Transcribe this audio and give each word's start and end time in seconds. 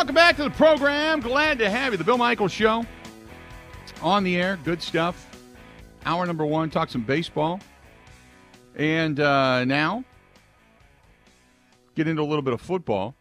Welcome 0.00 0.14
back 0.14 0.36
to 0.36 0.44
the 0.44 0.50
program. 0.50 1.20
Glad 1.20 1.58
to 1.58 1.68
have 1.68 1.92
you. 1.92 1.98
The 1.98 2.04
Bill 2.04 2.16
Michaels 2.16 2.52
Show 2.52 2.86
on 4.00 4.24
the 4.24 4.34
air. 4.34 4.58
Good 4.64 4.82
stuff. 4.82 5.28
Hour 6.06 6.24
number 6.24 6.46
one. 6.46 6.70
Talk 6.70 6.88
some 6.88 7.02
baseball. 7.02 7.60
And 8.76 9.20
uh, 9.20 9.66
now, 9.66 10.04
get 11.96 12.08
into 12.08 12.22
a 12.22 12.24
little 12.24 12.40
bit 12.40 12.54
of 12.54 12.62
football 12.62 13.14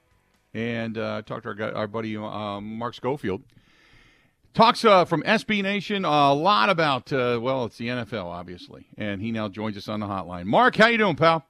and 0.54 0.98
uh, 0.98 1.22
talk 1.24 1.44
to 1.44 1.50
our, 1.50 1.76
our 1.76 1.88
buddy 1.88 2.16
uh, 2.16 2.62
Mark 2.62 2.94
Schofield. 2.94 3.44
Talks 4.54 4.86
uh, 4.86 5.04
from 5.04 5.22
SB 5.24 5.62
Nation 5.62 6.06
a 6.06 6.34
lot 6.34 6.70
about, 6.70 7.12
uh, 7.12 7.40
well, 7.42 7.66
it's 7.66 7.78
the 7.78 7.90
NFL, 7.90 8.24
obviously. 8.24 8.88
And 8.98 9.22
he 9.22 9.34
now 9.34 9.50
joins 9.50 9.76
us 9.76 9.90
on 9.90 10.00
the 10.00 10.08
hotline. 10.08 10.46
Mark, 10.46 10.78
how 10.78 10.88
you 10.88 10.98
doing, 10.98 11.18
pal? 11.18 11.46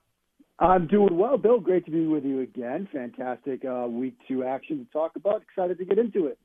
I'm 0.60 0.88
doing 0.88 1.18
well, 1.18 1.38
Bill. 1.38 1.60
Great 1.60 1.86
to 1.86 1.92
be 1.92 2.06
with 2.06 2.26
you 2.26 2.42
again. 2.42 2.88
Fantastic 2.92 3.64
uh, 3.64 3.88
week 3.88 4.16
two 4.28 4.44
action 4.44 4.86
to 4.86 4.92
talk 4.92 5.16
about. 5.16 5.42
Excited 5.42 5.78
to 5.78 5.86
get 5.86 5.98
into 5.98 6.28
it. 6.28 6.38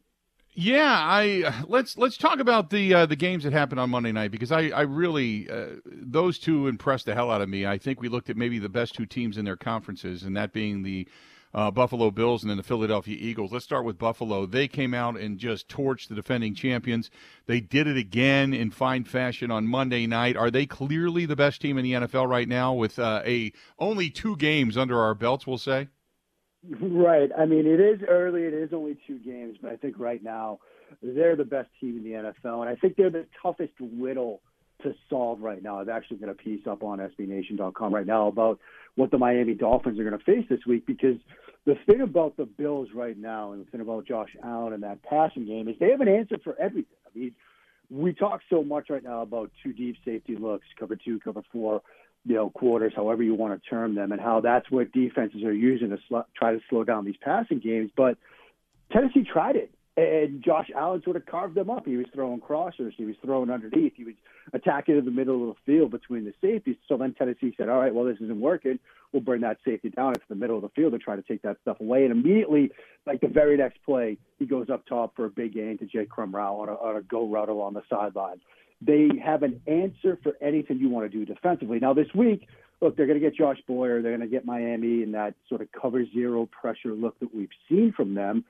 Yeah, 0.57 0.85
I 0.89 1.65
let's 1.67 1.99
let's 1.99 2.17
talk 2.17 2.39
about 2.39 2.71
the 2.71 2.95
uh, 2.95 3.07
the 3.07 3.17
games 3.17 3.43
that 3.43 3.53
happened 3.53 3.81
on 3.81 3.91
Monday 3.91 4.13
night 4.13 4.31
because 4.31 4.53
I 4.53 4.69
I 4.69 4.83
really 4.83 5.51
uh, 5.51 5.81
those 5.85 6.39
two 6.39 6.69
impressed 6.69 7.07
the 7.07 7.15
hell 7.15 7.33
out 7.33 7.41
of 7.41 7.49
me. 7.49 7.67
I 7.67 7.77
think 7.77 8.01
we 8.01 8.09
looked 8.09 8.31
at 8.31 8.37
maybe 8.37 8.61
the 8.61 8.69
best 8.69 8.95
two 8.95 9.05
teams 9.05 9.37
in 9.37 9.45
their 9.45 9.57
conferences, 9.57 10.23
and 10.23 10.37
that 10.37 10.53
being 10.53 10.85
the 10.85 11.09
uh, 11.55 11.71
Buffalo 11.71 12.11
Bills 12.11 12.43
and 12.43 12.51
then 12.51 12.57
the 12.57 12.63
Philadelphia 12.63 13.17
Eagles. 13.19 13.53
Let's 13.53 13.65
start 13.65 13.85
with 13.85 13.97
Buffalo. 13.97 14.45
They 14.45 14.67
came 14.67 14.93
out 14.93 15.19
and 15.19 15.39
just 15.39 15.69
torched 15.69 16.09
the 16.09 16.15
defending 16.15 16.55
champions. 16.55 17.11
They 17.47 17.61
did 17.61 17.87
it 17.87 17.97
again 17.97 18.53
in 18.53 18.71
fine 18.71 19.05
fashion 19.05 19.51
on 19.51 19.67
Monday 19.67 20.07
night. 20.07 20.37
Are 20.37 20.51
they 20.51 20.67
clearly 20.67 21.27
the 21.27 21.37
best 21.37 21.61
team 21.61 21.79
in 21.79 21.85
the 21.85 21.93
NFL 21.93 22.29
right 22.29 22.49
now 22.49 22.75
with 22.75 22.99
uh, 22.99 23.23
a 23.25 23.53
only 23.79 24.11
two 24.11 24.37
games 24.37 24.77
under 24.77 25.01
our 25.01 25.15
belts? 25.15 25.47
We'll 25.47 25.59
say. 25.59 25.89
Right. 26.81 27.31
I 27.37 27.45
mean, 27.45 27.67
it 27.67 27.79
is 27.79 28.01
early. 28.09 28.43
It 28.45 28.55
is 28.55 28.73
only 28.73 28.99
two 29.07 29.19
games, 29.19 29.59
but 29.61 29.71
I 29.71 29.77
think 29.77 29.97
right 29.99 30.23
now 30.23 30.61
they're 31.03 31.37
the 31.37 31.45
best 31.45 31.69
team 31.81 31.99
in 31.99 32.05
the 32.05 32.11
NFL, 32.11 32.61
and 32.61 32.69
I 32.69 32.75
think 32.77 32.97
they're 32.97 33.11
the 33.11 33.27
toughest 33.43 33.75
riddle 33.81 34.41
to 35.35 35.41
solve 35.41 35.43
right 35.43 35.63
now. 35.63 35.81
I've 35.81 35.89
actually 35.89 36.19
got 36.19 36.29
a 36.29 36.35
piece 36.35 36.67
up 36.67 36.83
on 36.83 36.99
SBNation.com 36.99 37.95
right 37.95 38.07
now 38.07 38.29
about 38.29 38.59
what 38.97 39.11
the 39.11 39.19
Miami 39.19 39.55
Dolphins 39.55 39.99
are 39.99 40.05
going 40.05 40.19
to 40.19 40.25
face 40.25 40.47
this 40.49 40.65
week 40.67 40.87
because 40.87 41.17
the 41.67 41.77
thing 41.87 42.01
about 42.01 42.37
the 42.37 42.45
Bills 42.45 42.89
right 42.95 43.17
now 43.17 43.53
and 43.53 43.67
the 43.67 43.71
thing 43.71 43.81
about 43.81 44.07
Josh 44.07 44.31
Allen 44.43 44.73
and 44.73 44.83
that 44.83 45.03
passing 45.03 45.47
game 45.47 45.69
is 45.69 45.77
they 45.79 45.91
have 45.91 46.01
an 46.01 46.09
answer 46.09 46.37
for 46.43 46.59
everything. 46.61 46.97
I 47.07 47.19
mean, 47.19 47.33
we 47.91 48.13
talk 48.13 48.41
so 48.51 48.63
much 48.63 48.91
right 48.91 49.03
now 49.03 49.23
about 49.23 49.51
two 49.63 49.73
deep 49.73 49.97
safety 50.05 50.37
looks, 50.37 50.67
cover 50.79 50.97
two, 50.97 51.21
cover 51.21 51.43
four, 51.53 51.83
you 52.27 52.35
know, 52.35 52.51
quarters, 52.51 52.93
however 52.97 53.23
you 53.23 53.35
want 53.35 53.61
to 53.63 53.69
term 53.69 53.95
them, 53.95 54.13
and 54.13 54.21
how 54.21 54.41
that's 54.41 54.71
what 54.71 54.93
defenses 54.93 55.43
are 55.45 55.53
using 55.53 55.91
to 55.91 55.99
sl- 56.09 56.27
try 56.37 56.53
to 56.53 56.61
slow 56.71 56.85
down 56.85 57.05
these 57.05 57.17
passing 57.21 57.59
games. 57.59 57.91
But 57.95 58.17
Tennessee 58.93 59.25
tried 59.31 59.57
it 59.57 59.71
and 59.97 60.43
Josh 60.43 60.71
Allen 60.75 61.03
sort 61.05 61.17
of 61.17 61.25
carved 61.27 61.55
them 61.55 61.71
up. 61.71 61.87
He 61.87 61.97
was 61.97 62.07
throwing 62.13 62.41
crossers, 62.41 62.95
he 62.97 63.05
was 63.05 63.15
throwing 63.25 63.51
underneath, 63.51 63.93
he 63.95 64.05
was 64.05 64.15
attacking 64.53 64.99
in 64.99 65.05
the 65.05 65.11
middle 65.11 65.49
of 65.49 65.57
the 65.57 65.73
field 65.73 65.93
between 65.93 66.25
the 66.25 66.35
safeties. 66.41 66.77
So 66.89 66.97
then 66.97 67.15
Tennessee 67.15 67.55
said, 67.57 67.69
"All 67.69 67.79
right, 67.79 67.95
well 67.95 68.05
this 68.05 68.21
isn't 68.21 68.41
working. 68.41 68.79
We'll 69.13 69.23
bring 69.23 69.43
that 69.43 69.59
safety 69.65 69.91
down 69.91 70.09
into 70.09 70.27
the 70.29 70.35
middle 70.35 70.57
of 70.57 70.63
the 70.63 70.69
field 70.71 70.93
and 70.95 71.03
try 71.03 71.15
to 71.15 71.23
take 71.23 71.43
that 71.43 71.59
stuff 71.63 71.79
away." 71.81 72.05
And 72.05 72.13
immediately, 72.13 72.73
like 73.07 73.21
the 73.21 73.29
very 73.29 73.57
next 73.57 73.79
play, 73.85 74.19
he 74.39 74.47
goes 74.47 74.69
up 74.69 74.85
top 74.87 75.15
for 75.15 75.27
a 75.27 75.31
big 75.31 75.55
gain 75.55 75.79
to 75.79 75.87
Jake 75.87 76.11
Kumerow 76.11 76.61
on 76.61 76.69
a, 76.69 76.75
on 76.75 76.97
a 76.97 77.03
go 77.03 77.29
route 77.29 77.49
along 77.49 77.75
the 77.75 77.83
sideline. 77.89 78.41
They 78.81 79.09
have 79.25 79.45
an 79.45 79.61
answer 79.67 80.19
for 80.23 80.37
anything 80.41 80.79
you 80.79 80.89
want 80.89 81.11
to 81.11 81.19
do 81.19 81.25
defensively. 81.25 81.79
Now 81.79 81.95
this 81.95 82.13
week, 82.15 82.49
look, 82.81 82.97
they're 82.97 83.07
going 83.07 83.21
to 83.21 83.25
get 83.25 83.37
Josh 83.37 83.59
Boyer, 83.67 84.03
they're 84.03 84.17
going 84.17 84.29
to 84.29 84.35
get 84.35 84.45
Miami 84.45 85.03
in 85.03 85.13
that 85.13 85.35
sort 85.49 85.61
of 85.61 85.69
cover 85.71 86.05
zero 86.13 86.47
pressure 86.47 86.93
look 86.93 87.19
that 87.21 87.35
we've 87.35 87.49
seen 87.69 87.93
from 87.97 88.15
them. 88.15 88.45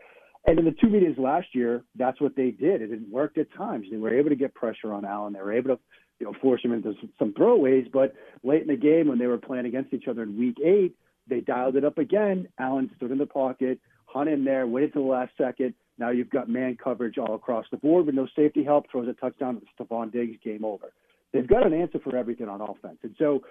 And 0.46 0.58
in 0.58 0.64
the 0.64 0.72
two 0.72 0.88
meetings 0.88 1.16
last 1.18 1.48
year, 1.54 1.82
that's 1.96 2.20
what 2.20 2.36
they 2.36 2.50
did. 2.50 2.82
It 2.82 3.00
worked 3.10 3.38
at 3.38 3.52
times. 3.54 3.86
They 3.90 3.96
were 3.96 4.16
able 4.16 4.28
to 4.28 4.36
get 4.36 4.54
pressure 4.54 4.92
on 4.92 5.04
Allen. 5.04 5.32
They 5.32 5.40
were 5.40 5.52
able 5.52 5.76
to, 5.76 5.80
you 6.20 6.26
know, 6.26 6.34
force 6.42 6.62
him 6.62 6.72
into 6.72 6.94
some 7.18 7.32
throwaways. 7.32 7.90
But 7.90 8.14
late 8.42 8.62
in 8.62 8.68
the 8.68 8.76
game, 8.76 9.08
when 9.08 9.18
they 9.18 9.26
were 9.26 9.38
playing 9.38 9.66
against 9.66 9.94
each 9.94 10.06
other 10.06 10.22
in 10.22 10.38
Week 10.38 10.58
Eight, 10.62 10.94
they 11.28 11.40
dialed 11.40 11.76
it 11.76 11.84
up 11.84 11.96
again. 11.96 12.48
Allen 12.58 12.90
stood 12.96 13.10
in 13.10 13.18
the 13.18 13.26
pocket, 13.26 13.80
hung 14.04 14.28
in 14.28 14.44
there, 14.44 14.66
waited 14.66 14.92
till 14.92 15.04
the 15.04 15.08
last 15.08 15.32
second. 15.38 15.74
Now 15.96 16.10
you've 16.10 16.30
got 16.30 16.48
man 16.48 16.76
coverage 16.82 17.16
all 17.16 17.34
across 17.34 17.64
the 17.70 17.76
board 17.78 18.04
with 18.04 18.14
no 18.14 18.26
safety 18.36 18.64
help. 18.64 18.90
Throws 18.90 19.08
a 19.08 19.14
touchdown 19.14 19.60
to 19.60 19.84
Stefon 19.84 20.12
Diggs. 20.12 20.36
Game 20.44 20.64
over. 20.64 20.92
They've 21.32 21.46
got 21.46 21.66
an 21.66 21.72
answer 21.72 21.98
for 21.98 22.16
everything 22.16 22.48
on 22.48 22.60
offense. 22.60 22.98
And 23.02 23.14
so 23.18 23.42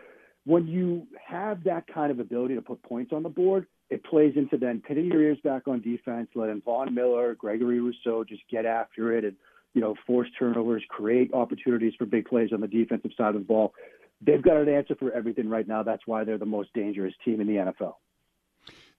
when 0.45 0.67
you 0.67 1.07
have 1.25 1.63
that 1.63 1.85
kind 1.93 2.11
of 2.11 2.19
ability 2.19 2.55
to 2.55 2.61
put 2.61 2.81
points 2.83 3.13
on 3.13 3.23
the 3.23 3.29
board, 3.29 3.65
it 3.89 4.03
plays 4.03 4.33
into 4.35 4.57
then 4.57 4.81
pinning 4.85 5.05
your 5.05 5.21
ears 5.21 5.37
back 5.43 5.67
on 5.67 5.81
defense, 5.81 6.29
letting 6.35 6.61
Von 6.61 6.93
Miller, 6.93 7.35
Gregory 7.35 7.79
Rousseau 7.79 8.23
just 8.23 8.41
get 8.49 8.65
after 8.65 9.15
it 9.15 9.23
and, 9.23 9.35
you 9.73 9.81
know, 9.81 9.95
force 10.05 10.27
turnovers, 10.37 10.83
create 10.89 11.33
opportunities 11.33 11.93
for 11.97 12.05
big 12.05 12.25
plays 12.25 12.51
on 12.51 12.61
the 12.61 12.67
defensive 12.67 13.11
side 13.17 13.35
of 13.35 13.41
the 13.41 13.47
ball. 13.47 13.73
They've 14.21 14.41
got 14.41 14.57
an 14.57 14.69
answer 14.69 14.95
for 14.95 15.11
everything 15.11 15.49
right 15.49 15.67
now. 15.67 15.83
That's 15.83 16.03
why 16.05 16.23
they're 16.23 16.37
the 16.37 16.45
most 16.45 16.73
dangerous 16.73 17.13
team 17.23 17.39
in 17.41 17.47
the 17.47 17.55
NFL. 17.55 17.95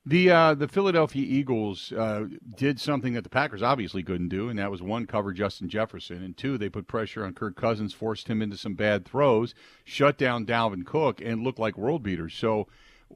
The 0.06 0.30
uh, 0.30 0.54
the 0.54 0.68
Philadelphia 0.68 1.24
Eagles 1.26 1.90
uh, 1.92 2.26
did 2.56 2.78
something 2.78 3.14
that 3.14 3.24
the 3.24 3.30
Packers 3.30 3.62
obviously 3.62 4.02
couldn't 4.02 4.28
do, 4.28 4.50
and 4.50 4.58
that 4.58 4.70
was 4.70 4.82
one 4.82 5.06
cover 5.06 5.32
Justin 5.32 5.70
Jefferson, 5.70 6.22
and 6.22 6.36
two 6.36 6.58
they 6.58 6.68
put 6.68 6.86
pressure 6.86 7.24
on 7.24 7.32
Kirk 7.32 7.56
Cousins, 7.56 7.94
forced 7.94 8.28
him 8.28 8.42
into 8.42 8.58
some 8.58 8.74
bad 8.74 9.06
throws, 9.06 9.54
shut 9.82 10.18
down 10.18 10.44
Dalvin 10.44 10.84
Cook, 10.84 11.22
and 11.22 11.42
looked 11.42 11.58
like 11.58 11.78
world 11.78 12.02
beaters. 12.02 12.34
So, 12.34 12.68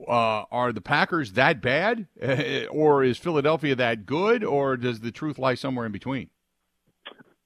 uh, 0.07 0.45
are 0.51 0.73
the 0.73 0.81
Packers 0.81 1.33
that 1.33 1.61
bad, 1.61 2.07
or 2.71 3.05
is 3.05 3.19
Philadelphia 3.19 3.75
that 3.75 4.07
good, 4.07 4.43
or 4.43 4.79
does 4.79 5.01
the 5.01 5.13
truth 5.13 5.39
lie 5.39 5.57
somewhere 5.57 5.85
in 5.85 5.93
between? 5.93 6.31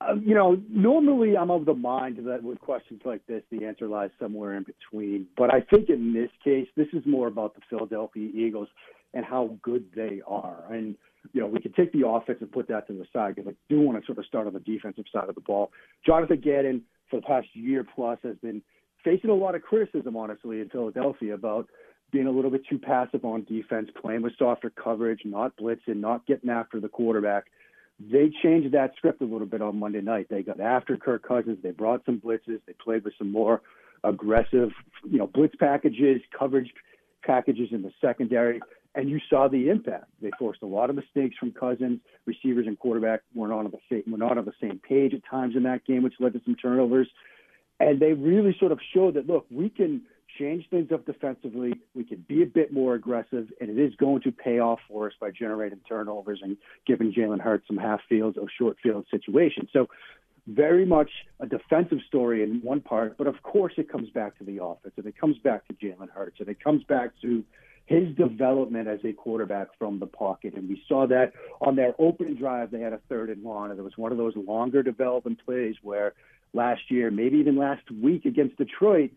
Uh, 0.00 0.14
you 0.25 0.34
know, 0.34 0.60
normally 0.69 1.36
I'm 1.36 1.50
of 1.50 1.64
the 1.64 1.75
mind 1.75 2.19
that 2.26 2.44
with 2.44 2.60
questions 2.60 3.02
like 3.04 3.26
this, 3.26 3.42
the 3.50 3.64
answer 3.64 3.88
lies 3.88 4.10
somewhere 4.20 4.56
in 4.56 4.64
between. 4.64 5.26
But 5.36 5.52
I 5.52 5.60
think 5.60 5.91
in 5.91 6.12
this 6.12 6.31
case, 6.44 6.69
this 6.76 6.88
is 6.92 7.04
more 7.06 7.26
about 7.26 7.54
the 7.54 7.60
Philadelphia 7.69 8.28
Eagles 8.34 8.69
and 9.14 9.24
how 9.24 9.58
good 9.62 9.84
they 9.94 10.22
are. 10.26 10.64
And 10.70 10.96
you 11.32 11.40
know, 11.40 11.46
we 11.46 11.60
can 11.60 11.72
take 11.72 11.92
the 11.92 12.06
offense 12.06 12.38
and 12.40 12.50
put 12.50 12.68
that 12.68 12.86
to 12.88 12.92
the 12.92 13.06
side 13.12 13.36
because 13.36 13.52
I 13.52 13.54
do 13.72 13.80
want 13.80 14.00
to 14.00 14.06
sort 14.06 14.18
of 14.18 14.26
start 14.26 14.46
on 14.46 14.54
the 14.54 14.60
defensive 14.60 15.04
side 15.12 15.28
of 15.28 15.34
the 15.34 15.40
ball. 15.40 15.70
Jonathan 16.04 16.40
Gannon, 16.40 16.82
for 17.10 17.16
the 17.16 17.26
past 17.26 17.48
year 17.54 17.86
plus, 17.94 18.18
has 18.22 18.36
been 18.42 18.62
facing 19.04 19.30
a 19.30 19.34
lot 19.34 19.54
of 19.54 19.62
criticism, 19.62 20.16
honestly, 20.16 20.60
in 20.60 20.68
Philadelphia 20.68 21.34
about 21.34 21.68
being 22.10 22.26
a 22.26 22.30
little 22.30 22.50
bit 22.50 22.62
too 22.68 22.78
passive 22.78 23.24
on 23.24 23.44
defense, 23.44 23.88
playing 24.00 24.22
with 24.22 24.34
softer 24.38 24.70
coverage, 24.70 25.20
not 25.24 25.56
blitzing, 25.56 25.96
not 25.96 26.26
getting 26.26 26.50
after 26.50 26.78
the 26.80 26.88
quarterback. 26.88 27.44
They 27.98 28.30
changed 28.42 28.72
that 28.74 28.92
script 28.96 29.22
a 29.22 29.24
little 29.24 29.46
bit 29.46 29.62
on 29.62 29.78
Monday 29.78 30.00
night. 30.00 30.26
They 30.28 30.42
got 30.42 30.60
after 30.60 30.96
Kirk 30.96 31.26
Cousins. 31.26 31.58
They 31.62 31.70
brought 31.70 32.04
some 32.04 32.20
blitzes. 32.20 32.60
They 32.66 32.74
played 32.84 33.04
with 33.04 33.14
some 33.16 33.30
more 33.30 33.62
aggressive, 34.04 34.70
you 35.08 35.18
know, 35.18 35.26
blitz 35.26 35.54
packages, 35.56 36.20
coverage 36.36 36.72
packages 37.22 37.68
in 37.70 37.82
the 37.82 37.92
secondary 38.00 38.60
and 38.94 39.08
you 39.08 39.19
saw 39.30 39.48
the 39.48 39.69
impact. 39.69 40.04
They 40.20 40.30
forced 40.38 40.62
a 40.62 40.66
lot 40.66 40.91
of 40.91 40.97
mistakes 40.97 41.36
from 41.38 41.53
Cousins. 41.53 42.00
Receivers 42.26 42.66
and 42.66 42.78
quarterback 42.78 43.20
were 43.34 43.48
not 43.48 43.64
on 43.64 43.70
the 43.70 43.78
same 43.91 44.10
were 44.10 44.19
not 44.19 44.36
on 44.36 44.44
the 44.44 44.53
same 44.60 44.80
page 44.86 45.14
at 45.14 45.20
times 45.28 45.56
in 45.56 45.62
that 45.64 45.84
game, 45.84 46.03
which 46.03 46.14
led 46.20 46.34
to 46.34 46.41
some 46.44 46.56
turnovers. 46.56 47.08
And 47.81 48.00
they 48.00 48.12
really 48.12 48.54
sort 48.58 48.72
of 48.72 48.78
showed 48.94 49.14
that 49.14 49.26
look, 49.26 49.47
we 49.50 49.70
can 49.70 50.02
change 50.38 50.69
things 50.70 50.91
up 50.92 51.04
defensively. 51.06 51.75
We 51.94 52.04
can 52.04 52.25
be 52.28 52.42
a 52.42 52.47
bit 52.47 52.72
more 52.72 52.94
aggressive, 52.94 53.48
and 53.60 53.70
it 53.70 53.78
is 53.78 53.94
going 53.97 54.22
to 54.22 54.32
pay 54.32 54.61
off 54.61 54.78
for 54.88 55.06
us 55.06 55.12
by 55.20 55.31
generating 55.31 55.81
turnovers 55.88 56.40
and 56.43 56.56
giving 56.87 57.12
Jalen 57.12 57.40
Hurts 57.40 57.66
some 57.66 57.76
half 57.76 58.00
fields 58.08 58.38
or 58.38 58.46
short 58.58 58.76
field 58.82 59.06
situations. 59.11 59.70
So 59.72 59.88
very 60.46 60.84
much 60.84 61.11
a 61.40 61.46
defensive 61.46 61.99
story 62.08 62.43
in 62.43 62.61
one 62.62 62.81
part, 62.81 63.16
but 63.16 63.26
of 63.26 63.43
course 63.43 63.75
it 63.76 63.90
comes 63.90 64.11
back 64.11 64.37
to 64.38 64.44
the 64.44 64.62
offense, 64.62 64.94
and 64.96 65.06
it 65.06 65.16
comes 65.19 65.38
back 65.38 65.66
to 65.69 65.75
Jalen 65.75 66.11
Hurts, 66.11 66.40
and 66.40 66.49
it 66.49 66.62
comes 66.62 66.82
back 66.84 67.11
to 67.22 67.44
his 67.87 68.14
development 68.17 68.88
as 68.88 69.00
a 69.05 69.12
quarterback 69.12 69.69
from 69.79 69.99
the 69.99 70.06
pocket. 70.06 70.55
And 70.55 70.69
we 70.69 70.82
saw 70.88 71.06
that 71.08 71.32
on 71.61 71.76
their 71.76 71.94
opening 71.99 72.37
drive, 72.37 72.70
they 72.70 72.81
had 72.81 72.93
a 72.93 73.00
third 73.08 73.31
and 73.31 73.43
long, 73.43 73.70
and 73.70 73.79
it 73.79 73.82
was 73.82 73.96
one 73.96 74.12
of 74.12 74.19
those 74.19 74.34
longer 74.37 74.82
development 74.82 75.40
plays 75.44 75.75
where 75.82 76.14
last 76.52 76.82
year, 76.90 77.11
maybe 77.11 77.38
even 77.38 77.56
last 77.56 77.90
week 77.90 78.25
against 78.25 78.56
Detroit, 78.56 79.11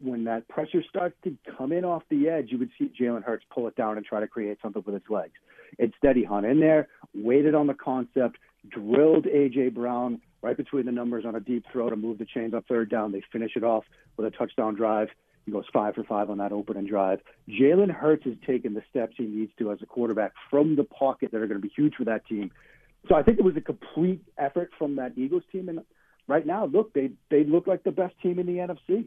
when 0.00 0.24
that 0.24 0.46
pressure 0.48 0.82
starts 0.88 1.16
to 1.24 1.36
come 1.56 1.72
in 1.72 1.84
off 1.84 2.02
the 2.10 2.28
edge, 2.28 2.48
you 2.50 2.58
would 2.58 2.70
see 2.78 2.92
Jalen 3.00 3.24
Hurts 3.24 3.44
pull 3.50 3.66
it 3.66 3.76
down 3.76 3.96
and 3.96 4.04
try 4.04 4.20
to 4.20 4.26
create 4.26 4.58
something 4.62 4.82
with 4.84 4.94
his 4.94 5.10
legs. 5.10 5.32
Instead, 5.78 6.16
he 6.16 6.24
hung 6.24 6.44
in 6.44 6.60
there, 6.60 6.88
waited 7.14 7.54
on 7.54 7.66
the 7.66 7.74
concept, 7.74 8.36
drilled 8.68 9.26
A.J. 9.26 9.70
Brown 9.70 10.20
right 10.42 10.56
between 10.56 10.86
the 10.86 10.92
numbers 10.92 11.24
on 11.26 11.34
a 11.34 11.40
deep 11.40 11.64
throw 11.72 11.90
to 11.90 11.96
move 11.96 12.18
the 12.18 12.26
chains 12.26 12.54
on 12.54 12.62
third 12.62 12.90
down. 12.90 13.12
They 13.12 13.22
finish 13.32 13.52
it 13.56 13.64
off 13.64 13.84
with 14.16 14.26
a 14.26 14.36
touchdown 14.36 14.74
drive. 14.74 15.08
He 15.46 15.52
goes 15.52 15.64
five 15.72 15.94
for 15.94 16.02
five 16.02 16.28
on 16.28 16.38
that 16.38 16.52
opening 16.52 16.86
drive. 16.86 17.20
Jalen 17.48 17.90
Hurts 17.90 18.24
has 18.24 18.34
taken 18.44 18.74
the 18.74 18.82
steps 18.90 19.14
he 19.16 19.24
needs 19.24 19.52
to 19.58 19.70
as 19.70 19.78
a 19.80 19.86
quarterback 19.86 20.32
from 20.50 20.74
the 20.74 20.82
pocket 20.82 21.30
that 21.30 21.40
are 21.40 21.46
going 21.46 21.60
to 21.60 21.66
be 21.66 21.72
huge 21.74 21.94
for 21.94 22.04
that 22.04 22.26
team. 22.26 22.50
So 23.08 23.14
I 23.14 23.22
think 23.22 23.38
it 23.38 23.44
was 23.44 23.56
a 23.56 23.60
complete 23.60 24.22
effort 24.36 24.70
from 24.76 24.96
that 24.96 25.12
Eagles 25.16 25.44
team. 25.52 25.68
And 25.68 25.80
right 26.26 26.44
now, 26.44 26.66
look, 26.66 26.92
they 26.92 27.12
they 27.30 27.44
look 27.44 27.68
like 27.68 27.84
the 27.84 27.92
best 27.92 28.14
team 28.20 28.40
in 28.40 28.46
the 28.46 28.54
NFC. 28.54 29.06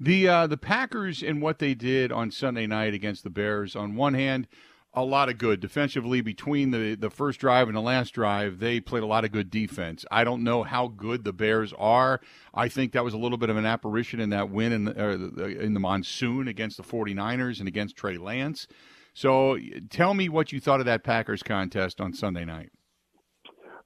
The 0.00 0.28
uh, 0.28 0.46
the 0.48 0.56
Packers 0.56 1.22
and 1.22 1.40
what 1.40 1.60
they 1.60 1.74
did 1.74 2.10
on 2.10 2.32
Sunday 2.32 2.66
night 2.66 2.92
against 2.92 3.22
the 3.22 3.30
Bears. 3.30 3.76
On 3.76 3.94
one 3.94 4.14
hand, 4.14 4.48
a 4.92 5.04
lot 5.04 5.28
of 5.28 5.38
good 5.38 5.60
defensively 5.60 6.20
between 6.20 6.72
the 6.72 6.94
the 6.94 7.10
first 7.10 7.38
drive 7.38 7.68
and 7.68 7.76
the 7.76 7.82
last 7.82 8.10
drive. 8.10 8.58
They 8.58 8.80
played 8.80 9.02
a 9.02 9.06
lot 9.06 9.24
of 9.24 9.32
good 9.32 9.50
defense. 9.50 10.04
I 10.10 10.24
don't 10.24 10.42
know 10.42 10.62
how 10.62 10.88
good 10.88 11.24
the 11.24 11.32
Bears 11.32 11.72
are. 11.78 12.20
I 12.52 12.68
think 12.68 12.92
that 12.92 13.04
was 13.04 13.14
a 13.14 13.18
little 13.18 13.38
bit 13.38 13.50
of 13.50 13.56
an 13.56 13.66
apparition 13.66 14.20
in 14.20 14.30
that 14.30 14.50
win 14.50 14.72
in 14.72 14.84
the, 14.86 15.04
uh, 15.04 15.46
in 15.46 15.74
the 15.74 15.80
monsoon 15.80 16.48
against 16.48 16.76
the 16.76 16.82
49ers 16.82 17.60
and 17.60 17.68
against 17.68 17.96
Trey 17.96 18.18
Lance. 18.18 18.66
So 19.14 19.58
tell 19.90 20.14
me 20.14 20.28
what 20.28 20.52
you 20.52 20.60
thought 20.60 20.80
of 20.80 20.86
that 20.86 21.04
Packers 21.04 21.42
contest 21.42 22.00
on 22.00 22.12
Sunday 22.12 22.44
night. 22.44 22.70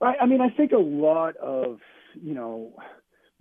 I 0.01 0.25
mean, 0.25 0.41
I 0.41 0.49
think 0.49 0.71
a 0.71 0.77
lot 0.77 1.35
of 1.37 1.79
you 2.13 2.33
know 2.33 2.73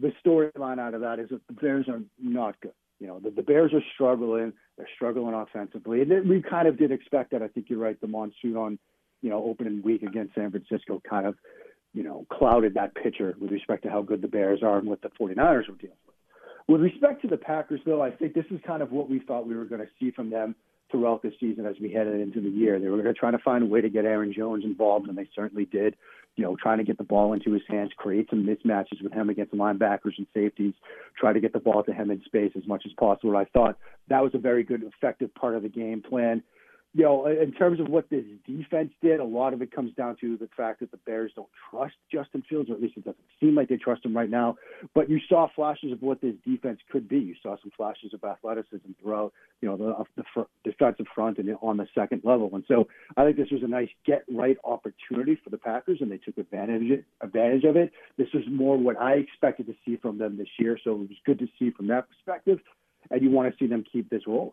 the 0.01 0.13
storyline 0.25 0.79
out 0.79 0.95
of 0.95 1.01
that 1.01 1.19
is 1.19 1.31
that 1.31 1.47
the 1.47 1.55
Bears 1.55 1.87
are 1.89 2.03
not 2.19 2.61
good. 2.61 2.73
You 3.05 3.11
know, 3.11 3.21
the, 3.21 3.29
the 3.29 3.43
Bears 3.43 3.75
are 3.75 3.83
struggling. 3.93 4.55
They're 4.79 4.89
struggling 4.97 5.35
offensively, 5.35 6.01
and 6.01 6.27
we 6.27 6.41
kind 6.41 6.67
of 6.67 6.79
did 6.79 6.91
expect 6.91 7.33
that. 7.33 7.43
I 7.43 7.49
think 7.49 7.67
you're 7.69 7.79
right. 7.79 8.01
The 8.01 8.06
monsoon 8.06 8.56
on, 8.56 8.79
you 9.21 9.29
know, 9.29 9.45
opening 9.45 9.83
week 9.83 10.03
against 10.03 10.35
San 10.35 10.51
Francisco 10.51 11.03
kind 11.09 11.27
of, 11.27 11.35
you 11.93 12.03
know, 12.03 12.25
clouded 12.33 12.73
that 12.75 12.95
picture 12.95 13.35
with 13.39 13.53
respect 13.53 13.83
to 13.83 13.91
how 13.91 14.01
good 14.01 14.23
the 14.23 14.29
Bears 14.29 14.61
are 14.62 14.79
and 14.79 14.89
what 14.89 15.03
the 15.03 15.11
49ers 15.21 15.69
were 15.69 15.75
dealing 15.75 15.99
with. 16.06 16.15
With 16.67 16.81
respect 16.81 17.21
to 17.21 17.29
the 17.29 17.37
Packers, 17.37 17.81
though, 17.85 18.01
I 18.01 18.11
think 18.11 18.33
this 18.33 18.47
is 18.51 18.59
kind 18.67 18.83
of 18.83 18.91
what 18.91 19.11
we 19.11 19.19
thought 19.19 19.47
we 19.47 19.55
were 19.55 19.67
going 19.67 19.83
to 19.83 19.89
see 20.01 20.11
from 20.11 20.31
them 20.31 20.55
throughout 20.91 21.21
the 21.21 21.33
season 21.39 21.67
as 21.67 21.77
we 21.83 21.93
headed 21.93 22.19
into 22.19 22.41
the 22.41 22.49
year. 22.49 22.81
They 22.81 22.89
were 22.89 23.03
going 23.03 23.12
to 23.12 23.21
try 23.21 23.33
to 23.33 23.39
find 23.39 23.65
a 23.65 23.67
way 23.67 23.83
to 23.83 23.91
get 23.91 24.06
Aaron 24.06 24.33
Jones 24.33 24.65
involved, 24.65 25.11
and 25.11 25.19
they 25.19 25.29
certainly 25.37 25.67
did. 25.67 25.95
You 26.37 26.45
know, 26.45 26.57
trying 26.61 26.79
to 26.79 26.85
get 26.85 26.99
the 26.99 27.05
ball 27.05 27.33
into 27.33 27.53
his 27.53 27.63
hands, 27.69 27.93
create 27.97 28.29
some 28.29 28.45
mismatches 28.45 29.03
with 29.03 29.13
him 29.13 29.31
against 29.31 29.55
linebackers 29.55 30.19
and 30.19 30.27
safeties, 30.35 30.75
try 31.19 31.33
to 31.33 31.41
get 31.41 31.53
the 31.53 31.61
ball 31.61 31.85
to 31.85 31.93
him 31.93 32.11
in 32.11 32.23
space 32.25 32.53
as 32.57 32.67
much 32.67 32.83
as 32.87 32.93
possible. 32.99 33.37
I 33.37 33.45
thought 33.45 33.79
that 34.09 34.23
was 34.23 34.35
a 34.35 34.39
very 34.39 34.65
good, 34.65 34.83
effective 34.83 35.33
part 35.35 35.55
of 35.55 35.63
the 35.63 35.69
game 35.69 36.03
plan 36.03 36.43
you 36.96 37.02
know, 37.02 37.26
in 37.26 37.50
terms 37.50 37.81
of 37.81 37.88
what 37.88 38.08
this 38.08 38.25
defense 38.46 38.93
did, 39.02 39.19
a 39.19 39.25
lot 39.25 39.52
of 39.52 39.61
it 39.61 39.73
comes 39.73 39.93
down 39.94 40.17
to 40.20 40.37
the 40.37 40.49
fact 40.56 40.79
that 40.79 40.93
the 40.93 40.96
Bears 40.99 41.32
don't 41.35 41.49
trust 41.69 41.94
Justin 42.11 42.44
Fields, 42.49 42.70
or 42.70 42.75
at 42.75 42.81
least 42.81 42.96
it 42.96 43.05
doesn't 43.05 43.19
seem 43.41 43.56
like 43.56 43.69
they 43.69 43.76
trust 43.76 44.05
him 44.05 44.17
right 44.17 44.31
now. 44.31 44.55
But 44.94 45.11
you 45.11 45.19
saw 45.29 45.49
flashes 45.56 45.91
of 45.91 46.00
what 46.02 46.20
this 46.20 46.35
defense 46.46 46.79
could 46.93 47.08
be. 47.08 47.19
You 47.19 47.35
saw 47.43 47.56
some 47.61 47.73
flashes 47.76 48.14
of 48.14 48.23
athleticism 48.23 48.93
throughout, 49.02 49.32
you 49.61 49.69
know, 49.69 49.76
the, 49.76 50.05
the 50.17 50.23
fr- 50.32 50.49
defensive 50.62 51.06
front 51.12 51.38
and 51.38 51.50
on 51.61 51.79
the 51.79 51.88
second 51.96 52.23
level. 52.23 52.49
And 52.52 52.62
so 52.69 52.87
I 53.17 53.25
think 53.25 53.38
this 53.38 53.50
was 53.50 53.64
a 53.64 53.69
nice 53.69 53.91
get 54.06 54.23
right 54.32 54.56
opportunity 54.62 55.37
for 55.43 55.50
the 55.50 55.58
Packers, 55.58 55.99
and 56.00 56.12
they 56.12 56.19
took 56.19 56.38
advantage 56.38 57.05
advantage 57.20 57.64
of 57.64 57.75
it. 57.75 57.91
This 58.19 58.29
was 58.32 58.44
more 58.49 58.76
what 58.76 59.00
I 59.00 59.14
expected 59.14 59.67
to 59.67 59.75
see 59.85 59.96
from 59.96 60.19
them 60.19 60.37
this 60.37 60.49
year, 60.61 60.79
so 60.85 60.93
it 60.93 60.99
was 60.99 61.08
good 61.26 61.41
to 61.41 61.49
see 61.58 61.70
from 61.70 61.88
that 61.88 62.06
perspective. 62.08 62.61
And 63.11 63.20
you 63.20 63.31
want 63.31 63.52
to 63.52 63.58
see 63.58 63.69
them 63.69 63.85
keep 63.91 64.08
this 64.11 64.23
rolling. 64.29 64.52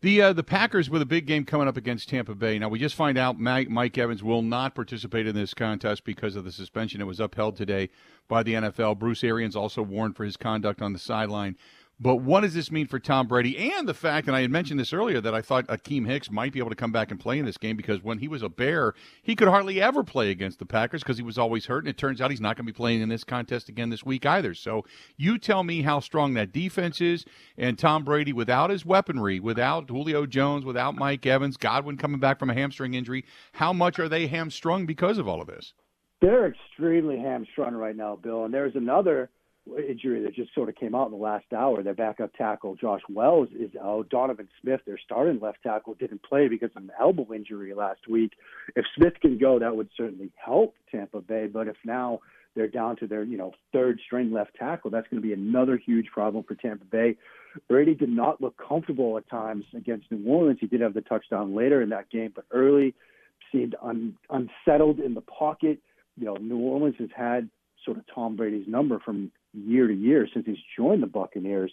The 0.00 0.22
uh, 0.22 0.32
the 0.32 0.44
Packers 0.44 0.88
with 0.88 1.02
a 1.02 1.06
big 1.06 1.26
game 1.26 1.44
coming 1.44 1.66
up 1.66 1.76
against 1.76 2.08
Tampa 2.08 2.36
Bay. 2.36 2.56
Now 2.60 2.68
we 2.68 2.78
just 2.78 2.94
find 2.94 3.18
out 3.18 3.40
Mike, 3.40 3.68
Mike 3.68 3.98
Evans 3.98 4.22
will 4.22 4.42
not 4.42 4.76
participate 4.76 5.26
in 5.26 5.34
this 5.34 5.54
contest 5.54 6.04
because 6.04 6.36
of 6.36 6.44
the 6.44 6.52
suspension. 6.52 7.00
It 7.00 7.04
was 7.04 7.18
upheld 7.18 7.56
today 7.56 7.90
by 8.28 8.44
the 8.44 8.54
NFL. 8.54 9.00
Bruce 9.00 9.24
Arians 9.24 9.56
also 9.56 9.82
warned 9.82 10.14
for 10.14 10.24
his 10.24 10.36
conduct 10.36 10.80
on 10.82 10.92
the 10.92 11.00
sideline. 11.00 11.56
But 12.00 12.16
what 12.16 12.42
does 12.42 12.54
this 12.54 12.70
mean 12.70 12.86
for 12.86 13.00
Tom 13.00 13.26
Brady 13.26 13.72
and 13.72 13.88
the 13.88 13.94
fact, 13.94 14.28
and 14.28 14.36
I 14.36 14.42
had 14.42 14.52
mentioned 14.52 14.78
this 14.78 14.92
earlier, 14.92 15.20
that 15.20 15.34
I 15.34 15.42
thought 15.42 15.66
Akiem 15.66 16.06
Hicks 16.06 16.30
might 16.30 16.52
be 16.52 16.60
able 16.60 16.70
to 16.70 16.76
come 16.76 16.92
back 16.92 17.10
and 17.10 17.18
play 17.18 17.40
in 17.40 17.44
this 17.44 17.58
game 17.58 17.76
because 17.76 18.04
when 18.04 18.18
he 18.18 18.28
was 18.28 18.40
a 18.40 18.48
Bear, 18.48 18.94
he 19.20 19.34
could 19.34 19.48
hardly 19.48 19.82
ever 19.82 20.04
play 20.04 20.30
against 20.30 20.60
the 20.60 20.64
Packers 20.64 21.02
because 21.02 21.16
he 21.16 21.24
was 21.24 21.38
always 21.38 21.66
hurt. 21.66 21.80
And 21.80 21.88
it 21.88 21.98
turns 21.98 22.20
out 22.20 22.30
he's 22.30 22.40
not 22.40 22.56
going 22.56 22.66
to 22.66 22.72
be 22.72 22.76
playing 22.76 23.00
in 23.00 23.08
this 23.08 23.24
contest 23.24 23.68
again 23.68 23.90
this 23.90 24.04
week 24.04 24.24
either. 24.24 24.54
So 24.54 24.84
you 25.16 25.38
tell 25.38 25.64
me 25.64 25.82
how 25.82 25.98
strong 25.98 26.34
that 26.34 26.52
defense 26.52 27.00
is. 27.00 27.24
And 27.56 27.76
Tom 27.76 28.04
Brady, 28.04 28.32
without 28.32 28.70
his 28.70 28.86
weaponry, 28.86 29.40
without 29.40 29.90
Julio 29.90 30.24
Jones, 30.24 30.64
without 30.64 30.94
Mike 30.94 31.26
Evans, 31.26 31.56
Godwin 31.56 31.96
coming 31.96 32.20
back 32.20 32.38
from 32.38 32.50
a 32.50 32.54
hamstring 32.54 32.94
injury, 32.94 33.24
how 33.54 33.72
much 33.72 33.98
are 33.98 34.08
they 34.08 34.28
hamstrung 34.28 34.86
because 34.86 35.18
of 35.18 35.26
all 35.26 35.40
of 35.40 35.48
this? 35.48 35.74
They're 36.20 36.46
extremely 36.46 37.18
hamstrung 37.18 37.74
right 37.74 37.96
now, 37.96 38.16
Bill. 38.16 38.44
And 38.44 38.54
there's 38.54 38.76
another 38.76 39.30
injury 39.76 40.22
that 40.22 40.34
just 40.34 40.54
sort 40.54 40.68
of 40.68 40.76
came 40.76 40.94
out 40.94 41.06
in 41.06 41.12
the 41.12 41.18
last 41.18 41.46
hour. 41.52 41.82
Their 41.82 41.94
backup 41.94 42.32
tackle, 42.34 42.76
Josh 42.76 43.02
Wells, 43.08 43.48
is 43.58 43.70
out. 43.82 44.08
Donovan 44.08 44.48
Smith, 44.60 44.80
their 44.86 44.98
starting 44.98 45.40
left 45.40 45.62
tackle, 45.62 45.94
didn't 45.94 46.22
play 46.22 46.48
because 46.48 46.70
of 46.76 46.82
an 46.82 46.90
elbow 46.98 47.32
injury 47.34 47.74
last 47.74 48.08
week. 48.08 48.32
If 48.76 48.84
Smith 48.96 49.14
can 49.20 49.38
go, 49.38 49.58
that 49.58 49.76
would 49.76 49.88
certainly 49.96 50.30
help 50.36 50.74
Tampa 50.90 51.20
Bay. 51.20 51.46
But 51.46 51.68
if 51.68 51.76
now 51.84 52.20
they're 52.54 52.68
down 52.68 52.96
to 52.96 53.06
their, 53.06 53.22
you 53.22 53.36
know, 53.36 53.52
third 53.72 54.00
string 54.04 54.32
left 54.32 54.56
tackle, 54.58 54.90
that's 54.90 55.06
going 55.08 55.22
to 55.22 55.26
be 55.26 55.34
another 55.34 55.76
huge 55.76 56.06
problem 56.12 56.44
for 56.44 56.54
Tampa 56.54 56.84
Bay. 56.84 57.16
Brady 57.68 57.94
did 57.94 58.10
not 58.10 58.40
look 58.40 58.56
comfortable 58.56 59.16
at 59.16 59.28
times 59.28 59.64
against 59.76 60.10
New 60.10 60.28
Orleans. 60.30 60.58
He 60.60 60.66
did 60.66 60.80
have 60.80 60.94
the 60.94 61.00
touchdown 61.00 61.54
later 61.54 61.82
in 61.82 61.88
that 61.90 62.10
game, 62.10 62.32
but 62.34 62.44
early 62.50 62.94
seemed 63.52 63.74
un, 63.82 64.16
unsettled 64.30 65.00
in 65.00 65.14
the 65.14 65.20
pocket. 65.20 65.78
You 66.16 66.26
know, 66.26 66.36
New 66.36 66.58
Orleans 66.58 66.96
has 66.98 67.10
had 67.16 67.48
sort 67.84 67.96
of 67.96 68.04
Tom 68.12 68.36
Brady's 68.36 68.66
number 68.68 68.98
from 68.98 69.30
year 69.52 69.86
to 69.86 69.94
year 69.94 70.28
since 70.32 70.46
he's 70.46 70.58
joined 70.76 71.02
the 71.02 71.06
Buccaneers. 71.06 71.72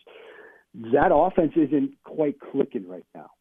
That 0.94 1.12
offense 1.14 1.54
isn't 1.56 1.92
quite 2.04 2.36
clicking 2.40 2.88
right 2.88 3.06
now. 3.14 3.32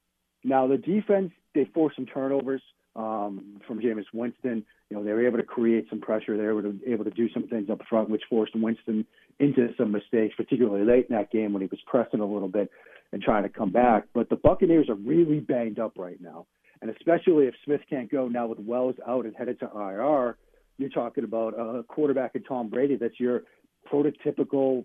Now 0.44 0.66
the 0.66 0.76
defense, 0.76 1.32
they 1.54 1.64
forced 1.72 1.96
some 1.96 2.06
turnovers 2.06 2.62
um, 2.96 3.60
from 3.66 3.80
Jameis 3.80 4.04
Winston. 4.12 4.64
You 4.90 4.96
know, 4.96 5.04
they 5.04 5.12
were 5.12 5.26
able 5.26 5.38
to 5.38 5.44
create 5.44 5.86
some 5.88 6.00
pressure. 6.00 6.36
They 6.36 6.44
were 6.44 6.72
able 6.86 7.04
to 7.04 7.10
do 7.10 7.28
some 7.32 7.48
things 7.48 7.70
up 7.70 7.80
front, 7.88 8.10
which 8.10 8.22
forced 8.28 8.54
Winston 8.54 9.06
into 9.40 9.68
some 9.76 9.90
mistakes, 9.90 10.34
particularly 10.36 10.84
late 10.84 11.06
in 11.08 11.16
that 11.16 11.32
game 11.32 11.52
when 11.52 11.62
he 11.62 11.68
was 11.68 11.80
pressing 11.86 12.20
a 12.20 12.26
little 12.26 12.48
bit 12.48 12.70
and 13.12 13.22
trying 13.22 13.42
to 13.42 13.48
come 13.48 13.72
back. 13.72 14.04
But 14.14 14.28
the 14.28 14.36
Buccaneers 14.36 14.88
are 14.88 14.94
really 14.94 15.40
banged 15.40 15.78
up 15.78 15.94
right 15.96 16.20
now. 16.20 16.46
And 16.82 16.90
especially 16.90 17.46
if 17.46 17.54
Smith 17.64 17.80
can't 17.88 18.10
go 18.10 18.28
now 18.28 18.46
with 18.46 18.58
Wells 18.58 18.96
out 19.08 19.24
and 19.24 19.34
headed 19.34 19.58
to 19.60 19.70
IR, 19.74 20.36
you're 20.76 20.90
talking 20.90 21.24
about 21.24 21.54
a 21.54 21.82
quarterback 21.84 22.34
in 22.34 22.42
Tom 22.42 22.68
Brady 22.68 22.96
that's 22.96 23.18
your 23.18 23.44
prototypical 23.90 24.84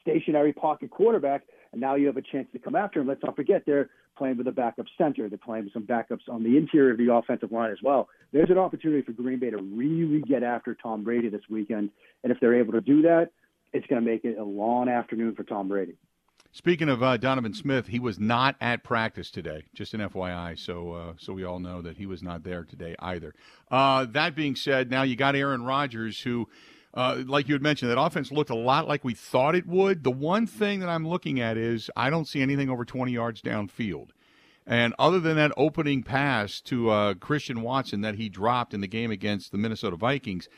stationary 0.00 0.52
pocket 0.52 0.90
quarterback, 0.90 1.42
and 1.72 1.80
now 1.80 1.94
you 1.94 2.06
have 2.06 2.16
a 2.16 2.22
chance 2.22 2.48
to 2.52 2.58
come 2.58 2.74
after 2.74 3.00
him. 3.00 3.06
Let's 3.06 3.22
not 3.22 3.36
forget 3.36 3.62
they're 3.66 3.90
playing 4.16 4.36
with 4.36 4.46
a 4.46 4.52
backup 4.52 4.86
center. 4.98 5.28
They're 5.28 5.38
playing 5.38 5.64
with 5.64 5.72
some 5.72 5.86
backups 5.86 6.28
on 6.28 6.42
the 6.42 6.56
interior 6.56 6.92
of 6.92 6.98
the 6.98 7.12
offensive 7.12 7.50
line 7.50 7.70
as 7.70 7.78
well. 7.82 8.08
There's 8.32 8.50
an 8.50 8.58
opportunity 8.58 9.02
for 9.02 9.12
Green 9.12 9.38
Bay 9.38 9.50
to 9.50 9.58
really 9.58 10.20
get 10.22 10.42
after 10.42 10.74
Tom 10.74 11.04
Brady 11.04 11.28
this 11.28 11.42
weekend, 11.48 11.90
and 12.22 12.32
if 12.32 12.38
they're 12.40 12.58
able 12.58 12.72
to 12.72 12.80
do 12.80 13.02
that, 13.02 13.30
it's 13.72 13.86
going 13.86 14.04
to 14.04 14.10
make 14.10 14.24
it 14.24 14.38
a 14.38 14.44
long 14.44 14.88
afternoon 14.88 15.34
for 15.34 15.44
Tom 15.44 15.68
Brady. 15.68 15.96
Speaking 16.54 16.90
of 16.90 17.02
uh, 17.02 17.16
Donovan 17.16 17.54
Smith, 17.54 17.86
he 17.86 17.98
was 17.98 18.18
not 18.18 18.56
at 18.60 18.84
practice 18.84 19.30
today. 19.30 19.64
Just 19.72 19.94
an 19.94 20.00
FYI, 20.00 20.58
so 20.58 20.92
uh, 20.92 21.12
so 21.16 21.32
we 21.32 21.44
all 21.44 21.58
know 21.58 21.80
that 21.80 21.96
he 21.96 22.04
was 22.04 22.22
not 22.22 22.42
there 22.42 22.64
today 22.64 22.94
either. 22.98 23.34
Uh, 23.70 24.04
that 24.10 24.34
being 24.34 24.54
said, 24.54 24.90
now 24.90 25.02
you 25.02 25.16
got 25.16 25.34
Aaron 25.34 25.64
Rodgers, 25.64 26.20
who 26.20 26.46
uh, 26.94 27.22
like 27.26 27.48
you 27.48 27.54
had 27.54 27.62
mentioned, 27.62 27.90
that 27.90 28.00
offense 28.00 28.30
looked 28.30 28.50
a 28.50 28.54
lot 28.54 28.86
like 28.86 29.04
we 29.04 29.14
thought 29.14 29.54
it 29.54 29.66
would. 29.66 30.04
The 30.04 30.10
one 30.10 30.46
thing 30.46 30.80
that 30.80 30.88
I'm 30.88 31.08
looking 31.08 31.40
at 31.40 31.56
is 31.56 31.90
I 31.96 32.10
don't 32.10 32.28
see 32.28 32.42
anything 32.42 32.68
over 32.68 32.84
20 32.84 33.12
yards 33.12 33.40
downfield. 33.40 34.10
And 34.66 34.94
other 34.98 35.18
than 35.18 35.36
that 35.36 35.52
opening 35.56 36.02
pass 36.02 36.60
to 36.62 36.90
uh, 36.90 37.14
Christian 37.14 37.62
Watson 37.62 38.02
that 38.02 38.16
he 38.16 38.28
dropped 38.28 38.74
in 38.74 38.80
the 38.80 38.86
game 38.86 39.10
against 39.10 39.50
the 39.50 39.58
Minnesota 39.58 39.96
Vikings, 39.96 40.48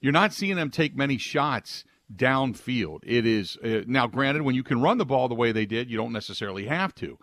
you're 0.00 0.12
not 0.12 0.32
seeing 0.32 0.56
them 0.56 0.70
take 0.70 0.96
many 0.96 1.16
shots 1.16 1.84
downfield. 2.14 3.00
It 3.04 3.24
is 3.24 3.56
uh, 3.64 3.82
now 3.86 4.06
granted 4.06 4.42
when 4.42 4.54
you 4.54 4.62
can 4.62 4.82
run 4.82 4.98
the 4.98 5.06
ball 5.06 5.28
the 5.28 5.34
way 5.34 5.52
they 5.52 5.64
did, 5.64 5.90
you 5.90 5.96
don't 5.96 6.12
necessarily 6.12 6.66
have 6.66 6.94
to. 6.96 7.18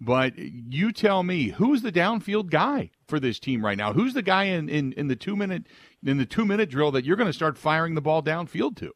But 0.00 0.36
you 0.36 0.92
tell 0.92 1.22
me, 1.22 1.48
who's 1.48 1.82
the 1.82 1.92
downfield 1.92 2.50
guy 2.50 2.90
for 3.08 3.18
this 3.18 3.38
team 3.38 3.64
right 3.64 3.78
now? 3.78 3.92
Who's 3.94 4.12
the 4.12 4.22
guy 4.22 4.44
in, 4.44 4.68
in, 4.68 4.92
in 4.92 5.08
the 5.08 5.16
two 5.16 5.36
minute 5.36 5.66
in 6.04 6.18
the 6.18 6.26
two 6.26 6.44
minute 6.44 6.68
drill 6.68 6.90
that 6.92 7.04
you're 7.04 7.16
going 7.16 7.28
to 7.28 7.32
start 7.32 7.56
firing 7.56 7.94
the 7.94 8.02
ball 8.02 8.22
downfield 8.22 8.76
to? 8.76 8.92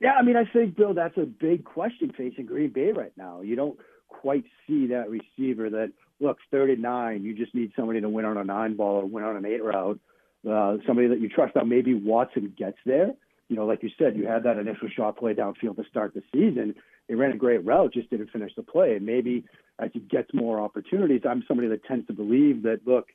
Yeah, 0.00 0.12
I 0.18 0.22
mean, 0.22 0.36
I 0.36 0.44
think 0.44 0.76
Bill, 0.76 0.94
that's 0.94 1.16
a 1.16 1.26
big 1.26 1.64
question 1.64 2.12
facing 2.16 2.46
Green 2.46 2.70
Bay 2.70 2.92
right 2.92 3.12
now. 3.16 3.40
You 3.42 3.56
don't 3.56 3.78
quite 4.08 4.44
see 4.66 4.88
that 4.88 5.08
receiver 5.08 5.70
that 5.70 5.92
looks 6.20 6.42
39. 6.50 7.22
You 7.22 7.34
just 7.34 7.54
need 7.54 7.72
somebody 7.76 8.00
to 8.00 8.08
win 8.08 8.24
on 8.24 8.36
a 8.36 8.44
nine 8.44 8.76
ball 8.76 8.96
or 8.96 9.06
win 9.06 9.24
on 9.24 9.36
an 9.36 9.46
eight 9.46 9.62
route. 9.62 10.00
Uh, 10.48 10.76
somebody 10.86 11.08
that 11.08 11.20
you 11.20 11.28
trust. 11.28 11.56
Now, 11.56 11.64
maybe 11.64 11.94
Watson 11.94 12.54
gets 12.56 12.78
there. 12.86 13.12
You 13.48 13.56
know, 13.56 13.66
like 13.66 13.82
you 13.82 13.90
said, 13.98 14.16
you 14.16 14.26
had 14.26 14.44
that 14.44 14.58
initial 14.58 14.88
shot 14.88 15.16
play 15.16 15.34
downfield 15.34 15.76
to 15.76 15.84
start 15.90 16.14
the 16.14 16.22
season. 16.32 16.74
He 17.08 17.14
ran 17.14 17.32
a 17.32 17.36
great 17.36 17.64
route, 17.64 17.94
just 17.94 18.10
didn't 18.10 18.30
finish 18.30 18.52
the 18.54 18.62
play. 18.62 18.94
And 18.94 19.04
maybe 19.04 19.44
as 19.78 19.90
he 19.92 20.00
gets 20.00 20.32
more 20.34 20.60
opportunities, 20.60 21.22
I'm 21.28 21.42
somebody 21.48 21.68
that 21.68 21.84
tends 21.84 22.06
to 22.08 22.12
believe 22.12 22.62
that, 22.64 22.80
look, 22.86 23.08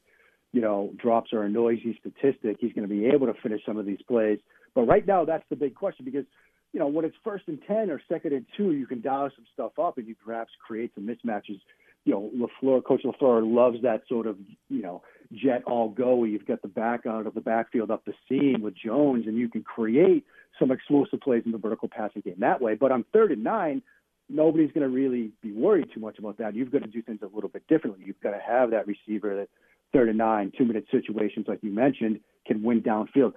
you 0.52 0.62
know, 0.62 0.92
drops 0.98 1.34
are 1.34 1.44
a 1.44 1.50
noisy 1.50 2.00
statistic. 2.00 2.58
He's 2.60 2.74
going 2.74 2.88
to 2.88 2.94
be 2.94 3.06
able 3.08 3.28
to 3.28 3.34
finish 3.42 3.62
some 3.66 3.78
of 3.78 3.86
these 3.86 4.02
plays. 4.08 4.40
But 4.76 4.84
right 4.84 5.06
now, 5.06 5.26
that's 5.26 5.44
the 5.50 5.56
big 5.56 5.76
question 5.76 6.06
because, 6.06 6.26
you 6.74 6.80
know, 6.80 6.88
when 6.88 7.06
it's 7.06 7.16
first 7.24 7.48
and 7.48 7.60
10 7.68 7.92
or 7.92 8.02
second 8.10 8.34
and 8.34 8.46
two, 8.58 8.72
you 8.72 8.88
can 8.88 9.02
dial 9.02 9.30
some 9.36 9.46
stuff 9.54 9.78
up 9.80 9.98
and 9.98 10.08
you 10.08 10.16
perhaps 10.24 10.52
create 10.66 10.92
some 10.96 11.06
mismatches. 11.06 11.60
You 12.06 12.14
know, 12.14 12.48
LaFleur, 12.64 12.84
Coach 12.84 13.04
LaFleur 13.04 13.42
loves 13.46 13.82
that 13.84 14.02
sort 14.10 14.28
of, 14.28 14.38
you 14.70 14.82
know, 14.82 15.04
jet 15.34 15.64
all 15.66 15.90
go 15.90 16.16
where 16.16 16.30
you've 16.30 16.46
got 16.46 16.62
the 16.62 16.68
back 16.68 17.06
out 17.06 17.28
of 17.28 17.34
the 17.34 17.42
backfield 17.42 17.92
up 17.92 18.06
the 18.06 18.14
seam 18.30 18.62
with 18.62 18.76
Jones 18.76 19.26
and 19.28 19.38
you 19.38 19.50
can 19.50 19.64
create 19.64 20.26
some 20.60 20.72
explosive 20.72 21.22
plays 21.22 21.44
in 21.46 21.52
the 21.52 21.58
vertical 21.58 21.90
passing 21.90 22.22
game 22.22 22.36
that 22.40 22.62
way. 22.62 22.76
But 22.76 22.92
on 22.92 23.06
third 23.14 23.32
and 23.32 23.44
nine, 23.44 23.82
nobody's 24.30 24.72
going 24.72 24.88
to 24.88 24.94
really 24.94 25.32
be 25.42 25.52
worried 25.52 25.90
too 25.94 26.00
much 26.00 26.20
about 26.20 26.38
that. 26.38 26.56
You've 26.56 26.72
got 26.72 26.84
to 26.84 26.88
do 26.88 27.02
things 27.02 27.20
a 27.22 27.34
little 27.34 27.50
bit 27.50 27.68
differently. 27.68 28.04
You've 28.06 28.20
got 28.22 28.32
to 28.32 28.40
have 28.46 28.72
that 28.72 28.88
receiver 28.88 29.36
that 29.36 29.50
third 29.92 30.10
and 30.10 30.18
nine, 30.18 30.52
two 30.58 30.66
minute 30.66 30.86
situations, 30.92 31.46
like 31.48 31.60
you 31.62 31.72
mentioned, 31.72 32.20
can 32.46 32.64
win 32.64 32.82
downfield. 32.82 33.34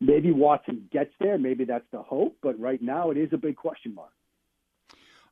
Maybe 0.00 0.30
Watson 0.30 0.88
gets 0.92 1.10
there. 1.20 1.38
Maybe 1.38 1.64
that's 1.64 1.86
the 1.90 2.02
hope. 2.02 2.36
But 2.42 2.58
right 2.60 2.82
now, 2.82 3.10
it 3.10 3.16
is 3.16 3.30
a 3.32 3.38
big 3.38 3.56
question 3.56 3.94
mark. 3.94 4.10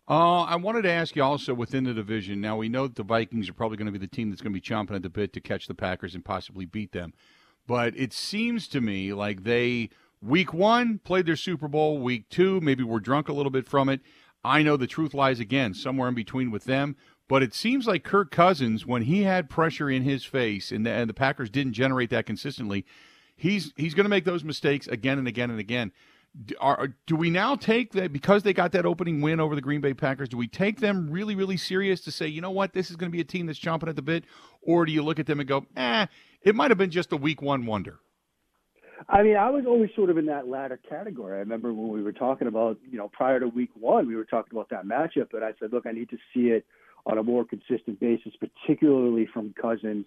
Uh, 0.07 0.43
I 0.43 0.57
wanted 0.57 0.83
to 0.83 0.91
ask 0.91 1.17
you 1.17 1.23
also 1.23 1.55
within 1.55 1.85
the 1.85 1.95
division. 1.95 2.41
Now 2.41 2.59
we 2.59 2.69
know 2.69 2.87
that 2.87 2.97
the 2.97 3.03
Vikings 3.03 3.49
are 3.49 3.55
probably 3.55 3.79
going 3.79 3.87
to 3.87 3.93
be 3.93 3.99
the 3.99 4.07
team 4.07 4.29
that's 4.31 4.43
going 4.43 4.53
to 4.53 4.61
be 4.61 4.67
chomping 4.67 4.95
at 4.95 5.03
the 5.03 5.09
bit 5.09 5.33
to 5.33 5.41
catch 5.41 5.67
the 5.67 5.75
Packers 5.75 6.15
and 6.15 6.25
possibly 6.25 6.67
beat 6.67 6.93
them. 6.93 7.15
But 7.67 7.97
it 7.97 8.13
seems 8.13 8.69
to 8.69 8.83
me 8.83 9.15
like 9.15 9.45
they 9.45 9.89
week 10.21 10.53
one 10.53 10.99
played 10.99 11.25
their 11.25 11.37
Super 11.37 11.69
Bowl, 11.69 11.99
week 11.99 12.29
two 12.29 12.61
maybe 12.61 12.85
were 12.85 13.01
drunk 13.01 13.29
a 13.29 13.33
little 13.33 13.51
bit 13.51 13.67
from 13.67 13.89
it. 13.89 14.01
I 14.45 14.63
know 14.63 14.77
the 14.77 14.87
truth 14.87 15.15
lies 15.15 15.41
again 15.41 15.73
somewhere 15.73 16.09
in 16.09 16.15
between 16.15 16.51
with 16.51 16.65
them. 16.65 16.97
But 17.27 17.43
it 17.43 17.55
seems 17.55 17.87
like 17.87 18.05
Kirk 18.05 18.31
Cousins, 18.31 18.85
when 18.85 19.03
he 19.03 19.23
had 19.23 19.49
pressure 19.49 19.89
in 19.89 20.03
his 20.03 20.25
face 20.25 20.71
and 20.71 20.85
the, 20.85 20.91
and 20.91 21.09
the 21.09 21.15
Packers 21.15 21.49
didn't 21.49 21.73
generate 21.73 22.11
that 22.11 22.27
consistently, 22.27 22.85
he's 23.35 23.73
he's 23.77 23.95
going 23.95 24.05
to 24.05 24.11
make 24.11 24.27
those 24.27 24.45
mistakes 24.45 24.87
again 24.87 25.19
and 25.19 25.27
again 25.27 25.51
and 25.51 25.59
again. 25.59 25.93
Do, 26.47 26.55
are, 26.61 26.89
do 27.07 27.15
we 27.15 27.31
now 27.31 27.55
take 27.55 27.93
that 27.93 28.13
because 28.13 28.43
they 28.43 28.53
got 28.53 28.73
that 28.73 28.85
opening 28.85 29.21
win 29.21 29.39
over 29.39 29.55
the 29.55 29.61
Green 29.61 29.81
Bay 29.81 29.95
Packers? 29.95 30.29
Do 30.29 30.37
we 30.37 30.49
take 30.49 30.81
them 30.81 31.09
really, 31.09 31.37
really 31.37 31.57
serious 31.57 32.01
to 32.03 32.11
say, 32.11 32.27
you 32.27 32.41
know 32.41 32.51
what, 32.51 32.73
this 32.73 32.91
is 32.91 32.97
going 32.97 33.11
to 33.11 33.15
be 33.15 33.21
a 33.21 33.25
team 33.25 33.47
that's 33.47 33.59
chomping 33.59 33.89
at 33.89 33.95
the 33.95 34.03
bit, 34.03 34.25
or 34.61 34.85
do 34.85 34.91
you 34.91 35.03
look 35.03 35.21
at 35.21 35.27
them 35.27 35.39
and 35.39 35.49
go, 35.49 35.65
eh, 35.77 36.07
it 36.43 36.57
might 36.57 36.71
have 36.73 36.79
been 36.79 36.91
just 36.91 37.13
a 37.13 37.17
week 37.17 37.41
one 37.41 37.67
wonder? 37.67 38.01
I 39.09 39.23
mean, 39.23 39.37
I 39.37 39.51
was 39.51 39.65
always 39.67 39.91
sort 39.95 40.11
of 40.11 40.19
in 40.19 40.27
that 40.27 40.49
latter 40.49 40.81
category. 40.89 41.37
I 41.37 41.41
remember 41.41 41.73
when 41.73 41.89
we 41.89 42.03
were 42.03 42.13
talking 42.13 42.49
about, 42.49 42.79
you 42.91 42.99
know, 42.99 43.09
prior 43.09 43.39
to 43.39 43.49
week 43.49 43.71
one, 43.75 44.07
we 44.07 44.17
were 44.17 44.25
talking 44.25 44.53
about 44.53 44.71
that 44.71 44.87
matchup, 44.87 45.29
but 45.31 45.43
I 45.43 45.53
said, 45.61 45.73
look, 45.73 45.87
I 45.87 45.93
need 45.93 46.11
to 46.11 46.19
see 46.33 46.49
it 46.49 46.65
on 47.07 47.19
a 47.19 47.23
more 47.23 47.45
consistent 47.45 48.01
basis, 48.01 48.33
particularly 48.41 49.29
from 49.33 49.55
Cousins. 49.61 50.07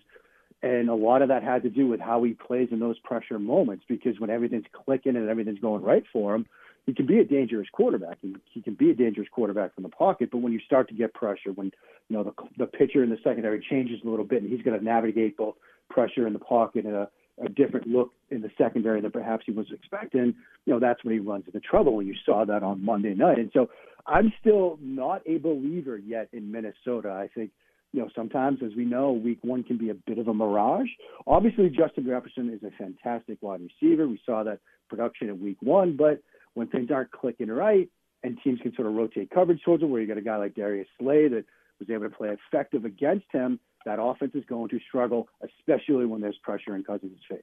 And 0.64 0.90
a 0.90 0.96
lot 0.96 1.22
of 1.22 1.28
that 1.30 1.44
had 1.44 1.64
to 1.64 1.70
do 1.70 1.88
with 1.88 2.00
how 2.00 2.24
he 2.24 2.34
plays 2.34 2.70
in 2.72 2.80
those 2.80 2.98
pressure 3.00 3.38
moments 3.38 3.86
because 3.88 4.20
when 4.20 4.30
everything's 4.30 4.66
clicking 4.74 5.16
and 5.16 5.30
everything's 5.30 5.60
going 5.60 5.84
right 5.84 6.04
for 6.12 6.34
him, 6.34 6.48
he 6.88 6.94
can 6.94 7.06
be 7.06 7.20
a 7.20 7.26
dangerous 7.26 7.68
quarterback. 7.72 8.18
He, 8.22 8.62
can 8.62 8.74
be 8.74 8.90
a 8.90 8.96
dangerous 8.96 9.28
quarterback 9.30 9.76
from 9.76 9.84
the 9.84 9.90
pocket, 9.90 10.30
but 10.32 10.38
when 10.38 10.54
you 10.54 10.60
start 10.66 10.88
to 10.88 10.96
get 10.96 11.14
pressure, 11.14 11.52
when 11.54 11.72
you 12.08 12.16
know 12.16 12.24
the 12.24 12.34
the 12.58 12.66
pitcher 12.66 13.04
in 13.04 13.10
the 13.10 13.18
secondary 13.24 13.64
changes 13.70 14.00
a 14.06 14.10
little 14.10 14.26
bit, 14.26 14.42
and 14.42 14.50
he's 14.50 14.62
going 14.62 14.80
to 14.80 14.84
navigate 14.84 15.36
both 15.36 15.56
pressure 15.90 16.26
in 16.26 16.34
the 16.34 16.40
pocket 16.40 16.86
and 16.86 16.96
a, 16.96 17.10
a 17.44 17.50
different 17.50 17.88
look 17.88 18.14
in 18.32 18.42
the 18.42 18.50
secondary 18.58 19.02
than 19.02 19.12
perhaps 19.12 19.44
he 19.46 19.52
was 19.52 19.68
expecting, 19.72 20.34
you 20.66 20.74
know 20.74 20.80
that's 20.80 21.04
when 21.04 21.14
he 21.14 21.20
runs 21.20 21.44
into 21.46 21.60
trouble. 21.60 22.00
And 22.00 22.08
you 22.08 22.16
saw 22.26 22.46
that 22.46 22.64
on 22.64 22.84
Monday 22.84 23.14
night. 23.14 23.38
And 23.38 23.52
so 23.54 23.70
I'm 24.06 24.32
still 24.40 24.80
not 24.82 25.22
a 25.26 25.40
believer 25.40 25.98
yet 25.98 26.30
in 26.32 26.50
Minnesota. 26.52 27.10
I 27.10 27.28
think, 27.36 27.52
you 27.94 28.02
know, 28.02 28.10
sometimes, 28.16 28.60
as 28.64 28.76
we 28.76 28.86
know, 28.86 29.12
week 29.12 29.40
one 29.42 29.64
can 29.64 29.78
be 29.78 29.90
a 29.90 29.94
bit 29.94 30.18
of 30.18 30.28
a 30.28 30.34
mirage. 30.34 30.90
Obviously, 31.26 31.70
Justin 31.70 32.06
Jefferson 32.06 32.50
is 32.50 32.62
a 32.64 32.72
fantastic 32.78 33.38
wide 33.42 33.62
receiver. 33.62 34.08
We 34.08 34.20
saw 34.26 34.44
that 34.44 34.60
production 34.90 35.30
in 35.30 35.42
week 35.42 35.58
one, 35.62 35.96
but 35.96 36.22
when 36.54 36.68
things 36.68 36.92
aren't 36.92 37.12
clicking 37.12 37.50
right 37.50 37.90
and 38.24 38.38
teams 38.44 38.60
can 38.62 38.74
sort 38.76 38.88
of 38.88 38.94
rotate 38.94 39.30
coverage 39.30 39.62
towards 39.64 39.84
him, 39.84 39.92
where 39.92 40.02
you 40.02 40.08
got 40.08 40.18
a 40.18 40.22
guy 40.22 40.38
like 40.38 40.56
Darius 40.56 40.88
Slay 41.00 41.28
that 41.28 41.46
was 41.80 41.90
able 41.90 42.10
to 42.10 42.16
play 42.16 42.30
effective 42.30 42.84
against 42.84 43.28
him, 43.32 43.60
that 43.86 44.00
offense 44.02 44.32
is 44.36 44.44
going 44.46 44.70
to 44.70 44.80
struggle, 44.88 45.30
especially 45.42 46.06
when 46.06 46.20
there's 46.20 46.38
pressure 46.44 46.76
in 46.76 46.84
Cousins' 46.84 47.20
face. 47.30 47.42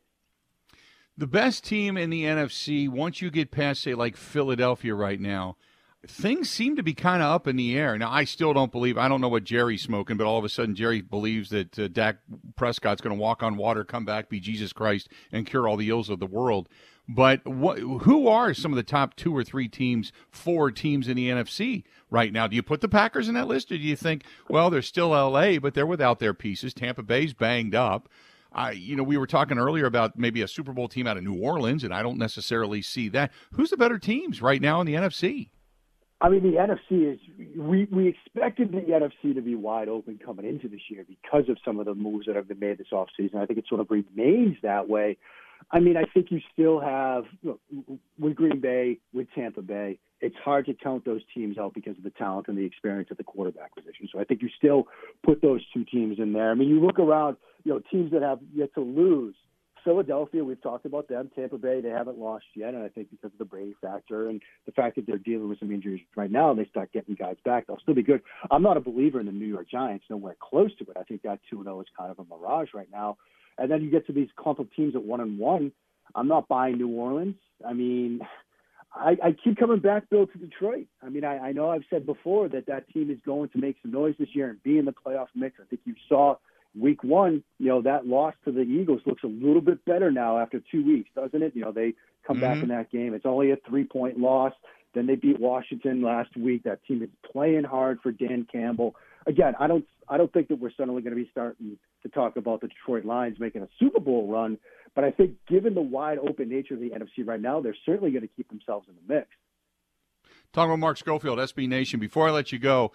The 1.16 1.26
best 1.28 1.64
team 1.64 1.96
in 1.96 2.10
the 2.10 2.24
NFC, 2.24 2.88
once 2.88 3.22
you 3.22 3.30
get 3.30 3.52
past, 3.52 3.82
say, 3.82 3.94
like 3.94 4.16
Philadelphia 4.16 4.94
right 4.94 5.20
now, 5.20 5.56
things 6.08 6.50
seem 6.50 6.76
to 6.76 6.82
be 6.82 6.94
kind 6.94 7.22
of 7.22 7.30
up 7.30 7.46
in 7.46 7.56
the 7.56 7.76
air. 7.76 7.98
Now, 7.98 8.10
I 8.10 8.24
still 8.24 8.52
don't 8.52 8.72
believe, 8.72 8.98
I 8.98 9.08
don't 9.08 9.20
know 9.20 9.28
what 9.28 9.44
Jerry's 9.44 9.82
smoking, 9.82 10.16
but 10.16 10.26
all 10.26 10.38
of 10.38 10.44
a 10.44 10.48
sudden 10.48 10.74
Jerry 10.74 11.00
believes 11.00 11.50
that 11.50 11.78
uh, 11.78 11.88
Dak 11.88 12.16
Prescott's 12.56 13.00
going 13.00 13.16
to 13.16 13.20
walk 13.20 13.42
on 13.42 13.56
water, 13.56 13.84
come 13.84 14.04
back, 14.04 14.28
be 14.28 14.40
Jesus 14.40 14.72
Christ, 14.72 15.08
and 15.32 15.46
cure 15.46 15.68
all 15.68 15.76
the 15.76 15.90
ills 15.90 16.10
of 16.10 16.20
the 16.20 16.26
world. 16.26 16.68
But 17.06 17.42
who 17.44 18.28
are 18.28 18.54
some 18.54 18.72
of 18.72 18.76
the 18.76 18.82
top 18.82 19.14
two 19.14 19.36
or 19.36 19.44
three 19.44 19.68
teams, 19.68 20.10
four 20.30 20.70
teams 20.70 21.06
in 21.06 21.16
the 21.16 21.28
NFC 21.28 21.84
right 22.10 22.32
now? 22.32 22.46
Do 22.46 22.56
you 22.56 22.62
put 22.62 22.80
the 22.80 22.88
Packers 22.88 23.28
in 23.28 23.34
that 23.34 23.46
list, 23.46 23.70
or 23.70 23.76
do 23.76 23.82
you 23.82 23.96
think, 23.96 24.24
well, 24.48 24.70
they're 24.70 24.80
still 24.80 25.10
LA, 25.10 25.58
but 25.58 25.74
they're 25.74 25.86
without 25.86 26.18
their 26.18 26.32
pieces? 26.32 26.72
Tampa 26.72 27.02
Bay's 27.02 27.34
banged 27.34 27.74
up. 27.74 28.08
I, 28.54 28.70
you 28.70 28.96
know, 28.96 29.02
we 29.02 29.18
were 29.18 29.26
talking 29.26 29.58
earlier 29.58 29.84
about 29.84 30.18
maybe 30.18 30.40
a 30.40 30.48
Super 30.48 30.72
Bowl 30.72 30.88
team 30.88 31.06
out 31.06 31.16
of 31.16 31.24
New 31.24 31.34
Orleans, 31.34 31.84
and 31.84 31.92
I 31.92 32.02
don't 32.02 32.18
necessarily 32.18 32.80
see 32.80 33.08
that. 33.10 33.32
Who's 33.52 33.70
the 33.70 33.76
better 33.76 33.98
teams 33.98 34.40
right 34.40 34.62
now 34.62 34.80
in 34.80 34.86
the 34.86 34.94
NFC? 34.94 35.48
I 36.24 36.30
mean, 36.30 36.42
the 36.42 36.56
NFC 36.56 37.12
is 37.12 37.18
we 37.54 37.86
we 37.92 38.08
expected 38.08 38.72
the 38.72 38.78
NFC 38.78 39.34
to 39.34 39.42
be 39.42 39.54
wide 39.54 39.88
open 39.88 40.18
coming 40.24 40.46
into 40.46 40.68
this 40.68 40.80
year 40.88 41.04
because 41.06 41.50
of 41.50 41.58
some 41.62 41.78
of 41.78 41.84
the 41.84 41.94
moves 41.94 42.24
that 42.24 42.34
have 42.34 42.48
been 42.48 42.60
made 42.60 42.78
this 42.78 42.86
offseason. 42.94 43.34
I 43.34 43.44
think 43.44 43.58
it 43.58 43.66
sort 43.68 43.82
of 43.82 43.90
remains 43.90 44.56
that 44.62 44.88
way. 44.88 45.18
I 45.70 45.80
mean, 45.80 45.98
I 45.98 46.04
think 46.14 46.30
you 46.30 46.40
still 46.50 46.80
have 46.80 47.24
look, 47.42 47.60
with 48.18 48.36
Green 48.36 48.58
Bay, 48.58 49.00
with 49.12 49.26
Tampa 49.34 49.60
Bay, 49.60 49.98
it's 50.22 50.36
hard 50.42 50.64
to 50.64 50.72
count 50.72 51.04
those 51.04 51.20
teams 51.34 51.58
out 51.58 51.74
because 51.74 51.98
of 51.98 52.04
the 52.04 52.10
talent 52.10 52.48
and 52.48 52.56
the 52.56 52.64
experience 52.64 53.08
at 53.10 53.18
the 53.18 53.24
quarterback 53.24 53.74
position. 53.74 54.08
So 54.10 54.18
I 54.18 54.24
think 54.24 54.40
you 54.40 54.48
still 54.56 54.88
put 55.26 55.42
those 55.42 55.60
two 55.74 55.84
teams 55.84 56.18
in 56.18 56.32
there. 56.32 56.50
I 56.50 56.54
mean, 56.54 56.70
you 56.70 56.80
look 56.80 56.98
around, 56.98 57.36
you 57.64 57.72
know, 57.74 57.82
teams 57.90 58.12
that 58.12 58.22
have 58.22 58.38
yet 58.54 58.72
to 58.76 58.80
lose 58.80 59.34
Philadelphia, 59.84 60.42
we've 60.42 60.62
talked 60.62 60.86
about 60.86 61.08
them. 61.08 61.30
Tampa 61.34 61.58
Bay, 61.58 61.80
they 61.80 61.90
haven't 61.90 62.18
lost 62.18 62.46
yet, 62.54 62.74
and 62.74 62.82
I 62.82 62.88
think 62.88 63.10
because 63.10 63.32
of 63.32 63.38
the 63.38 63.44
Brady 63.44 63.74
factor 63.80 64.28
and 64.28 64.40
the 64.66 64.72
fact 64.72 64.96
that 64.96 65.06
they're 65.06 65.18
dealing 65.18 65.48
with 65.48 65.58
some 65.60 65.70
injuries 65.70 66.00
right 66.16 66.30
now, 66.30 66.50
and 66.50 66.58
they 66.58 66.66
start 66.66 66.92
getting 66.92 67.14
guys 67.14 67.36
back, 67.44 67.66
they'll 67.66 67.78
still 67.80 67.94
be 67.94 68.02
good. 68.02 68.22
I'm 68.50 68.62
not 68.62 68.76
a 68.76 68.80
believer 68.80 69.20
in 69.20 69.26
the 69.26 69.32
New 69.32 69.46
York 69.46 69.70
Giants, 69.70 70.06
nowhere 70.08 70.36
close 70.40 70.74
to 70.78 70.84
it. 70.84 70.96
I 70.98 71.02
think 71.02 71.22
that 71.22 71.40
2-0 71.52 71.80
is 71.80 71.86
kind 71.96 72.10
of 72.10 72.18
a 72.18 72.24
mirage 72.24 72.68
right 72.74 72.88
now. 72.90 73.18
And 73.58 73.70
then 73.70 73.82
you 73.82 73.90
get 73.90 74.06
to 74.06 74.12
these 74.12 74.28
clump 74.36 74.58
of 74.58 74.74
teams 74.74 74.96
at 74.96 75.04
one 75.04 75.20
and 75.20 75.38
one. 75.38 75.70
I'm 76.14 76.28
not 76.28 76.48
buying 76.48 76.78
New 76.78 76.88
Orleans. 76.88 77.36
I 77.66 77.72
mean, 77.72 78.20
I, 78.94 79.16
I 79.22 79.36
keep 79.44 79.58
coming 79.58 79.80
back, 79.80 80.08
Bill, 80.10 80.26
to 80.26 80.38
Detroit. 80.38 80.86
I 81.02 81.08
mean, 81.08 81.24
I, 81.24 81.38
I 81.38 81.52
know 81.52 81.70
I've 81.70 81.84
said 81.90 82.06
before 82.06 82.48
that 82.48 82.66
that 82.66 82.88
team 82.88 83.10
is 83.10 83.18
going 83.24 83.50
to 83.50 83.58
make 83.58 83.76
some 83.82 83.92
noise 83.92 84.14
this 84.18 84.28
year 84.34 84.50
and 84.50 84.62
be 84.62 84.78
in 84.78 84.84
the 84.84 84.92
playoff 84.92 85.28
mix. 85.34 85.56
I 85.60 85.66
think 85.66 85.82
you 85.84 85.94
saw– 86.08 86.36
week 86.78 87.02
one, 87.04 87.42
you 87.58 87.68
know, 87.68 87.82
that 87.82 88.06
loss 88.06 88.34
to 88.44 88.52
the 88.52 88.62
Eagles 88.62 89.00
looks 89.06 89.22
a 89.22 89.28
little 89.28 89.60
bit 89.60 89.84
better 89.84 90.10
now 90.10 90.38
after 90.38 90.60
two 90.70 90.84
weeks, 90.84 91.10
doesn't 91.14 91.42
it? 91.42 91.54
You 91.54 91.62
know, 91.62 91.72
they 91.72 91.94
come 92.26 92.36
mm-hmm. 92.36 92.44
back 92.44 92.62
in 92.62 92.68
that 92.68 92.90
game. 92.90 93.14
It's 93.14 93.26
only 93.26 93.50
a 93.50 93.56
three 93.68 93.84
point 93.84 94.18
loss. 94.18 94.52
Then 94.94 95.06
they 95.06 95.16
beat 95.16 95.40
Washington 95.40 96.02
last 96.02 96.36
week. 96.36 96.64
That 96.64 96.84
team 96.84 97.02
is 97.02 97.08
playing 97.32 97.64
hard 97.64 97.98
for 98.02 98.12
Dan 98.12 98.46
Campbell. 98.50 98.94
Again, 99.26 99.54
I 99.58 99.66
don't 99.66 99.84
I 100.08 100.16
don't 100.16 100.32
think 100.32 100.48
that 100.48 100.60
we're 100.60 100.72
suddenly 100.76 101.02
going 101.02 101.16
to 101.16 101.22
be 101.22 101.28
starting 101.30 101.78
to 102.02 102.08
talk 102.08 102.36
about 102.36 102.60
the 102.60 102.68
Detroit 102.68 103.04
Lions 103.04 103.38
making 103.40 103.62
a 103.62 103.68
Super 103.78 104.00
Bowl 104.00 104.28
run, 104.28 104.58
but 104.94 105.04
I 105.04 105.10
think 105.10 105.32
given 105.48 105.74
the 105.74 105.80
wide 105.80 106.18
open 106.18 106.48
nature 106.48 106.74
of 106.74 106.80
the 106.80 106.90
NFC 106.90 107.26
right 107.26 107.40
now, 107.40 107.60
they're 107.60 107.76
certainly 107.86 108.10
going 108.10 108.22
to 108.22 108.28
keep 108.28 108.48
themselves 108.48 108.86
in 108.88 108.94
the 108.94 109.14
mix. 109.14 109.28
Talking 110.52 110.70
about 110.70 110.78
Mark 110.78 110.98
Schofield, 110.98 111.38
SB 111.38 111.68
Nation. 111.68 111.98
Before 111.98 112.28
I 112.28 112.30
let 112.30 112.52
you 112.52 112.58
go, 112.58 112.92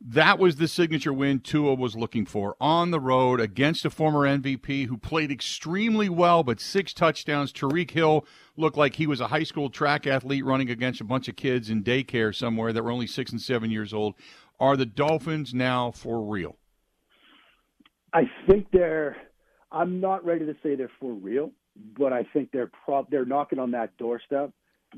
that 0.00 0.38
was 0.38 0.56
the 0.56 0.66
signature 0.66 1.12
win 1.12 1.40
Tua 1.40 1.74
was 1.74 1.94
looking 1.94 2.24
for 2.24 2.56
on 2.58 2.90
the 2.90 3.00
road 3.00 3.38
against 3.38 3.84
a 3.84 3.90
former 3.90 4.20
MVP 4.20 4.86
who 4.86 4.96
played 4.96 5.30
extremely 5.30 6.08
well, 6.08 6.42
but 6.42 6.58
six 6.58 6.94
touchdowns. 6.94 7.52
Tyreek 7.52 7.90
Hill 7.90 8.24
looked 8.56 8.78
like 8.78 8.96
he 8.96 9.06
was 9.06 9.20
a 9.20 9.28
high 9.28 9.42
school 9.42 9.68
track 9.68 10.06
athlete 10.06 10.44
running 10.44 10.70
against 10.70 11.02
a 11.02 11.04
bunch 11.04 11.28
of 11.28 11.36
kids 11.36 11.68
in 11.68 11.84
daycare 11.84 12.34
somewhere 12.34 12.72
that 12.72 12.82
were 12.82 12.90
only 12.90 13.06
six 13.06 13.30
and 13.30 13.42
seven 13.42 13.70
years 13.70 13.92
old. 13.92 14.14
Are 14.58 14.76
the 14.76 14.86
Dolphins 14.86 15.52
now 15.52 15.90
for 15.90 16.22
real? 16.22 16.56
I 18.12 18.22
think 18.48 18.68
they're. 18.72 19.16
I'm 19.70 20.00
not 20.00 20.24
ready 20.24 20.46
to 20.46 20.54
say 20.62 20.74
they're 20.74 20.90
for 20.98 21.12
real, 21.12 21.52
but 21.96 22.12
I 22.12 22.24
think 22.32 22.50
they're 22.52 22.70
pro- 22.84 23.06
they're 23.10 23.26
knocking 23.26 23.58
on 23.58 23.70
that 23.72 23.96
doorstep. 23.98 24.50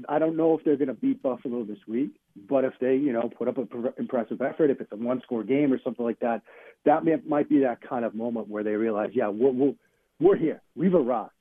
I 0.08 0.18
don't 0.18 0.36
know 0.36 0.56
if 0.56 0.64
they're 0.64 0.76
going 0.76 0.88
to 0.88 0.94
beat 0.94 1.22
Buffalo 1.22 1.64
this 1.64 1.78
week. 1.86 2.14
But 2.48 2.64
if 2.64 2.74
they, 2.80 2.94
you 2.96 3.12
know, 3.12 3.30
put 3.36 3.48
up 3.48 3.58
an 3.58 3.68
impressive 3.98 4.40
effort, 4.40 4.70
if 4.70 4.80
it's 4.80 4.92
a 4.92 4.96
one-score 4.96 5.44
game 5.44 5.72
or 5.72 5.78
something 5.82 6.04
like 6.04 6.20
that, 6.20 6.42
that 6.84 7.04
may, 7.04 7.16
might 7.26 7.48
be 7.48 7.60
that 7.60 7.86
kind 7.86 8.04
of 8.04 8.14
moment 8.14 8.48
where 8.48 8.64
they 8.64 8.72
realize, 8.72 9.10
yeah, 9.12 9.28
we're 9.28 9.50
we're, 9.50 9.74
we're 10.20 10.36
here, 10.36 10.62
we've 10.74 10.94
arrived. 10.94 11.32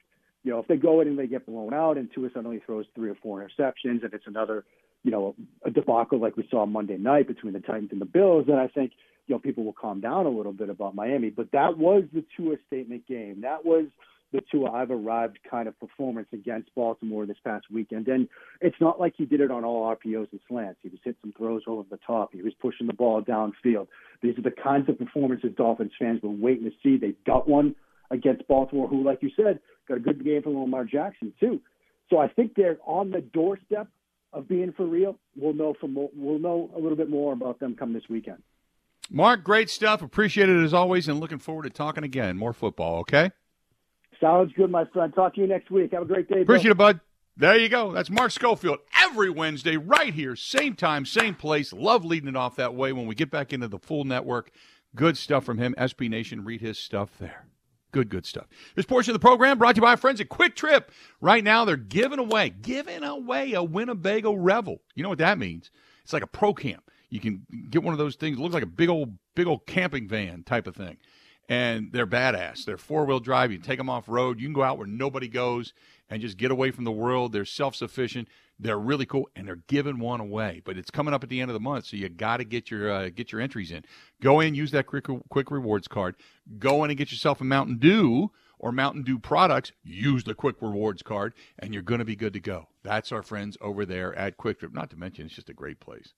You 0.43 0.51
know, 0.51 0.59
if 0.59 0.67
they 0.67 0.77
go 0.77 1.01
in 1.01 1.07
and 1.07 1.19
they 1.19 1.27
get 1.27 1.45
blown 1.45 1.73
out, 1.73 1.97
and 1.97 2.09
Tua 2.13 2.29
suddenly 2.33 2.61
throws 2.65 2.85
three 2.95 3.09
or 3.09 3.15
four 3.15 3.39
interceptions, 3.39 4.03
and 4.03 4.13
it's 4.13 4.25
another, 4.25 4.65
you 5.03 5.11
know, 5.11 5.35
a 5.63 5.69
debacle 5.69 6.19
like 6.19 6.35
we 6.35 6.47
saw 6.49 6.65
Monday 6.65 6.97
night 6.97 7.27
between 7.27 7.53
the 7.53 7.59
Titans 7.59 7.89
and 7.91 8.01
the 8.01 8.05
Bills, 8.05 8.45
then 8.47 8.57
I 8.57 8.67
think 8.67 8.91
you 9.27 9.35
know 9.35 9.39
people 9.39 9.63
will 9.63 9.73
calm 9.73 10.01
down 10.01 10.25
a 10.25 10.29
little 10.29 10.53
bit 10.53 10.69
about 10.69 10.95
Miami. 10.95 11.29
But 11.29 11.51
that 11.51 11.77
was 11.77 12.03
the 12.11 12.25
Tua 12.35 12.55
statement 12.67 13.07
game. 13.07 13.41
That 13.41 13.63
was 13.63 13.85
the 14.31 14.41
Tua 14.51 14.71
I've 14.71 14.91
arrived 14.91 15.39
kind 15.49 15.67
of 15.67 15.79
performance 15.79 16.27
against 16.31 16.73
Baltimore 16.75 17.25
this 17.25 17.37
past 17.43 17.65
weekend. 17.71 18.07
And 18.07 18.27
it's 18.61 18.79
not 18.79 18.99
like 18.99 19.13
he 19.17 19.25
did 19.25 19.41
it 19.41 19.51
on 19.51 19.63
all 19.63 19.93
RPOs 19.95 20.31
and 20.31 20.39
slants. 20.47 20.79
He 20.81 20.89
was 20.89 20.99
hitting 21.03 21.19
some 21.21 21.33
throws 21.37 21.63
over 21.67 21.83
the 21.89 21.99
top. 22.05 22.33
He 22.33 22.41
was 22.41 22.53
pushing 22.61 22.87
the 22.87 22.93
ball 22.93 23.21
downfield. 23.21 23.87
These 24.21 24.37
are 24.37 24.41
the 24.41 24.51
kinds 24.51 24.87
of 24.89 24.97
performances 24.97 25.51
Dolphins 25.57 25.91
fans 25.99 26.21
were 26.21 26.29
waiting 26.29 26.63
to 26.65 26.71
see. 26.81 26.97
They 26.97 27.13
got 27.25 27.47
one 27.47 27.75
against 28.09 28.47
Baltimore, 28.47 28.87
who, 28.87 29.03
like 29.03 29.21
you 29.21 29.31
said, 29.35 29.59
got 29.87 29.97
a 29.97 30.01
good 30.01 30.23
game 30.23 30.43
from 30.43 30.57
Lamar 30.57 30.85
Jackson 30.85 31.33
too. 31.39 31.61
So 32.09 32.17
I 32.17 32.27
think 32.27 32.55
they're 32.55 32.77
on 32.85 33.11
the 33.11 33.21
doorstep 33.21 33.87
of 34.33 34.47
being 34.47 34.73
for 34.73 34.85
real, 34.85 35.17
we'll 35.35 35.53
know 35.53 35.73
from 35.79 35.95
we'll 35.95 36.39
know 36.39 36.69
a 36.75 36.79
little 36.79 36.97
bit 36.97 37.09
more 37.09 37.33
about 37.33 37.59
them 37.59 37.75
come 37.75 37.93
this 37.93 38.03
weekend. 38.09 38.41
Mark, 39.09 39.43
great 39.43 39.69
stuff. 39.69 40.01
Appreciate 40.01 40.47
it 40.47 40.63
as 40.63 40.73
always, 40.73 41.07
and 41.09 41.19
looking 41.19 41.39
forward 41.39 41.63
to 41.63 41.69
talking 41.69 42.03
again. 42.03 42.37
More 42.37 42.53
football, 42.53 42.99
okay? 42.99 43.31
Sounds 44.21 44.53
good, 44.53 44.69
my 44.69 44.85
friend. 44.85 45.13
Talk 45.13 45.35
to 45.35 45.41
you 45.41 45.47
next 45.47 45.71
week. 45.71 45.91
Have 45.91 46.03
a 46.03 46.05
great 46.05 46.29
day. 46.29 46.41
Appreciate 46.41 46.71
it, 46.71 46.77
bud. 46.77 46.99
There 47.37 47.57
you 47.57 47.69
go. 47.69 47.91
That's 47.91 48.09
Mark 48.09 48.31
Schofield 48.31 48.79
every 49.01 49.29
Wednesday, 49.29 49.77
right 49.77 50.13
here, 50.13 50.35
same 50.35 50.75
time, 50.75 51.05
same 51.05 51.33
place. 51.33 51.73
Love 51.73 52.05
leading 52.05 52.29
it 52.29 52.35
off 52.35 52.55
that 52.57 52.75
way 52.75 52.93
when 52.93 53.07
we 53.07 53.15
get 53.15 53.31
back 53.31 53.51
into 53.51 53.67
the 53.67 53.79
full 53.79 54.03
network. 54.03 54.51
Good 54.95 55.17
stuff 55.17 55.43
from 55.43 55.57
him. 55.57 55.73
SB 55.77 56.09
Nation, 56.09 56.43
read 56.43 56.61
his 56.61 56.77
stuff 56.77 57.17
there. 57.19 57.47
Good, 57.91 58.09
good 58.09 58.25
stuff. 58.25 58.47
This 58.75 58.85
portion 58.85 59.11
of 59.11 59.19
the 59.19 59.25
program 59.25 59.57
brought 59.57 59.75
to 59.75 59.79
you 59.79 59.81
by 59.81 59.91
our 59.91 59.97
friends 59.97 60.21
at 60.21 60.29
Kwik 60.29 60.55
Trip. 60.55 60.91
Right 61.19 61.43
now, 61.43 61.65
they're 61.65 61.75
giving 61.77 62.19
away, 62.19 62.49
giving 62.49 63.03
away 63.03 63.53
a 63.53 63.63
Winnebago 63.63 64.33
Revel. 64.33 64.81
You 64.95 65.03
know 65.03 65.09
what 65.09 65.17
that 65.17 65.37
means? 65.37 65.71
It's 66.03 66.13
like 66.13 66.23
a 66.23 66.27
pro 66.27 66.53
camp. 66.53 66.89
You 67.09 67.19
can 67.19 67.45
get 67.69 67.83
one 67.83 67.93
of 67.93 67.97
those 67.97 68.15
things. 68.15 68.37
It 68.37 68.41
looks 68.41 68.53
like 68.53 68.63
a 68.63 68.67
big 68.67 68.89
old, 68.89 69.17
big 69.35 69.47
old 69.47 69.65
camping 69.65 70.07
van 70.07 70.43
type 70.43 70.67
of 70.67 70.75
thing. 70.75 70.97
And 71.49 71.91
they're 71.91 72.07
badass. 72.07 72.63
They're 72.63 72.77
four 72.77 73.05
wheel 73.05 73.19
drive. 73.19 73.51
You 73.51 73.57
take 73.57 73.77
them 73.77 73.89
off 73.89 74.07
road. 74.07 74.39
You 74.39 74.47
can 74.47 74.53
go 74.53 74.63
out 74.63 74.77
where 74.77 74.87
nobody 74.87 75.27
goes 75.27 75.73
and 76.09 76.21
just 76.21 76.37
get 76.37 76.51
away 76.51 76.71
from 76.71 76.83
the 76.83 76.91
world. 76.91 77.31
They're 77.31 77.45
self 77.45 77.75
sufficient. 77.75 78.27
They're 78.59 78.77
really 78.77 79.07
cool, 79.07 79.27
and 79.35 79.47
they're 79.47 79.63
giving 79.67 79.97
one 79.97 80.19
away. 80.19 80.61
But 80.63 80.77
it's 80.77 80.91
coming 80.91 81.15
up 81.15 81.23
at 81.23 81.29
the 81.29 81.41
end 81.41 81.49
of 81.49 81.53
the 81.53 81.59
month, 81.59 81.87
so 81.87 81.97
you 81.97 82.07
got 82.09 82.37
to 82.37 82.43
get 82.43 82.69
your 82.69 82.91
uh, 82.91 83.09
get 83.09 83.31
your 83.31 83.41
entries 83.41 83.71
in. 83.71 83.83
Go 84.21 84.39
in, 84.39 84.53
use 84.53 84.71
that 84.71 84.85
quick 84.85 85.07
quick 85.29 85.49
rewards 85.49 85.87
card. 85.87 86.15
Go 86.59 86.83
in 86.83 86.91
and 86.91 86.97
get 86.97 87.11
yourself 87.11 87.41
a 87.41 87.43
Mountain 87.43 87.79
Dew 87.79 88.31
or 88.59 88.71
Mountain 88.71 89.01
Dew 89.01 89.17
products. 89.17 89.71
Use 89.83 90.23
the 90.23 90.35
quick 90.35 90.57
rewards 90.61 91.01
card, 91.01 91.33
and 91.57 91.73
you're 91.73 91.81
going 91.81 91.99
to 91.99 92.05
be 92.05 92.15
good 92.15 92.33
to 92.33 92.39
go. 92.39 92.67
That's 92.83 93.11
our 93.11 93.23
friends 93.23 93.57
over 93.59 93.85
there 93.85 94.15
at 94.15 94.37
Kwik 94.37 94.59
Trip. 94.59 94.73
Not 94.73 94.91
to 94.91 94.95
mention, 94.95 95.25
it's 95.25 95.35
just 95.35 95.49
a 95.49 95.53
great 95.53 95.79
place. 95.79 96.13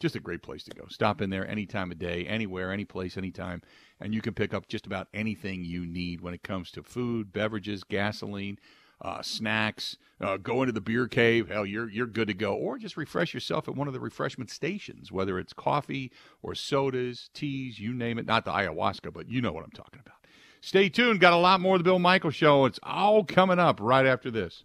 Just 0.00 0.16
a 0.16 0.20
great 0.20 0.42
place 0.42 0.62
to 0.64 0.70
go. 0.70 0.86
Stop 0.88 1.20
in 1.20 1.30
there 1.30 1.48
any 1.48 1.66
time 1.66 1.90
of 1.90 1.98
day, 1.98 2.26
anywhere, 2.26 2.72
any 2.72 2.84
place, 2.84 3.16
anytime, 3.16 3.62
and 4.00 4.14
you 4.14 4.20
can 4.20 4.34
pick 4.34 4.54
up 4.54 4.68
just 4.68 4.86
about 4.86 5.08
anything 5.12 5.64
you 5.64 5.84
need 5.84 6.20
when 6.20 6.34
it 6.34 6.42
comes 6.42 6.70
to 6.72 6.82
food, 6.82 7.32
beverages, 7.32 7.82
gasoline 7.84 8.58
uh, 9.00 9.22
snacks, 9.22 9.96
uh, 10.20 10.36
go 10.36 10.62
into 10.62 10.72
the 10.72 10.80
beer 10.80 11.06
cave. 11.06 11.48
Hell, 11.48 11.64
you're 11.64 11.88
you're 11.88 12.06
good 12.06 12.28
to 12.28 12.34
go. 12.34 12.54
Or 12.54 12.78
just 12.78 12.96
refresh 12.96 13.32
yourself 13.32 13.68
at 13.68 13.76
one 13.76 13.86
of 13.86 13.94
the 13.94 14.00
refreshment 14.00 14.50
stations, 14.50 15.12
whether 15.12 15.38
it's 15.38 15.52
coffee 15.52 16.12
or 16.42 16.54
sodas, 16.54 17.30
teas, 17.32 17.78
you 17.78 17.92
name 17.92 18.18
it. 18.18 18.26
Not 18.26 18.44
the 18.44 18.52
ayahuasca, 18.52 19.12
but 19.12 19.28
you 19.28 19.40
know 19.40 19.52
what 19.52 19.64
I'm 19.64 19.70
talking 19.70 20.00
about. 20.00 20.16
Stay 20.60 20.88
tuned. 20.88 21.20
Got 21.20 21.32
a 21.32 21.36
lot 21.36 21.60
more 21.60 21.76
of 21.76 21.80
the 21.80 21.84
Bill 21.84 22.00
Michael 22.00 22.30
Show. 22.30 22.64
It's 22.64 22.80
all 22.82 23.24
coming 23.24 23.60
up 23.60 23.78
right 23.80 24.06
after 24.06 24.30
this. 24.30 24.64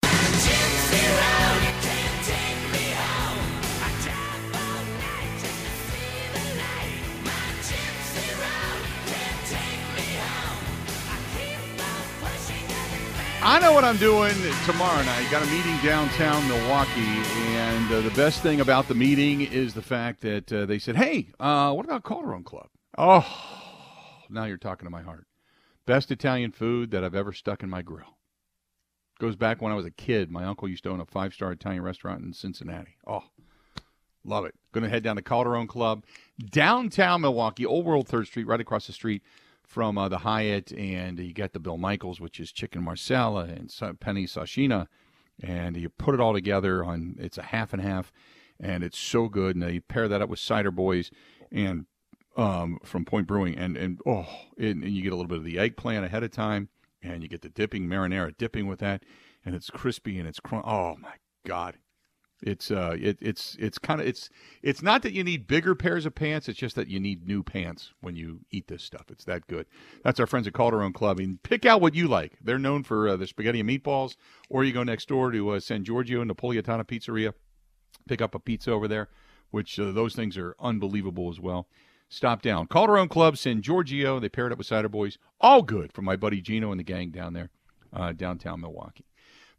I 13.43 13.59
know 13.59 13.73
what 13.73 13.83
I'm 13.83 13.97
doing 13.97 14.35
tomorrow 14.67 15.01
night. 15.03 15.27
Got 15.31 15.41
a 15.41 15.49
meeting 15.49 15.75
downtown 15.83 16.47
Milwaukee, 16.47 17.01
and 17.55 17.91
uh, 17.91 18.01
the 18.01 18.11
best 18.11 18.43
thing 18.43 18.61
about 18.61 18.87
the 18.87 18.93
meeting 18.93 19.41
is 19.41 19.73
the 19.73 19.81
fact 19.81 20.21
that 20.21 20.53
uh, 20.53 20.67
they 20.67 20.77
said, 20.77 20.95
"Hey, 20.95 21.29
uh, 21.39 21.73
what 21.73 21.83
about 21.83 22.03
Calderone 22.03 22.45
Club?" 22.45 22.67
Oh, 22.99 23.25
now 24.29 24.45
you're 24.45 24.57
talking 24.57 24.85
to 24.85 24.91
my 24.91 25.01
heart. 25.01 25.25
Best 25.87 26.11
Italian 26.11 26.51
food 26.51 26.91
that 26.91 27.03
I've 27.03 27.15
ever 27.15 27.33
stuck 27.33 27.63
in 27.63 27.69
my 27.69 27.81
grill. 27.81 28.19
Goes 29.19 29.35
back 29.35 29.59
when 29.59 29.71
I 29.71 29.75
was 29.75 29.87
a 29.87 29.91
kid. 29.91 30.29
My 30.29 30.45
uncle 30.45 30.67
used 30.67 30.83
to 30.83 30.91
own 30.91 31.01
a 31.01 31.05
five-star 31.05 31.51
Italian 31.51 31.81
restaurant 31.81 32.23
in 32.23 32.33
Cincinnati. 32.33 32.95
Oh, 33.07 33.23
love 34.23 34.45
it. 34.45 34.53
Going 34.71 34.83
to 34.83 34.89
head 34.89 35.01
down 35.01 35.15
to 35.15 35.23
Calderone 35.23 35.67
Club, 35.67 36.05
downtown 36.51 37.21
Milwaukee, 37.21 37.65
Old 37.65 37.85
World 37.85 38.07
Third 38.07 38.27
Street, 38.27 38.45
right 38.45 38.61
across 38.61 38.85
the 38.85 38.93
street 38.93 39.23
from 39.71 39.97
uh, 39.97 40.09
the 40.09 40.17
Hyatt, 40.17 40.73
and 40.73 41.17
you 41.17 41.31
get 41.31 41.53
the 41.53 41.59
Bill 41.59 41.77
Michaels, 41.77 42.19
which 42.19 42.41
is 42.41 42.51
chicken 42.51 42.83
marsala 42.83 43.45
and 43.45 43.71
Penny 44.01 44.25
sashina, 44.25 44.87
and 45.41 45.77
you 45.77 45.87
put 45.87 46.13
it 46.13 46.19
all 46.19 46.33
together 46.33 46.83
on. 46.83 47.15
It's 47.17 47.37
a 47.37 47.43
half 47.43 47.71
and 47.71 47.81
half, 47.81 48.11
and 48.59 48.83
it's 48.83 48.99
so 48.99 49.29
good. 49.29 49.55
And 49.55 49.63
they 49.63 49.79
pair 49.79 50.09
that 50.09 50.21
up 50.21 50.27
with 50.27 50.39
cider 50.39 50.71
boys 50.71 51.09
and 51.53 51.85
um, 52.35 52.79
from 52.83 53.05
Point 53.05 53.27
Brewing, 53.27 53.57
and 53.57 53.77
and 53.77 54.01
oh, 54.05 54.27
it, 54.57 54.75
and 54.75 54.83
you 54.89 55.01
get 55.01 55.13
a 55.13 55.15
little 55.15 55.29
bit 55.29 55.37
of 55.37 55.45
the 55.45 55.57
eggplant 55.57 56.03
ahead 56.03 56.23
of 56.23 56.31
time, 56.31 56.67
and 57.01 57.23
you 57.23 57.29
get 57.29 57.41
the 57.41 57.49
dipping 57.49 57.87
marinara 57.87 58.37
dipping 58.37 58.67
with 58.67 58.79
that, 58.79 59.03
and 59.45 59.55
it's 59.55 59.69
crispy 59.69 60.19
and 60.19 60.27
it's 60.27 60.41
cr- 60.41 60.55
oh 60.65 60.97
my 60.99 61.13
god, 61.47 61.77
it's 62.41 62.71
uh, 62.71 62.95
it, 62.99 63.17
it's 63.21 63.55
it's 63.59 63.77
kind 63.77 64.01
of 64.01 64.07
it's 64.07 64.29
it's 64.63 64.81
not 64.81 65.03
that 65.03 65.13
you 65.13 65.23
need 65.23 65.47
bigger 65.47 65.75
pairs 65.75 66.05
of 66.05 66.15
pants. 66.15 66.49
It's 66.49 66.59
just 66.59 66.75
that 66.75 66.87
you 66.87 66.99
need 66.99 67.27
new 67.27 67.43
pants 67.43 67.93
when 68.01 68.15
you 68.15 68.39
eat 68.49 68.67
this 68.67 68.83
stuff. 68.83 69.05
It's 69.09 69.25
that 69.25 69.47
good. 69.47 69.67
That's 70.03 70.19
our 70.19 70.27
friends 70.27 70.47
at 70.47 70.53
Calderone 70.53 70.93
Club. 70.93 71.19
And 71.19 71.41
pick 71.43 71.65
out 71.65 71.81
what 71.81 71.93
you 71.95 72.07
like. 72.07 72.33
They're 72.41 72.57
known 72.59 72.83
for 72.83 73.09
uh, 73.09 73.15
the 73.15 73.27
spaghetti 73.27 73.59
and 73.59 73.69
meatballs. 73.69 74.15
Or 74.49 74.63
you 74.63 74.73
go 74.73 74.83
next 74.83 75.07
door 75.07 75.31
to 75.31 75.49
uh, 75.51 75.59
San 75.59 75.83
Giorgio 75.83 76.23
Napolitana 76.23 76.85
Pizzeria. 76.85 77.33
Pick 78.07 78.21
up 78.21 78.33
a 78.33 78.39
pizza 78.39 78.71
over 78.71 78.87
there, 78.87 79.09
which 79.51 79.79
uh, 79.79 79.91
those 79.91 80.15
things 80.15 80.37
are 80.37 80.55
unbelievable 80.59 81.29
as 81.29 81.39
well. 81.39 81.67
Stop 82.09 82.41
down. 82.41 82.67
Calderone 82.67 83.09
Club, 83.09 83.37
San 83.37 83.61
Giorgio. 83.61 84.19
They 84.19 84.27
paired 84.27 84.51
up 84.51 84.57
with 84.57 84.67
Cider 84.67 84.89
Boys. 84.89 85.17
All 85.39 85.61
good 85.61 85.93
from 85.93 86.05
my 86.05 86.15
buddy 86.15 86.41
Gino 86.41 86.71
and 86.71 86.79
the 86.79 86.83
gang 86.83 87.11
down 87.11 87.33
there, 87.33 87.51
uh, 87.93 88.11
downtown 88.11 88.59
Milwaukee. 88.59 89.05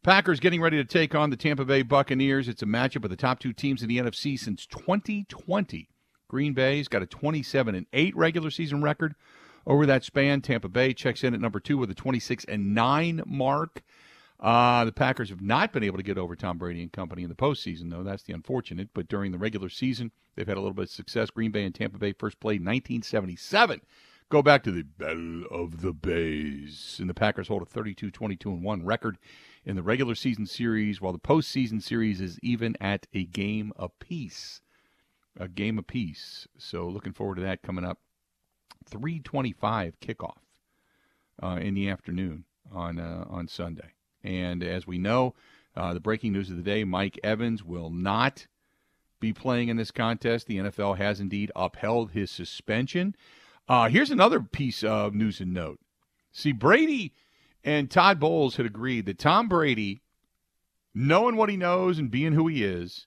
Packers 0.03 0.41
getting 0.41 0.61
ready 0.61 0.79
to 0.79 0.85
take 0.85 1.15
on 1.15 1.31
the 1.31 1.37
Tampa 1.37 1.65
Bay 1.65 1.83
Buccaneers. 1.83 2.49
It's 2.49 2.63
a 2.63 2.67
matchup 2.67 3.05
of 3.05 3.11
the 3.11 3.17
top 3.17 3.39
two 3.39 3.53
teams 3.53 3.85
in 3.85 3.89
the 3.89 3.99
NFC 3.99 4.37
since 4.37 4.67
2020. 4.67 5.89
Green 6.27 6.55
Bay's 6.55 6.89
got 6.89 7.03
a 7.03 7.07
27 7.07 7.77
and 7.77 7.87
8 7.93 8.17
regular 8.17 8.51
season 8.51 8.83
record 8.83 9.15
over 9.65 9.87
that 9.87 10.03
span. 10.03 10.41
Tampa 10.41 10.69
Bay 10.69 10.93
checks 10.93 11.23
in 11.23 11.35
at 11.35 11.41
number 11.41 11.61
2 11.61 11.79
with 11.79 11.89
a 11.89 11.95
26 11.95 12.45
and 12.47 12.75
9 12.75 13.23
mark. 13.27 13.85
Uh, 14.41 14.85
the 14.85 14.91
Packers 14.91 15.29
have 15.31 15.41
not 15.41 15.73
been 15.73 15.85
able 15.85 15.99
to 15.99 16.03
get 16.03 16.19
over 16.19 16.35
Tom 16.35 16.59
Brady 16.59 16.83
and 16.83 16.93
company 16.93 17.23
in 17.23 17.29
the 17.29 17.37
postseason, 17.37 17.89
though. 17.89 18.03
That's 18.03 18.25
the 18.25 18.33
unfortunate. 18.33 18.89
But 18.93 19.07
during 19.07 19.31
the 19.31 19.39
regular 19.39 19.69
season, 19.69 20.11
they've 20.35 20.49
had 20.49 20.57
a 20.57 20.61
little 20.61 20.75
bit 20.75 20.87
of 20.87 20.91
success. 20.91 21.31
Green 21.31 21.53
Bay 21.53 21.65
and 21.65 21.73
Tampa 21.73 21.99
Bay 21.99 22.13
first 22.13 22.41
played 22.41 22.55
1977. 22.55 23.83
Go 24.31 24.43
back 24.43 24.65
to 24.65 24.73
the 24.73 24.83
Battle 24.83 25.45
of 25.49 25.81
the 25.81 25.93
Bays. 25.93 26.97
And 26.99 27.09
the 27.09 27.15
Packers 27.15 27.47
hold 27.47 27.63
a 27.63 27.67
32 27.67 28.11
22 28.11 28.51
1 28.51 28.85
record 28.85 29.19
in 29.65 29.77
the 29.77 29.83
regular 29.83 30.15
season 30.15 30.47
series, 30.47 31.01
while 31.01 31.13
the 31.13 31.19
postseason 31.19 31.83
series 31.83 32.21
is 32.21 32.39
even 32.43 32.77
at 32.81 33.07
a 33.13 33.25
game 33.25 33.73
apiece. 33.77 34.61
A 35.39 35.49
game 35.49 35.79
apiece. 35.79 36.47
So 36.59 36.87
looking 36.89 37.13
forward 37.13 37.37
to 37.37 37.43
that 37.43 37.63
coming 37.63 37.85
up. 37.85 37.99
325 38.87 40.01
kickoff 40.01 40.37
uh, 41.43 41.59
in 41.61 41.75
the 41.75 41.89
afternoon 41.89 42.45
on 42.73 42.99
uh, 42.99 43.25
on 43.29 43.49
Sunday. 43.49 43.93
And 44.25 44.63
as 44.63 44.87
we 44.87 44.99
know, 44.99 45.35
uh, 45.77 45.95
the 45.95 46.01
breaking 46.01 46.33
news 46.33 46.51
of 46.51 46.57
the 46.57 46.63
day: 46.63 46.85
Mike 46.85 47.19
Evans 47.23 47.63
will 47.63 47.91
not 47.91 48.47
be 49.21 49.33
playing 49.33 49.69
in 49.69 49.77
this 49.77 49.91
contest. 49.91 50.47
The 50.47 50.59
NFL 50.59 50.99
has 50.99 51.21
indeed 51.21 51.53
upheld 51.55 52.11
his 52.11 52.31
suspension. 52.31 53.15
Uh, 53.69 53.89
here's 53.89 54.11
another 54.11 54.41
piece 54.41 54.83
of 54.83 55.15
news 55.15 55.41
and 55.41 55.55
note. 55.55 55.79
See, 56.33 56.53
Brady 56.53 57.13
and 57.65 57.91
Todd 57.91 58.19
Bowles 58.19 58.57
had 58.57 58.67
agreed 58.67 59.07
that 59.07 59.19
Tom 59.19 59.49
Brady, 59.49 60.03
knowing 60.95 61.37
what 61.37 61.49
he 61.49 61.57
knows 61.57 61.99
and 61.99 62.11
being 62.11 62.33
who 62.33 62.49
he 62.49 62.65
is, 62.65 63.07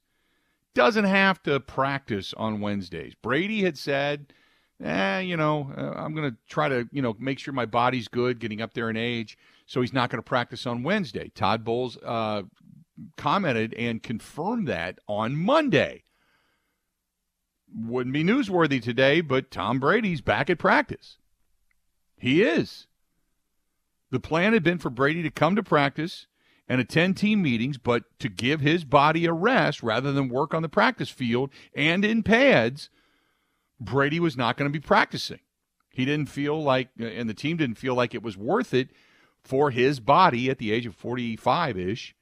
doesn't 0.74 1.06
have 1.06 1.42
to 1.44 1.60
practice 1.60 2.34
on 2.36 2.62
Wednesdays. 2.62 3.16
Brady 3.22 3.64
had 3.64 3.78
said, 3.78 4.34
eh, 4.84 5.20
you 5.20 5.38
know, 5.38 5.72
uh, 5.76 5.92
I'm 5.98 6.14
going 6.14 6.30
to 6.30 6.38
try 6.48 6.70
to, 6.70 6.88
you 6.92 7.02
know, 7.02 7.16
make 7.20 7.40
sure 7.40 7.54
my 7.54 7.66
body's 7.66 8.08
good 8.08 8.40
getting 8.40 8.62
up 8.62 8.74
there 8.74 8.90
in 8.90 8.98
age, 8.98 9.38
so 9.66 9.82
he's 9.82 9.94
not 9.94 10.10
going 10.10 10.22
to 10.22 10.28
practice 10.28 10.66
on 10.68 10.84
Wednesday. 10.84 11.32
Todd 11.34 11.64
Bowles 11.64 11.98
uh, 12.06 12.44
commented 13.18 13.74
and 13.76 14.04
confirmed 14.04 14.68
that 14.68 15.00
on 15.08 15.36
Monday. 15.36 16.04
Wouldn't 17.74 18.14
be 18.14 18.24
newsworthy 18.24 18.82
today, 18.82 19.22
but 19.22 19.52
Tom 19.52 19.80
Brady's 19.80 20.22
back 20.22 20.50
at 20.50 20.60
practice. 20.60 21.18
He 22.18 22.42
is. 22.42 22.88
The 24.16 24.22
plan 24.22 24.54
had 24.54 24.64
been 24.64 24.78
for 24.78 24.90
Brady 24.90 25.24
to 25.24 25.30
come 25.30 25.58
to 25.58 25.62
practice 25.62 26.28
and 26.70 26.80
attend 26.80 27.18
team 27.18 27.42
meetings, 27.42 27.78
but 27.78 28.04
to 28.20 28.30
give 28.30 28.62
his 28.62 28.86
body 28.86 29.26
a 29.26 29.34
rest 29.34 29.84
rather 29.84 30.14
than 30.14 30.30
work 30.30 30.54
on 30.54 30.62
the 30.62 30.70
practice 30.70 31.10
field 31.10 31.50
and 31.76 32.06
in 32.06 32.24
pads, 32.24 32.90
Brady 33.78 34.22
was 34.22 34.38
not 34.38 34.56
going 34.56 34.72
to 34.72 34.80
be 34.80 34.82
practicing. 34.82 35.42
He 35.90 36.06
didn't 36.06 36.30
feel 36.30 36.64
like, 36.64 36.92
and 36.98 37.30
the 37.30 37.34
team 37.34 37.58
didn't 37.58 37.76
feel 37.76 37.94
like 37.94 38.16
it 38.16 38.24
was 38.24 38.38
worth 38.38 38.74
it 38.74 38.92
for 39.44 39.72
his 39.72 40.00
body 40.00 40.50
at 40.50 40.60
the 40.60 40.72
age 40.72 40.86
of 40.86 40.96
45 40.96 41.78
ish. 41.78 42.16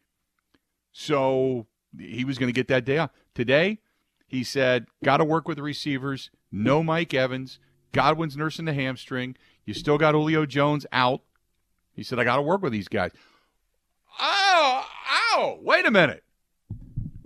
So 0.91 1.67
he 1.99 2.25
was 2.25 2.39
going 2.39 2.51
to 2.51 2.59
get 2.59 2.69
that 2.69 2.85
day 2.85 2.97
off. 2.97 3.11
Today, 3.35 3.81
He 4.25 4.43
said, 4.43 4.87
got 5.03 5.17
to 5.17 5.25
work 5.25 5.47
with 5.47 5.57
the 5.57 5.63
receivers. 5.63 6.31
No 6.51 6.81
Mike 6.81 7.13
Evans. 7.13 7.59
Godwin's 7.91 8.35
nursing 8.35 8.65
the 8.65 8.73
hamstring. 8.73 9.35
You 9.63 9.75
still 9.75 9.99
got 9.99 10.15
Julio 10.15 10.47
Jones 10.47 10.87
out. 10.91 11.21
He 11.93 12.03
said, 12.03 12.19
I 12.19 12.23
got 12.23 12.37
to 12.37 12.41
work 12.41 12.61
with 12.61 12.71
these 12.71 12.87
guys. 12.87 13.11
Oh, 14.19 14.85
ow, 15.33 15.59
wait 15.61 15.85
a 15.85 15.91
minute. 15.91 16.23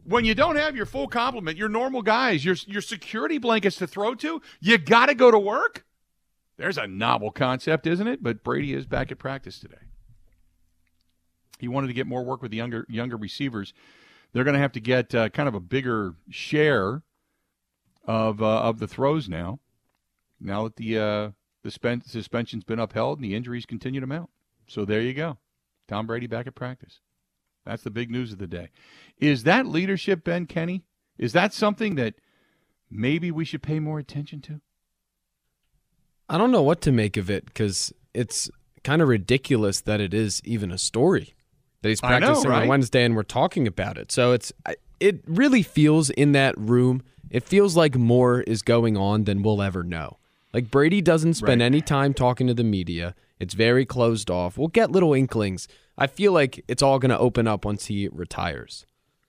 When 0.03 0.23
you 0.23 0.35
don't 0.35 0.55
have 0.55 0.75
your 0.75 0.85
full 0.85 1.07
complement, 1.07 1.57
your 1.57 1.69
normal 1.69 2.01
guys, 2.01 2.45
your, 2.45 2.55
your 2.65 2.81
security 2.81 3.37
blankets 3.37 3.75
to 3.77 3.87
throw 3.87 4.15
to, 4.15 4.41
you 4.61 4.77
got 4.77 5.07
to 5.07 5.15
go 5.15 5.31
to 5.31 5.39
work? 5.39 5.85
There's 6.57 6.77
a 6.77 6.87
novel 6.87 7.31
concept, 7.31 7.85
isn't 7.87 8.07
it? 8.07 8.23
But 8.23 8.43
Brady 8.43 8.73
is 8.73 8.85
back 8.85 9.11
at 9.11 9.19
practice 9.19 9.59
today. 9.59 9.75
He 11.59 11.67
wanted 11.67 11.87
to 11.87 11.93
get 11.93 12.07
more 12.07 12.23
work 12.23 12.41
with 12.41 12.51
the 12.51 12.57
younger 12.57 12.85
younger 12.87 13.17
receivers 13.17 13.73
they're 14.33 14.43
going 14.43 14.53
to 14.53 14.59
have 14.59 14.73
to 14.73 14.79
get 14.79 15.13
uh, 15.15 15.29
kind 15.29 15.47
of 15.47 15.55
a 15.55 15.59
bigger 15.59 16.13
share 16.29 17.01
of 18.05 18.41
uh, 18.41 18.61
of 18.61 18.79
the 18.79 18.87
throws 18.87 19.27
now. 19.27 19.59
Now 20.39 20.65
that 20.65 20.75
the 20.75 20.97
uh, 20.97 21.29
the 21.63 22.01
suspension's 22.05 22.63
been 22.63 22.79
upheld 22.79 23.17
and 23.17 23.25
the 23.25 23.35
injuries 23.35 23.65
continue 23.65 23.99
to 23.99 24.07
mount, 24.07 24.29
so 24.67 24.85
there 24.85 25.01
you 25.01 25.13
go. 25.13 25.37
Tom 25.87 26.07
Brady 26.07 26.27
back 26.27 26.47
at 26.47 26.55
practice. 26.55 26.99
That's 27.65 27.83
the 27.83 27.91
big 27.91 28.09
news 28.09 28.31
of 28.31 28.37
the 28.37 28.47
day. 28.47 28.69
Is 29.17 29.43
that 29.43 29.65
leadership, 29.65 30.23
Ben 30.23 30.45
Kenny? 30.45 30.83
Is 31.17 31.33
that 31.33 31.53
something 31.53 31.95
that 31.95 32.15
maybe 32.89 33.31
we 33.31 33.45
should 33.45 33.61
pay 33.61 33.79
more 33.79 33.99
attention 33.99 34.41
to? 34.41 34.61
I 36.29 36.37
don't 36.37 36.51
know 36.51 36.61
what 36.61 36.81
to 36.81 36.91
make 36.91 37.17
of 37.17 37.29
it 37.29 37.45
because 37.45 37.93
it's 38.13 38.49
kind 38.83 39.01
of 39.01 39.07
ridiculous 39.07 39.81
that 39.81 39.99
it 39.99 40.13
is 40.13 40.41
even 40.45 40.71
a 40.71 40.77
story 40.77 41.35
that 41.81 41.89
he's 41.89 42.01
practicing 42.01 42.43
know, 42.43 42.49
right? 42.49 42.63
on 42.63 42.67
Wednesday 42.67 43.03
and 43.03 43.15
we're 43.15 43.23
talking 43.23 43.67
about 43.67 43.97
it. 43.97 44.11
So 44.11 44.31
it's 44.33 44.51
it 44.99 45.21
really 45.25 45.61
feels 45.61 46.09
in 46.09 46.31
that 46.33 46.57
room. 46.57 47.03
It 47.29 47.43
feels 47.43 47.75
like 47.75 47.95
more 47.95 48.41
is 48.41 48.61
going 48.61 48.97
on 48.97 49.25
than 49.25 49.43
we'll 49.43 49.61
ever 49.61 49.83
know. 49.83 50.17
Like 50.57 50.71
Brady 50.71 51.01
doesn't 51.01 51.35
spend 51.35 51.61
Right. 51.61 51.67
any 51.67 51.81
time 51.81 52.15
talking 52.15 52.47
to 52.47 52.53
the 52.55 52.63
media. 52.63 53.13
It's 53.39 53.53
very 53.53 53.85
closed 53.85 54.31
off. 54.31 54.57
We'll 54.57 54.69
get 54.69 54.91
little 54.91 55.13
inklings. 55.13 55.67
I 55.99 56.07
feel 56.07 56.31
like 56.31 56.65
it's 56.67 56.81
all 56.81 56.97
going 56.97 57.11
to 57.11 57.19
open 57.19 57.47
up 57.47 57.63
once 57.63 57.85
he 57.85 58.07
retires. 58.11 58.87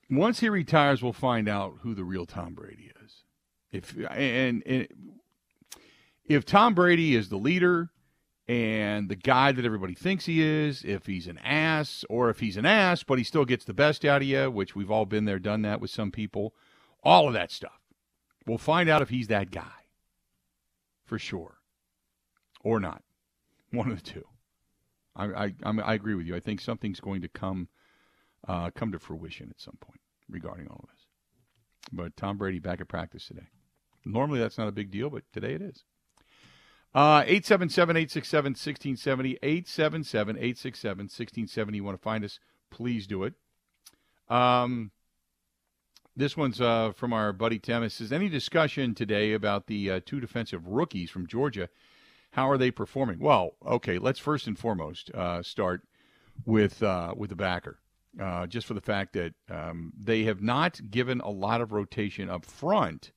Once 0.09 0.41
he 0.41 0.49
retires, 0.49 1.03
we'll 1.03 1.13
find 1.13 1.47
out 1.47 1.81
who 1.83 1.95
the 1.95 2.03
real 2.03 2.25
Tom 2.25 2.55
Brady 2.55 2.93
is. 3.05 3.25
If 3.71 3.95
and, 4.11 4.63
and 4.65 4.89
if 6.25 6.47
Tom 6.47 6.75
Brady 6.75 7.15
is 7.15 7.29
the 7.29 7.37
leader 7.37 7.91
and 8.49 9.11
the 9.11 9.15
guy 9.15 9.53
that 9.53 9.67
everybody 9.67 9.93
thinks 9.93 10.25
he 10.25 10.41
is, 10.41 10.83
if 10.83 11.05
he's 11.05 11.27
an 11.27 11.37
ass 11.45 12.07
or 12.09 12.31
if 12.31 12.41
he's 12.41 12.57
an 12.57 12.65
ass 12.65 13.03
but 13.03 13.19
he 13.19 13.25
still 13.25 13.45
gets 13.45 13.67
the 13.67 13.75
best 13.75 14.07
out 14.07 14.23
of 14.23 14.29
you, 14.29 14.51
which 14.51 14.75
we've 14.75 14.91
all 14.91 15.05
been 15.05 15.27
there, 15.27 15.39
done 15.39 15.61
that 15.61 15.79
with 15.79 15.91
some 15.91 16.11
people, 16.11 16.55
all 17.05 17.29
of 17.29 17.35
that 17.35 17.53
stuff. 17.53 17.83
We'll 18.47 18.57
find 18.57 18.89
out 18.89 19.03
if 19.03 19.11
he's 19.11 19.29
that 19.29 19.51
guy 19.51 19.78
for 21.09 21.19
sure 21.19 21.59
or 22.63 22.79
not. 22.79 23.03
One 23.73 23.91
of 23.91 24.03
the 24.03 24.11
two. 24.11 24.25
I 25.17 25.25
I, 25.25 25.55
I'm, 25.63 25.79
agree 25.81 26.15
with 26.15 26.27
you. 26.27 26.37
I 26.37 26.41
think 26.41 26.61
something's 26.61 27.01
going 27.01 27.23
to 27.23 27.29
come 27.29 27.69
uh, 28.47 28.71
come 28.71 28.93
to 28.93 28.99
fruition 28.99 29.49
at 29.51 29.61
some 29.61 29.79
point 29.81 30.01
regarding 30.29 30.69
all 30.69 30.81
of 30.83 30.91
this. 30.91 31.07
But 31.93 32.17
Tom 32.17 32.39
Brady 32.39 32.61
back 32.61 32.81
at 32.81 32.89
practice 32.89 33.27
today. 33.27 33.49
Normally 34.05 34.39
that's 34.39 34.59
not 34.59 34.69
a 34.69 34.73
big 34.73 34.91
deal, 34.91 35.11
but 35.11 35.25
today 35.33 35.55
it 35.55 35.63
is. 35.63 35.85
Uh, 36.95 37.23
877-867-1670, 37.25 39.39
877-867-1670. 39.41 41.75
You 41.75 41.85
want 41.85 41.99
to 41.99 42.03
find 42.03 42.25
us, 42.25 42.41
please 42.71 43.07
do 43.07 43.25
it. 43.25 43.35
Um, 44.29 44.93
this 46.19 46.37
one's 46.37 46.61
uh, 46.61 46.93
from 46.95 47.13
our 47.13 47.33
buddy 47.33 47.59
Tim. 47.59 47.85
It 47.85 47.93
says, 47.93 48.13
any 48.13 48.29
discussion 48.29 48.95
today 48.95 49.33
about 49.33 49.69
the 49.69 49.91
uh, 49.91 50.01
two 50.05 50.21
defensive 50.21 50.67
rookies 50.67 51.11
from 51.11 51.27
Georgia? 51.27 51.69
How 52.33 52.51
are 52.51 52.59
they 52.59 52.71
performing? 52.71 53.21
Well, 53.21 53.53
okay, 53.65 53.99
let's 53.99 54.19
first 54.19 54.47
and 54.49 54.59
foremost 54.59 55.11
uh, 55.15 55.43
start 55.43 55.83
with 56.45 56.83
uh, 56.83 57.15
with 57.17 57.31
the 57.31 57.37
backer, 57.37 57.79
uh, 58.21 58.47
just 58.47 58.67
for 58.67 58.75
the 58.75 58.81
fact 58.81 59.13
that 59.15 59.33
um, 59.49 59.93
they 59.99 60.25
have 60.25 60.43
not 60.43 60.81
given 60.91 61.21
a 61.21 61.31
lot 61.31 61.61
of 61.61 61.73
rotation 61.73 62.29
up 62.29 62.45
front, 62.45 63.13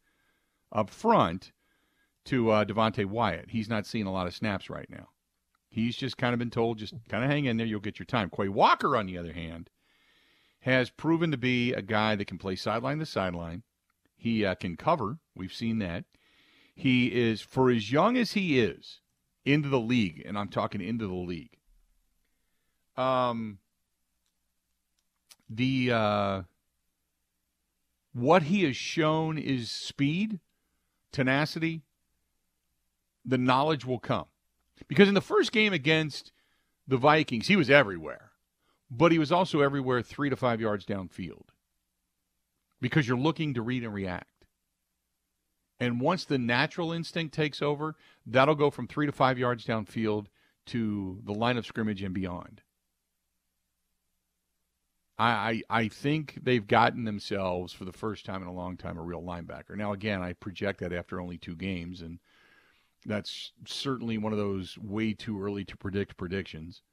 up 0.71 0.89
front 0.89 1.51
to 2.25 2.51
uh, 2.51 2.63
Devonte 2.65 3.05
Wyatt. 3.05 3.49
He's 3.49 3.67
not 3.67 3.85
seeing 3.85 4.05
a 4.05 4.13
lot 4.13 4.27
of 4.27 4.35
snaps 4.35 4.69
right 4.69 4.89
now. 4.89 5.09
He's 5.69 5.95
just 5.95 6.17
kind 6.17 6.33
of 6.33 6.39
been 6.39 6.51
told, 6.51 6.77
just 6.77 6.93
kind 7.09 7.23
of 7.23 7.29
hang 7.31 7.45
in 7.45 7.57
there, 7.57 7.65
you'll 7.65 7.79
get 7.79 7.97
your 7.97 8.05
time. 8.05 8.29
Quay 8.29 8.49
Walker, 8.49 8.95
on 8.95 9.07
the 9.07 9.17
other 9.17 9.33
hand, 9.33 9.69
has 10.61 10.89
proven 10.89 11.31
to 11.31 11.37
be 11.37 11.73
a 11.73 11.81
guy 11.81 12.15
that 12.15 12.25
can 12.25 12.37
play 12.37 12.55
sideline 12.55 12.99
to 12.99 13.05
sideline. 13.05 13.63
He 14.15 14.45
uh, 14.45 14.55
can 14.55 14.77
cover. 14.77 15.17
We've 15.35 15.53
seen 15.53 15.79
that. 15.79 16.05
He 16.75 17.07
is, 17.07 17.41
for 17.41 17.69
as 17.69 17.91
young 17.91 18.17
as 18.17 18.33
he 18.33 18.59
is, 18.59 19.01
into 19.45 19.69
the 19.69 19.79
league, 19.79 20.21
and 20.25 20.37
I'm 20.37 20.49
talking 20.49 20.81
into 20.81 21.07
the 21.07 21.13
league. 21.13 21.57
Um, 22.95 23.59
the 25.49 25.91
uh, 25.91 26.41
what 28.13 28.43
he 28.43 28.63
has 28.63 28.75
shown 28.75 29.37
is 29.37 29.71
speed, 29.71 30.39
tenacity. 31.11 31.81
The 33.25 33.37
knowledge 33.37 33.85
will 33.85 33.99
come 33.99 34.25
because 34.87 35.07
in 35.07 35.13
the 35.13 35.21
first 35.21 35.51
game 35.51 35.73
against 35.73 36.31
the 36.87 36.97
Vikings, 36.97 37.47
he 37.47 37.55
was 37.55 37.69
everywhere, 37.69 38.30
but 38.91 39.13
he 39.13 39.17
was 39.17 39.31
also 39.31 39.61
everywhere 39.61 40.01
three 40.01 40.29
to 40.29 40.35
five 40.35 40.59
yards 40.59 40.85
downfield 40.85 41.45
because 42.81 43.07
you're 43.07 43.17
looking 43.17 43.53
to 43.53 43.61
read 43.61 43.83
and 43.83 43.93
react. 43.93 44.27
And 45.79 46.01
once 46.01 46.25
the 46.25 46.37
natural 46.37 46.91
instinct 46.91 47.33
takes 47.33 47.61
over, 47.61 47.95
that'll 48.25 48.53
go 48.53 48.69
from 48.69 48.87
three 48.87 49.05
to 49.07 49.11
five 49.11 49.39
yards 49.39 49.65
downfield 49.65 50.27
to 50.67 51.19
the 51.23 51.33
line 51.33 51.57
of 51.57 51.65
scrimmage 51.65 52.03
and 52.03 52.13
beyond. 52.13 52.61
I, 55.17 55.63
I, 55.69 55.81
I 55.81 55.87
think 55.87 56.39
they've 56.43 56.67
gotten 56.67 57.05
themselves, 57.05 57.73
for 57.73 57.85
the 57.85 57.93
first 57.93 58.25
time 58.25 58.41
in 58.41 58.47
a 58.47 58.53
long 58.53 58.77
time, 58.77 58.97
a 58.97 59.01
real 59.01 59.23
linebacker. 59.23 59.75
Now, 59.75 59.93
again, 59.93 60.21
I 60.21 60.33
project 60.33 60.81
that 60.81 60.93
after 60.93 61.19
only 61.19 61.37
two 61.37 61.55
games, 61.55 62.01
and 62.01 62.19
that's 63.05 63.53
certainly 63.65 64.17
one 64.17 64.33
of 64.33 64.37
those 64.37 64.77
way 64.77 65.13
too 65.13 65.41
early 65.41 65.65
to 65.65 65.77
predict 65.77 66.17
predictions, 66.17 66.83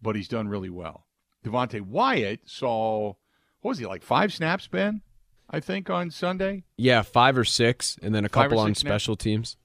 but 0.00 0.14
he's 0.14 0.28
done 0.28 0.48
really 0.48 0.70
well. 0.70 1.07
Devonte 1.48 1.80
Wyatt 1.80 2.40
saw, 2.46 3.14
what 3.60 3.70
was 3.70 3.78
he, 3.78 3.86
like 3.86 4.02
five 4.02 4.32
snaps, 4.32 4.66
Ben? 4.66 5.02
I 5.50 5.60
think 5.60 5.88
on 5.88 6.10
Sunday? 6.10 6.64
Yeah, 6.76 7.02
five 7.02 7.38
or 7.38 7.44
six, 7.44 7.96
and 8.02 8.14
then 8.14 8.24
a 8.24 8.28
Five 8.28 8.50
couple 8.50 8.58
on 8.58 8.68
six 8.70 8.80
snaps. 8.80 8.90
special 9.04 9.16
teams. 9.16 9.56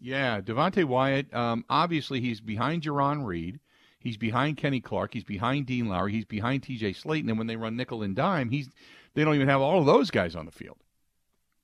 Yeah, 0.00 0.40
Devonte 0.40 0.84
Wyatt. 0.84 1.32
Um, 1.34 1.64
obviously, 1.68 2.20
he's 2.20 2.40
behind 2.40 2.82
Jarran 2.82 3.24
Reed. 3.24 3.58
He's 3.98 4.16
behind 4.16 4.56
Kenny 4.56 4.80
Clark. 4.80 5.14
He's 5.14 5.24
behind 5.24 5.66
Dean 5.66 5.88
Lowry. 5.88 6.12
He's 6.12 6.24
behind 6.24 6.64
T.J. 6.64 6.92
Slaton. 6.94 7.28
And 7.28 7.38
when 7.38 7.46
they 7.46 7.54
run 7.56 7.76
nickel 7.76 8.02
and 8.02 8.16
dime, 8.16 8.50
he's 8.50 8.68
they 9.14 9.22
don't 9.24 9.34
even 9.36 9.48
have 9.48 9.60
all 9.60 9.78
of 9.78 9.86
those 9.86 10.10
guys 10.10 10.34
on 10.34 10.44
the 10.46 10.50
field. 10.52 10.78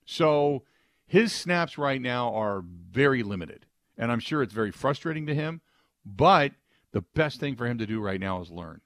So 0.04 0.62
his 1.06 1.32
snaps 1.32 1.78
right 1.78 2.00
now 2.00 2.32
are 2.34 2.62
very 2.62 3.22
limited, 3.22 3.66
and 3.96 4.10
I'm 4.12 4.20
sure 4.20 4.42
it's 4.42 4.52
very 4.52 4.70
frustrating 4.70 5.26
to 5.26 5.34
him. 5.34 5.60
But 6.04 6.52
the 6.92 7.02
best 7.02 7.40
thing 7.40 7.56
for 7.56 7.66
him 7.66 7.78
to 7.78 7.86
do 7.86 8.00
right 8.00 8.20
now 8.20 8.40
is 8.40 8.50
learn, 8.50 8.80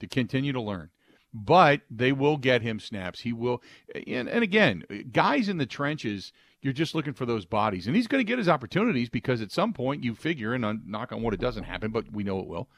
to 0.00 0.06
continue 0.06 0.52
to 0.52 0.60
learn. 0.60 0.90
But 1.34 1.82
they 1.90 2.12
will 2.12 2.38
get 2.38 2.62
him 2.62 2.80
snaps. 2.80 3.20
He 3.20 3.32
will, 3.32 3.62
and, 4.06 4.28
and 4.28 4.42
again, 4.42 4.84
guys 5.12 5.48
in 5.48 5.58
the 5.58 5.66
trenches 5.66 6.32
you're 6.60 6.72
just 6.72 6.94
looking 6.94 7.12
for 7.12 7.26
those 7.26 7.44
bodies. 7.44 7.86
And 7.86 7.94
he's 7.94 8.06
going 8.06 8.20
to 8.20 8.28
get 8.28 8.38
his 8.38 8.48
opportunities 8.48 9.08
because 9.08 9.40
at 9.40 9.52
some 9.52 9.72
point 9.72 10.02
you 10.02 10.14
figure, 10.14 10.54
and 10.54 10.64
on, 10.64 10.82
knock 10.86 11.12
on 11.12 11.22
wood, 11.22 11.34
it 11.34 11.40
doesn't 11.40 11.64
happen, 11.64 11.90
but 11.90 12.12
we 12.12 12.24
know 12.24 12.40
it 12.40 12.46
will, 12.46 12.68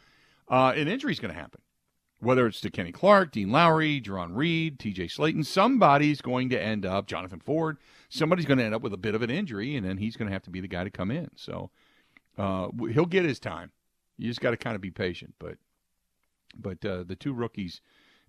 uh, 0.48 0.72
an 0.76 0.88
injury 0.88 1.12
is 1.12 1.20
going 1.20 1.32
to 1.32 1.40
happen. 1.40 1.60
Whether 2.20 2.46
it's 2.46 2.60
to 2.60 2.70
Kenny 2.70 2.92
Clark, 2.92 3.32
Dean 3.32 3.50
Lowry, 3.50 3.98
Jarran 3.98 4.36
Reed, 4.36 4.78
TJ 4.78 5.10
Slaton, 5.10 5.46
somebody's 5.46 6.20
going 6.20 6.50
to 6.50 6.62
end 6.62 6.84
up, 6.84 7.06
Jonathan 7.06 7.40
Ford, 7.40 7.78
somebody's 8.10 8.44
going 8.44 8.58
to 8.58 8.64
end 8.64 8.74
up 8.74 8.82
with 8.82 8.92
a 8.92 8.98
bit 8.98 9.14
of 9.14 9.22
an 9.22 9.30
injury, 9.30 9.74
and 9.74 9.86
then 9.86 9.96
he's 9.96 10.16
going 10.16 10.28
to 10.28 10.32
have 10.32 10.42
to 10.42 10.50
be 10.50 10.60
the 10.60 10.68
guy 10.68 10.84
to 10.84 10.90
come 10.90 11.10
in. 11.10 11.30
So 11.36 11.70
uh, 12.36 12.68
he'll 12.92 13.06
get 13.06 13.24
his 13.24 13.40
time. 13.40 13.70
You 14.18 14.28
just 14.28 14.42
got 14.42 14.50
to 14.50 14.58
kind 14.58 14.76
of 14.76 14.82
be 14.82 14.90
patient. 14.90 15.34
But 15.38 15.56
but 16.56 16.84
uh, 16.84 17.04
the 17.04 17.16
two 17.16 17.32
rookies, 17.32 17.80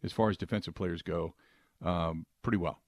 as 0.03 0.11
far 0.11 0.29
as 0.29 0.37
defensive 0.37 0.75
players 0.75 1.01
go, 1.01 1.35
um, 1.83 2.25
pretty 2.41 2.57
well 2.57 2.81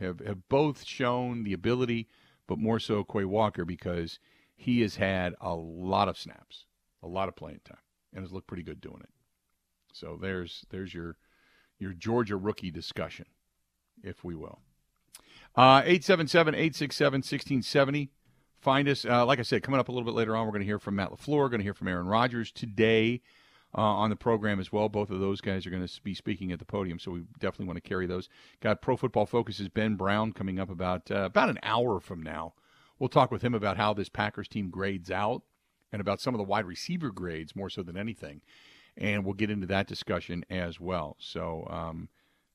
have, 0.00 0.20
have 0.20 0.48
both 0.48 0.84
shown 0.84 1.42
the 1.44 1.52
ability, 1.52 2.08
but 2.46 2.58
more 2.58 2.78
so 2.78 3.04
Quay 3.04 3.24
Walker 3.24 3.64
because 3.64 4.18
he 4.54 4.82
has 4.82 4.96
had 4.96 5.34
a 5.40 5.54
lot 5.54 6.08
of 6.08 6.18
snaps, 6.18 6.66
a 7.02 7.08
lot 7.08 7.28
of 7.28 7.36
playing 7.36 7.60
time, 7.64 7.78
and 8.12 8.22
has 8.22 8.32
looked 8.32 8.46
pretty 8.46 8.62
good 8.62 8.80
doing 8.80 9.00
it. 9.02 9.10
So 9.92 10.18
there's 10.20 10.64
there's 10.70 10.94
your 10.94 11.16
your 11.78 11.92
Georgia 11.92 12.36
rookie 12.36 12.70
discussion, 12.70 13.26
if 14.02 14.24
we 14.24 14.34
will. 14.34 14.60
Uh, 15.54 15.82
877-867-1670. 15.82 18.08
Find 18.60 18.88
us, 18.88 19.04
uh, 19.04 19.24
like 19.24 19.38
I 19.38 19.42
said, 19.42 19.62
coming 19.62 19.78
up 19.80 19.88
a 19.88 19.92
little 19.92 20.06
bit 20.06 20.14
later 20.14 20.36
on, 20.36 20.46
we're 20.46 20.52
going 20.52 20.60
to 20.60 20.66
hear 20.66 20.78
from 20.78 20.96
Matt 20.96 21.10
LaFleur, 21.10 21.50
going 21.50 21.60
to 21.60 21.64
hear 21.64 21.74
from 21.74 21.88
Aaron 21.88 22.06
Rodgers 22.06 22.50
today. 22.50 23.20
Uh, 23.74 23.80
on 23.80 24.10
the 24.10 24.16
program 24.16 24.60
as 24.60 24.72
well. 24.72 24.88
Both 24.88 25.10
of 25.10 25.20
those 25.20 25.40
guys 25.40 25.66
are 25.66 25.70
going 25.70 25.86
to 25.86 26.02
be 26.02 26.14
speaking 26.14 26.52
at 26.52 26.58
the 26.58 26.64
podium, 26.64 26.98
so 26.98 27.10
we 27.12 27.24
definitely 27.38 27.66
want 27.66 27.76
to 27.76 27.88
carry 27.88 28.06
those. 28.06 28.28
Got 28.60 28.82
Pro 28.82 28.96
Football 28.96 29.26
Focus's 29.26 29.68
Ben 29.68 29.96
Brown 29.96 30.32
coming 30.32 30.58
up 30.58 30.70
about 30.70 31.10
uh, 31.10 31.24
about 31.24 31.50
an 31.50 31.58
hour 31.62 32.00
from 32.00 32.22
now. 32.22 32.54
We'll 32.98 33.08
talk 33.08 33.30
with 33.30 33.42
him 33.42 33.54
about 33.54 33.76
how 33.76 33.92
this 33.92 34.08
Packers 34.08 34.48
team 34.48 34.70
grades 34.70 35.10
out 35.10 35.42
and 35.92 36.00
about 36.00 36.20
some 36.20 36.34
of 36.34 36.38
the 36.38 36.44
wide 36.44 36.64
receiver 36.64 37.10
grades 37.10 37.54
more 37.54 37.68
so 37.68 37.82
than 37.82 37.96
anything, 37.96 38.40
and 38.96 39.24
we'll 39.24 39.34
get 39.34 39.50
into 39.50 39.66
that 39.66 39.86
discussion 39.86 40.44
as 40.48 40.80
well. 40.80 41.16
So 41.18 41.66
um, 41.70 42.08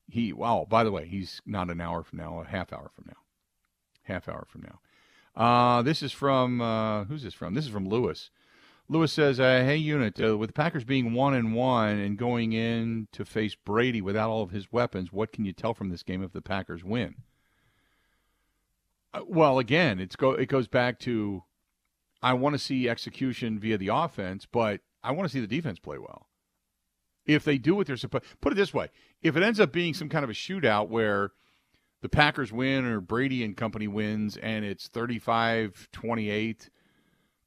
he, 0.08 0.32
wow, 0.32 0.66
by 0.68 0.84
the 0.84 0.92
way, 0.92 1.06
he's 1.06 1.40
not 1.46 1.70
an 1.70 1.80
hour 1.80 2.02
from 2.02 2.18
now, 2.18 2.40
a 2.40 2.44
half 2.44 2.72
hour 2.72 2.90
from 2.94 3.04
now, 3.06 3.20
half 4.02 4.28
hour 4.28 4.44
from 4.48 4.62
now. 4.62 4.80
Uh, 5.34 5.82
this 5.82 6.02
is 6.02 6.12
from 6.12 6.60
uh, 6.60 7.04
who's 7.04 7.22
this 7.22 7.34
from? 7.34 7.54
This 7.54 7.64
is 7.64 7.70
from 7.70 7.88
Lewis. 7.88 8.30
Lewis 8.92 9.12
says, 9.12 9.40
uh, 9.40 9.64
"Hey, 9.64 9.76
unit, 9.76 10.22
uh, 10.22 10.36
with 10.36 10.50
the 10.50 10.54
Packers 10.54 10.84
being 10.84 11.14
one 11.14 11.32
and 11.32 11.54
one 11.54 11.98
and 11.98 12.18
going 12.18 12.52
in 12.52 13.08
to 13.12 13.24
face 13.24 13.54
Brady 13.54 14.02
without 14.02 14.28
all 14.28 14.42
of 14.42 14.50
his 14.50 14.70
weapons, 14.70 15.10
what 15.10 15.32
can 15.32 15.46
you 15.46 15.54
tell 15.54 15.72
from 15.72 15.88
this 15.88 16.02
game 16.02 16.22
if 16.22 16.32
the 16.32 16.42
Packers 16.42 16.84
win?" 16.84 17.22
Uh, 19.14 19.22
well, 19.26 19.58
again, 19.58 19.98
it's 19.98 20.14
go 20.14 20.32
it 20.32 20.46
goes 20.46 20.68
back 20.68 20.98
to 21.00 21.42
I 22.22 22.34
want 22.34 22.54
to 22.54 22.58
see 22.58 22.86
execution 22.88 23.58
via 23.58 23.78
the 23.78 23.88
offense, 23.88 24.46
but 24.46 24.82
I 25.02 25.12
want 25.12 25.28
to 25.28 25.32
see 25.32 25.40
the 25.40 25.46
defense 25.46 25.78
play 25.78 25.98
well. 25.98 26.28
If 27.24 27.44
they 27.44 27.56
do 27.56 27.74
what 27.74 27.86
they're 27.86 27.96
supposed, 27.96 28.24
put 28.42 28.52
it 28.52 28.56
this 28.56 28.74
way: 28.74 28.88
if 29.22 29.36
it 29.36 29.42
ends 29.42 29.58
up 29.58 29.72
being 29.72 29.94
some 29.94 30.10
kind 30.10 30.22
of 30.22 30.30
a 30.30 30.34
shootout 30.34 30.88
where 30.90 31.32
the 32.02 32.10
Packers 32.10 32.52
win 32.52 32.84
or 32.84 33.00
Brady 33.00 33.42
and 33.42 33.56
company 33.56 33.88
wins 33.88 34.36
and 34.36 34.66
it's 34.66 34.88
35-28 34.88 36.68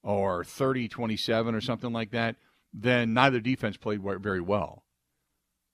or 0.06 0.44
30 0.44 0.88
27 0.88 1.56
or 1.56 1.62
something 1.62 1.92
like 1.92 2.12
that, 2.12 2.36
then 2.72 3.14
neither 3.14 3.40
defense 3.40 3.76
played 3.76 4.02
very 4.22 4.40
well. 4.40 4.84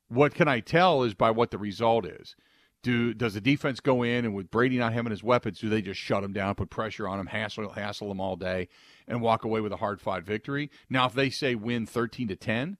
What 0.07 0.33
can 0.33 0.47
I 0.47 0.61
tell 0.61 1.03
is 1.03 1.13
by 1.13 1.31
what 1.31 1.51
the 1.51 1.57
result 1.57 2.05
is. 2.05 2.35
Do 2.81 3.13
does 3.13 3.35
the 3.35 3.41
defense 3.41 3.79
go 3.79 4.01
in 4.01 4.25
and 4.25 4.33
with 4.33 4.49
Brady 4.49 4.77
not 4.77 4.93
having 4.93 5.11
his 5.11 5.21
weapons, 5.21 5.59
do 5.59 5.69
they 5.69 5.83
just 5.83 5.99
shut 5.99 6.23
him 6.23 6.33
down, 6.33 6.55
put 6.55 6.71
pressure 6.71 7.07
on 7.07 7.19
him, 7.19 7.27
hassle 7.27 7.69
hassle 7.69 8.09
him 8.09 8.19
all 8.19 8.35
day, 8.35 8.69
and 9.07 9.21
walk 9.21 9.43
away 9.43 9.61
with 9.61 9.71
a 9.71 9.77
hard 9.77 10.01
fought 10.01 10.23
victory? 10.23 10.71
Now, 10.89 11.05
if 11.05 11.13
they 11.13 11.29
say 11.29 11.53
win 11.53 11.85
thirteen 11.85 12.27
to 12.29 12.35
ten, 12.35 12.77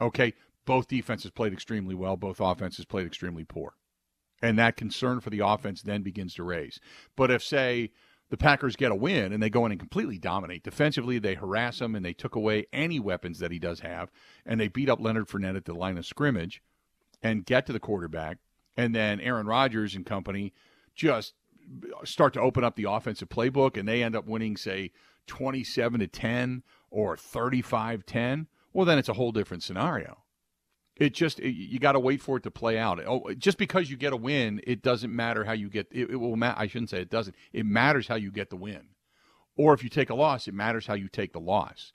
okay, 0.00 0.34
both 0.66 0.88
defenses 0.88 1.30
played 1.30 1.54
extremely 1.54 1.94
well, 1.94 2.16
both 2.16 2.40
offenses 2.40 2.84
played 2.84 3.06
extremely 3.06 3.44
poor, 3.44 3.74
and 4.42 4.58
that 4.58 4.76
concern 4.76 5.20
for 5.20 5.30
the 5.30 5.40
offense 5.40 5.80
then 5.80 6.02
begins 6.02 6.34
to 6.34 6.42
raise. 6.42 6.78
But 7.16 7.30
if 7.30 7.42
say 7.42 7.90
the 8.30 8.36
Packers 8.36 8.76
get 8.76 8.92
a 8.92 8.94
win 8.94 9.32
and 9.32 9.42
they 9.42 9.50
go 9.50 9.64
in 9.64 9.72
and 9.72 9.80
completely 9.80 10.18
dominate. 10.18 10.62
Defensively, 10.62 11.18
they 11.18 11.34
harass 11.34 11.80
him 11.80 11.94
and 11.94 12.04
they 12.04 12.12
took 12.12 12.34
away 12.34 12.66
any 12.72 13.00
weapons 13.00 13.38
that 13.38 13.50
he 13.50 13.58
does 13.58 13.80
have, 13.80 14.10
and 14.44 14.60
they 14.60 14.68
beat 14.68 14.88
up 14.88 15.00
Leonard 15.00 15.28
Fournette 15.28 15.56
at 15.56 15.64
the 15.64 15.74
line 15.74 15.98
of 15.98 16.06
scrimmage 16.06 16.62
and 17.22 17.46
get 17.46 17.66
to 17.66 17.72
the 17.72 17.80
quarterback. 17.80 18.38
And 18.76 18.94
then 18.94 19.20
Aaron 19.20 19.46
Rodgers 19.46 19.94
and 19.94 20.06
company 20.06 20.52
just 20.94 21.34
start 22.04 22.32
to 22.34 22.40
open 22.40 22.64
up 22.64 22.76
the 22.76 22.84
offensive 22.84 23.28
playbook 23.28 23.76
and 23.76 23.88
they 23.88 24.02
end 24.02 24.16
up 24.16 24.26
winning, 24.26 24.56
say, 24.56 24.92
27 25.26 26.00
to 26.00 26.06
10 26.06 26.62
or 26.90 27.16
35 27.16 28.06
10. 28.06 28.46
Well, 28.72 28.86
then 28.86 28.98
it's 28.98 29.08
a 29.08 29.14
whole 29.14 29.32
different 29.32 29.62
scenario. 29.62 30.18
It 30.98 31.14
just 31.14 31.38
it, 31.38 31.52
you 31.52 31.78
got 31.78 31.92
to 31.92 32.00
wait 32.00 32.20
for 32.20 32.36
it 32.36 32.42
to 32.42 32.50
play 32.50 32.76
out. 32.76 33.00
Oh, 33.06 33.32
just 33.38 33.56
because 33.56 33.88
you 33.88 33.96
get 33.96 34.12
a 34.12 34.16
win, 34.16 34.60
it 34.66 34.82
doesn't 34.82 35.14
matter 35.14 35.44
how 35.44 35.52
you 35.52 35.68
get. 35.68 35.86
It, 35.92 36.10
it 36.10 36.16
will. 36.16 36.36
Ma- 36.36 36.54
I 36.56 36.66
shouldn't 36.66 36.90
say 36.90 37.00
it 37.00 37.10
doesn't. 37.10 37.36
It 37.52 37.64
matters 37.64 38.08
how 38.08 38.16
you 38.16 38.32
get 38.32 38.50
the 38.50 38.56
win, 38.56 38.88
or 39.56 39.74
if 39.74 39.84
you 39.84 39.88
take 39.88 40.10
a 40.10 40.14
loss, 40.14 40.48
it 40.48 40.54
matters 40.54 40.86
how 40.86 40.94
you 40.94 41.08
take 41.08 41.32
the 41.32 41.40
loss. 41.40 41.92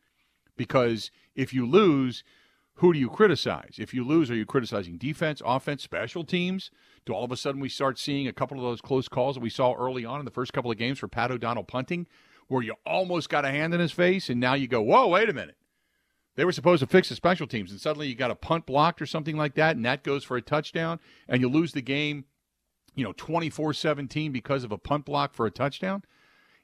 Because 0.55 1.11
if 1.35 1.53
you 1.53 1.65
lose, 1.65 2.23
who 2.75 2.93
do 2.93 2.99
you 2.99 3.09
criticize? 3.09 3.75
If 3.77 3.93
you 3.93 4.05
lose, 4.05 4.31
are 4.31 4.35
you 4.35 4.45
criticizing 4.45 4.97
defense, 4.97 5.41
offense, 5.45 5.83
special 5.83 6.23
teams? 6.23 6.71
Do 7.05 7.13
all 7.13 7.25
of 7.25 7.31
a 7.31 7.37
sudden 7.37 7.59
we 7.59 7.69
start 7.69 7.99
seeing 7.99 8.27
a 8.27 8.33
couple 8.33 8.57
of 8.57 8.63
those 8.63 8.81
close 8.81 9.07
calls 9.09 9.35
that 9.35 9.41
we 9.41 9.49
saw 9.49 9.73
early 9.73 10.05
on 10.05 10.19
in 10.19 10.25
the 10.25 10.31
first 10.31 10.53
couple 10.53 10.71
of 10.71 10.77
games 10.77 10.99
for 10.99 11.07
Pat 11.07 11.31
O'Donnell 11.31 11.63
punting, 11.63 12.07
where 12.47 12.63
you 12.63 12.75
almost 12.85 13.29
got 13.29 13.45
a 13.45 13.49
hand 13.49 13.73
in 13.73 13.79
his 13.79 13.91
face, 13.91 14.29
and 14.29 14.39
now 14.39 14.53
you 14.53 14.67
go, 14.67 14.81
whoa, 14.81 15.07
wait 15.07 15.29
a 15.29 15.33
minute. 15.33 15.57
They 16.35 16.45
were 16.45 16.51
supposed 16.51 16.79
to 16.81 16.87
fix 16.87 17.09
the 17.09 17.15
special 17.15 17.45
teams, 17.45 17.71
and 17.71 17.79
suddenly 17.79 18.07
you 18.07 18.15
got 18.15 18.31
a 18.31 18.35
punt 18.35 18.65
blocked 18.65 19.01
or 19.01 19.05
something 19.05 19.37
like 19.37 19.55
that, 19.55 19.75
and 19.75 19.85
that 19.85 20.03
goes 20.03 20.23
for 20.23 20.35
a 20.35 20.41
touchdown, 20.41 20.99
and 21.27 21.41
you 21.41 21.49
lose 21.49 21.73
the 21.73 21.81
game, 21.81 22.25
you 22.95 23.03
know, 23.03 23.13
24 23.13 23.73
17 23.73 24.31
because 24.31 24.63
of 24.63 24.71
a 24.71 24.77
punt 24.77 25.05
block 25.05 25.33
for 25.33 25.45
a 25.45 25.51
touchdown. 25.51 26.03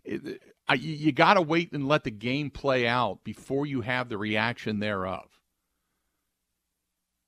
It, 0.04 0.42
I, 0.68 0.76
you 0.76 1.12
got 1.12 1.34
to 1.36 1.42
wait 1.42 1.72
and 1.72 1.88
let 1.88 2.04
the 2.04 2.12
game 2.12 2.50
play 2.50 2.88
out 2.88 3.24
before 3.24 3.66
you 3.66 3.82
have 3.82 4.10
the 4.10 4.18
reaction 4.18 4.80
thereof. 4.80 5.40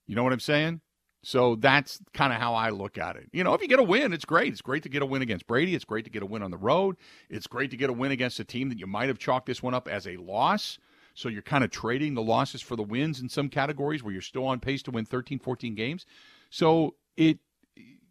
You 0.07 0.15
know 0.15 0.23
what 0.23 0.33
I'm 0.33 0.39
saying? 0.39 0.81
So 1.23 1.55
that's 1.55 1.99
kind 2.13 2.33
of 2.33 2.39
how 2.39 2.55
I 2.55 2.69
look 2.69 2.97
at 2.97 3.15
it. 3.15 3.29
You 3.31 3.43
know, 3.43 3.53
if 3.53 3.61
you 3.61 3.67
get 3.67 3.79
a 3.79 3.83
win, 3.83 4.13
it's 4.13 4.25
great. 4.25 4.51
It's 4.51 4.61
great 4.61 4.83
to 4.83 4.89
get 4.89 5.03
a 5.03 5.05
win 5.05 5.21
against 5.21 5.45
Brady. 5.45 5.75
It's 5.75 5.85
great 5.85 6.05
to 6.05 6.11
get 6.11 6.23
a 6.23 6.25
win 6.25 6.41
on 6.41 6.49
the 6.49 6.57
road. 6.57 6.97
It's 7.29 7.47
great 7.47 7.69
to 7.71 7.77
get 7.77 7.89
a 7.89 7.93
win 7.93 8.11
against 8.11 8.39
a 8.39 8.43
team 8.43 8.69
that 8.69 8.79
you 8.79 8.87
might 8.87 9.07
have 9.07 9.19
chalked 9.19 9.45
this 9.45 9.61
one 9.61 9.75
up 9.75 9.87
as 9.87 10.07
a 10.07 10.17
loss. 10.17 10.79
So 11.21 11.29
you're 11.29 11.41
kind 11.41 11.63
of 11.63 11.69
trading 11.69 12.15
the 12.15 12.21
losses 12.21 12.61
for 12.61 12.75
the 12.75 12.83
wins 12.83 13.19
in 13.19 13.29
some 13.29 13.49
categories 13.49 14.03
where 14.03 14.11
you're 14.11 14.21
still 14.21 14.45
on 14.45 14.59
pace 14.59 14.81
to 14.83 14.91
win 14.91 15.05
13, 15.05 15.39
14 15.39 15.75
games. 15.75 16.05
So 16.49 16.95
it 17.15 17.39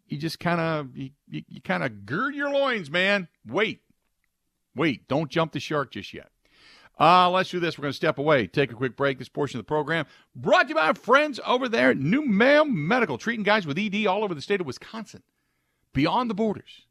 you 0.07 0.17
just 0.17 0.39
kind 0.39 0.59
of 0.59 0.95
you, 0.95 1.11
you 1.29 1.61
kind 1.61 1.83
of 1.83 2.05
gird 2.05 2.35
your 2.35 2.51
loins, 2.51 2.89
man. 2.89 3.27
Wait. 3.45 3.81
Wait, 4.75 5.07
don't 5.07 5.29
jump 5.29 5.51
the 5.51 5.59
shark 5.59 5.91
just 5.91 6.13
yet. 6.13 6.29
Uh, 6.99 7.29
let's 7.29 7.49
do 7.49 7.59
this. 7.59 7.77
We're 7.77 7.83
going 7.83 7.93
to 7.93 7.97
step 7.97 8.17
away, 8.19 8.47
take 8.47 8.71
a 8.71 8.75
quick 8.75 8.95
break. 8.95 9.17
This 9.17 9.29
portion 9.29 9.59
of 9.59 9.65
the 9.65 9.67
program 9.67 10.05
brought 10.35 10.63
to 10.63 10.69
you 10.69 10.75
by 10.75 10.87
our 10.87 10.95
friends 10.95 11.39
over 11.45 11.67
there 11.67 11.89
at 11.91 11.97
NuMale 11.97 12.69
Medical, 12.69 13.17
treating 13.17 13.43
guys 13.43 13.65
with 13.65 13.77
ED 13.77 14.05
all 14.05 14.23
over 14.23 14.35
the 14.35 14.41
state 14.41 14.61
of 14.61 14.67
Wisconsin, 14.67 15.23
beyond 15.93 16.29
the 16.29 16.35
borders. 16.35 16.85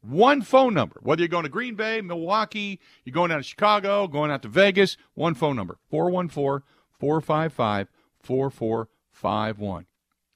One 0.00 0.42
phone 0.42 0.74
number. 0.74 1.00
Whether 1.02 1.22
you're 1.22 1.28
going 1.28 1.44
to 1.44 1.48
Green 1.48 1.74
Bay, 1.74 2.00
Milwaukee, 2.00 2.80
you're 3.04 3.12
going 3.12 3.30
down 3.30 3.40
to 3.40 3.44
Chicago, 3.44 4.06
going 4.06 4.30
out 4.30 4.42
to 4.42 4.48
Vegas, 4.48 4.96
one 5.14 5.34
phone 5.34 5.56
number 5.56 5.78
414 5.90 6.64
455 6.98 7.88
4451. 8.20 9.86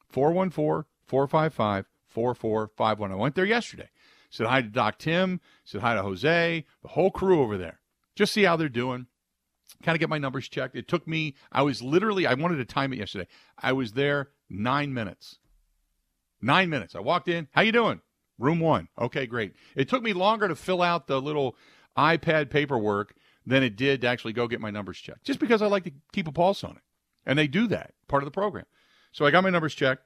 414 0.08 0.84
455 1.06 1.86
4451. 2.08 3.12
I 3.12 3.14
went 3.14 3.34
there 3.34 3.44
yesterday. 3.44 3.88
Said 4.30 4.46
hi 4.46 4.62
to 4.62 4.68
Doc 4.68 4.98
Tim, 4.98 5.40
said 5.64 5.82
hi 5.82 5.94
to 5.94 6.02
Jose, 6.02 6.64
the 6.82 6.88
whole 6.88 7.10
crew 7.10 7.42
over 7.42 7.58
there. 7.58 7.80
Just 8.14 8.32
see 8.32 8.44
how 8.44 8.56
they're 8.56 8.68
doing. 8.68 9.06
Kind 9.82 9.94
of 9.94 10.00
get 10.00 10.08
my 10.08 10.18
numbers 10.18 10.48
checked. 10.48 10.74
It 10.74 10.88
took 10.88 11.06
me, 11.06 11.34
I 11.50 11.62
was 11.62 11.82
literally, 11.82 12.26
I 12.26 12.34
wanted 12.34 12.56
to 12.56 12.64
time 12.64 12.92
it 12.92 12.98
yesterday. 12.98 13.26
I 13.58 13.72
was 13.72 13.92
there 13.92 14.30
nine 14.48 14.94
minutes. 14.94 15.38
Nine 16.40 16.70
minutes. 16.70 16.94
I 16.94 17.00
walked 17.00 17.28
in. 17.28 17.48
How 17.52 17.62
you 17.62 17.72
doing? 17.72 18.00
Room 18.38 18.60
one. 18.60 18.88
Okay, 18.98 19.26
great. 19.26 19.54
It 19.76 19.88
took 19.88 20.02
me 20.02 20.12
longer 20.12 20.48
to 20.48 20.56
fill 20.56 20.82
out 20.82 21.06
the 21.06 21.20
little 21.20 21.56
iPad 21.96 22.50
paperwork 22.50 23.14
than 23.46 23.62
it 23.62 23.76
did 23.76 24.00
to 24.00 24.06
actually 24.06 24.32
go 24.32 24.46
get 24.46 24.60
my 24.60 24.70
numbers 24.70 24.98
checked, 24.98 25.24
just 25.24 25.38
because 25.38 25.62
I 25.62 25.66
like 25.66 25.84
to 25.84 25.92
keep 26.12 26.28
a 26.28 26.32
pulse 26.32 26.64
on 26.64 26.72
it. 26.72 26.82
And 27.26 27.38
they 27.38 27.46
do 27.46 27.66
that, 27.68 27.94
part 28.08 28.22
of 28.22 28.26
the 28.26 28.32
program. 28.32 28.64
So 29.12 29.26
I 29.26 29.30
got 29.30 29.44
my 29.44 29.50
numbers 29.50 29.74
checked. 29.74 30.02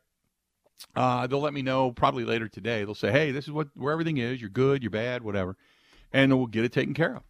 Uh, 0.95 1.27
they'll 1.27 1.41
let 1.41 1.55
me 1.55 1.62
know 1.62 1.93
probably 1.93 2.25
later 2.25 2.49
today. 2.49 2.85
They'll 2.85 2.95
say, 2.95 3.11
hey, 3.11 3.31
this 3.31 3.47
is 3.47 3.53
what 3.53 3.69
where 3.75 3.93
everything 3.93 4.19
is. 4.19 4.41
You're 4.41 4.51
good, 4.51 4.83
you're 4.83 4.91
bad, 4.91 5.23
whatever. 5.23 5.57
And 6.12 6.37
we'll 6.37 6.47
get 6.47 6.65
it 6.65 6.73
taken 6.73 6.93
care 6.93 7.17
of. 7.17 7.23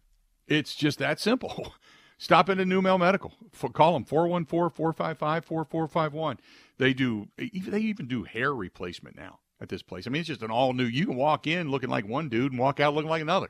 It's 0.47 0.75
just 0.75 0.99
that 0.99 1.19
simple. 1.19 1.73
Stop 2.17 2.49
into 2.49 2.65
NuMale 2.65 2.99
Medical. 2.99 3.31
call 3.73 3.93
them 3.93 4.03
414 4.03 4.75
455 4.75 5.45
4451. 5.45 6.39
They 6.77 6.93
do, 6.93 7.27
they 7.37 7.79
even 7.79 8.07
do 8.07 8.23
hair 8.23 8.53
replacement 8.53 9.15
now 9.15 9.39
at 9.59 9.69
this 9.69 9.81
place. 9.81 10.07
I 10.07 10.09
mean, 10.09 10.19
it's 10.19 10.27
just 10.27 10.43
an 10.43 10.51
all 10.51 10.73
new. 10.73 10.85
You 10.85 11.05
can 11.05 11.15
walk 11.15 11.47
in 11.47 11.69
looking 11.69 11.89
like 11.89 12.07
one 12.07 12.29
dude 12.29 12.51
and 12.51 12.59
walk 12.59 12.79
out 12.79 12.93
looking 12.93 13.09
like 13.09 13.21
another. 13.21 13.49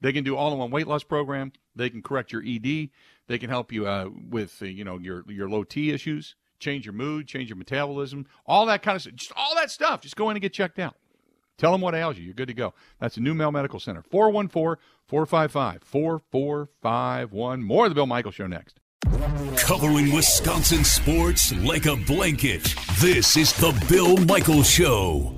They 0.00 0.12
can 0.12 0.24
do 0.24 0.36
all 0.36 0.52
in 0.52 0.58
one 0.58 0.70
weight 0.70 0.86
loss 0.86 1.02
program. 1.02 1.52
They 1.74 1.90
can 1.90 2.02
correct 2.02 2.32
your 2.32 2.42
ED. 2.46 2.90
They 3.26 3.38
can 3.38 3.50
help 3.50 3.72
you 3.72 3.86
uh, 3.86 4.10
with 4.30 4.62
uh, 4.62 4.66
you 4.66 4.84
know 4.84 4.98
your 4.98 5.24
your 5.28 5.48
low 5.48 5.64
T 5.64 5.90
issues, 5.90 6.34
change 6.58 6.86
your 6.86 6.94
mood, 6.94 7.26
change 7.26 7.48
your 7.48 7.56
metabolism, 7.56 8.26
all 8.46 8.66
that 8.66 8.82
kind 8.82 8.96
of 8.96 9.02
stuff. 9.02 9.14
Just 9.14 9.32
all 9.36 9.54
that 9.56 9.70
stuff. 9.70 10.00
Just 10.00 10.16
go 10.16 10.30
in 10.30 10.36
and 10.36 10.42
get 10.42 10.52
checked 10.52 10.78
out. 10.78 10.96
Tell 11.58 11.72
them 11.72 11.80
what 11.80 11.94
ails 11.94 12.16
you. 12.16 12.24
You're 12.24 12.34
good 12.34 12.48
to 12.48 12.54
go. 12.54 12.72
That's 13.00 13.16
the 13.16 13.20
New 13.20 13.34
NuMale 13.34 13.52
Medical 13.52 13.80
Center. 13.80 14.02
414 14.02 14.80
455 15.06 15.82
4451. 15.82 17.62
More 17.62 17.86
of 17.86 17.90
the 17.90 17.94
Bill 17.96 18.06
Michael 18.06 18.30
Show 18.30 18.46
next. 18.46 18.78
Covering 19.56 20.12
Wisconsin 20.12 20.84
sports 20.84 21.52
like 21.56 21.86
a 21.86 21.96
blanket. 21.96 22.74
This 23.00 23.36
is 23.36 23.52
the 23.54 23.72
Bill 23.88 24.16
Michael 24.18 24.62
Show 24.62 25.37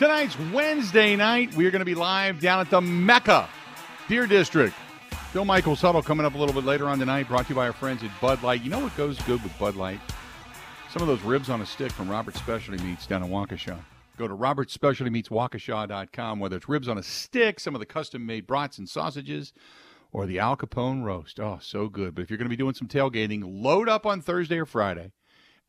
Tonight's 0.00 0.38
Wednesday 0.50 1.14
night. 1.14 1.54
We're 1.54 1.70
going 1.70 1.80
to 1.80 1.84
be 1.84 1.94
live 1.94 2.40
down 2.40 2.58
at 2.58 2.70
the 2.70 2.80
Mecca 2.80 3.46
Deer 4.08 4.26
District. 4.26 4.74
Bill 5.34 5.44
Michael 5.44 5.74
Huddle 5.74 6.00
coming 6.00 6.24
up 6.24 6.34
a 6.34 6.38
little 6.38 6.54
bit 6.54 6.64
later 6.64 6.88
on 6.88 6.98
tonight, 6.98 7.28
brought 7.28 7.44
to 7.44 7.48
you 7.50 7.54
by 7.54 7.66
our 7.66 7.74
friends 7.74 8.02
at 8.02 8.10
Bud 8.18 8.42
Light. 8.42 8.62
You 8.62 8.70
know 8.70 8.78
what 8.78 8.96
goes 8.96 9.20
good 9.24 9.42
with 9.42 9.58
Bud 9.58 9.76
Light? 9.76 10.00
Some 10.90 11.02
of 11.02 11.08
those 11.08 11.20
ribs 11.20 11.50
on 11.50 11.60
a 11.60 11.66
stick 11.66 11.92
from 11.92 12.08
Robert's 12.08 12.38
Specialty 12.38 12.82
Meats 12.82 13.06
down 13.06 13.22
in 13.22 13.28
Waukesha. 13.28 13.76
Go 14.16 14.26
to 14.26 14.32
Robert's 14.32 14.72
Specialty 14.72 15.10
Meats 15.10 15.28
Waukesha.com, 15.28 16.40
whether 16.40 16.56
it's 16.56 16.66
ribs 16.66 16.88
on 16.88 16.96
a 16.96 17.02
stick, 17.02 17.60
some 17.60 17.74
of 17.74 17.78
the 17.80 17.84
custom 17.84 18.24
made 18.24 18.46
brats 18.46 18.78
and 18.78 18.88
sausages, 18.88 19.52
or 20.12 20.24
the 20.24 20.38
Al 20.38 20.56
Capone 20.56 21.04
roast. 21.04 21.38
Oh, 21.38 21.58
so 21.60 21.90
good. 21.90 22.14
But 22.14 22.22
if 22.22 22.30
you're 22.30 22.38
going 22.38 22.48
to 22.48 22.48
be 22.48 22.56
doing 22.56 22.72
some 22.72 22.88
tailgating, 22.88 23.42
load 23.44 23.86
up 23.86 24.06
on 24.06 24.22
Thursday 24.22 24.56
or 24.56 24.64
Friday 24.64 25.12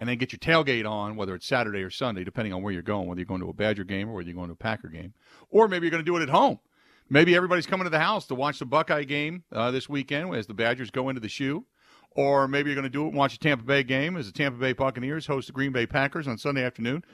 and 0.01 0.09
then 0.09 0.17
get 0.17 0.31
your 0.33 0.39
tailgate 0.39 0.89
on, 0.89 1.15
whether 1.15 1.35
it's 1.35 1.45
Saturday 1.45 1.83
or 1.83 1.91
Sunday, 1.91 2.23
depending 2.23 2.51
on 2.53 2.63
where 2.63 2.73
you're 2.73 2.81
going, 2.81 3.07
whether 3.07 3.19
you're 3.19 3.25
going 3.27 3.39
to 3.39 3.49
a 3.49 3.53
Badger 3.53 3.83
game 3.83 4.09
or 4.09 4.13
whether 4.13 4.27
you're 4.27 4.35
going 4.35 4.47
to 4.47 4.53
a 4.53 4.55
Packer 4.55 4.87
game, 4.87 5.13
or 5.51 5.67
maybe 5.67 5.85
you're 5.85 5.91
going 5.91 6.03
to 6.03 6.11
do 6.11 6.17
it 6.17 6.23
at 6.23 6.29
home. 6.29 6.59
Maybe 7.07 7.35
everybody's 7.35 7.67
coming 7.67 7.83
to 7.83 7.91
the 7.91 7.99
house 7.99 8.25
to 8.27 8.35
watch 8.35 8.57
the 8.57 8.65
Buckeye 8.65 9.03
game 9.03 9.43
uh, 9.51 9.69
this 9.69 9.87
weekend 9.87 10.33
as 10.33 10.47
the 10.47 10.55
Badgers 10.55 10.89
go 10.89 11.09
into 11.09 11.21
the 11.21 11.29
shoe. 11.29 11.65
Or 12.13 12.47
maybe 12.47 12.69
you're 12.69 12.75
going 12.75 12.83
to 12.83 12.89
do 12.89 13.05
it 13.05 13.09
and 13.09 13.15
watch 13.15 13.35
a 13.35 13.39
Tampa 13.39 13.63
Bay 13.63 13.83
game 13.83 14.17
as 14.17 14.25
the 14.25 14.31
Tampa 14.33 14.57
Bay 14.57 14.73
Buccaneers 14.73 15.27
host 15.27 15.47
the 15.47 15.53
Green 15.53 15.71
Bay 15.71 15.85
Packers 15.85 16.27
on 16.27 16.37
Sunday 16.37 16.63
afternoon. 16.63 17.05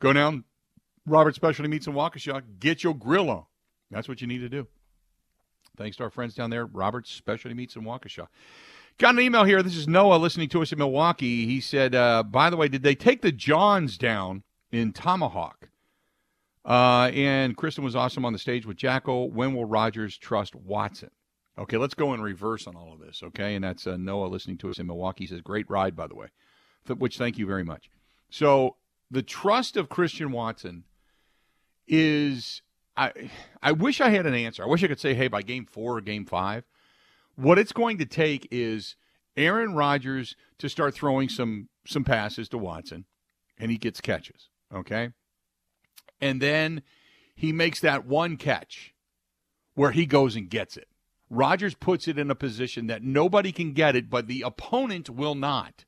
Go 0.00 0.12
down 0.12 0.44
Robert 1.06 1.36
Specialty 1.36 1.68
Meats 1.68 1.86
in 1.86 1.92
Waukesha, 1.92 2.42
get 2.58 2.82
your 2.82 2.94
grill 2.94 3.30
on. 3.30 3.44
That's 3.90 4.08
what 4.08 4.20
you 4.20 4.26
need 4.26 4.40
to 4.40 4.48
do. 4.48 4.66
Thanks 5.76 5.96
to 5.98 6.02
our 6.02 6.10
friends 6.10 6.34
down 6.34 6.50
there, 6.50 6.66
Robert's 6.66 7.10
Specialty 7.10 7.54
Meats 7.54 7.76
in 7.76 7.82
Waukesha. 7.82 8.26
Got 8.98 9.14
an 9.14 9.20
email 9.20 9.44
here. 9.44 9.62
This 9.62 9.76
is 9.76 9.88
Noah 9.88 10.16
listening 10.16 10.48
to 10.50 10.62
us 10.62 10.70
in 10.70 10.78
Milwaukee. 10.78 11.46
He 11.46 11.60
said, 11.60 11.94
uh, 11.94 12.22
by 12.22 12.50
the 12.50 12.56
way, 12.56 12.68
did 12.68 12.82
they 12.82 12.94
take 12.94 13.22
the 13.22 13.32
Johns 13.32 13.98
down 13.98 14.44
in 14.70 14.92
Tomahawk? 14.92 15.68
Uh, 16.64 17.10
and 17.12 17.56
Kristen 17.56 17.82
was 17.82 17.96
awesome 17.96 18.24
on 18.24 18.32
the 18.32 18.38
stage 18.38 18.64
with 18.64 18.76
Jackyl. 18.76 19.32
When 19.32 19.54
will 19.54 19.64
Rodgers 19.64 20.16
trust 20.16 20.54
Watson? 20.54 21.10
Okay, 21.58 21.76
let's 21.76 21.94
go 21.94 22.14
in 22.14 22.20
reverse 22.20 22.66
on 22.66 22.76
all 22.76 22.92
of 22.92 23.00
this, 23.00 23.22
okay? 23.22 23.56
And 23.56 23.64
that's 23.64 23.86
uh, 23.86 23.96
Noah 23.96 24.26
listening 24.26 24.58
to 24.58 24.70
us 24.70 24.78
in 24.78 24.86
Milwaukee. 24.86 25.24
He 25.24 25.28
says, 25.28 25.40
great 25.40 25.68
ride, 25.68 25.96
by 25.96 26.06
the 26.06 26.14
way, 26.14 26.28
which 26.86 27.18
thank 27.18 27.36
you 27.38 27.46
very 27.46 27.64
much. 27.64 27.90
So 28.30 28.76
the 29.10 29.22
trust 29.22 29.76
of 29.76 29.88
Christian 29.88 30.32
Watson 30.32 30.84
is 31.88 32.62
I 32.96 33.12
I 33.62 33.72
wish 33.72 34.00
I 34.00 34.10
had 34.10 34.26
an 34.26 34.34
answer. 34.34 34.62
I 34.62 34.66
wish 34.66 34.84
I 34.84 34.86
could 34.86 35.00
say, 35.00 35.14
hey, 35.14 35.28
by 35.28 35.42
game 35.42 35.66
four 35.66 35.98
or 35.98 36.00
game 36.00 36.24
five, 36.24 36.64
what 37.36 37.58
it's 37.58 37.72
going 37.72 37.98
to 37.98 38.06
take 38.06 38.48
is 38.50 38.96
Aaron 39.36 39.74
Rodgers 39.74 40.36
to 40.58 40.68
start 40.68 40.94
throwing 40.94 41.28
some 41.28 41.68
some 41.86 42.04
passes 42.04 42.48
to 42.50 42.58
Watson, 42.58 43.06
and 43.58 43.70
he 43.70 43.78
gets 43.78 44.00
catches. 44.00 44.48
Okay, 44.74 45.10
and 46.20 46.40
then 46.40 46.82
he 47.34 47.52
makes 47.52 47.80
that 47.80 48.06
one 48.06 48.36
catch 48.36 48.94
where 49.74 49.90
he 49.90 50.06
goes 50.06 50.36
and 50.36 50.50
gets 50.50 50.76
it. 50.76 50.88
Rodgers 51.30 51.74
puts 51.74 52.06
it 52.08 52.18
in 52.18 52.30
a 52.30 52.34
position 52.34 52.88
that 52.88 53.02
nobody 53.02 53.52
can 53.52 53.72
get 53.72 53.96
it, 53.96 54.10
but 54.10 54.26
the 54.26 54.42
opponent 54.42 55.08
will 55.08 55.34
not. 55.34 55.86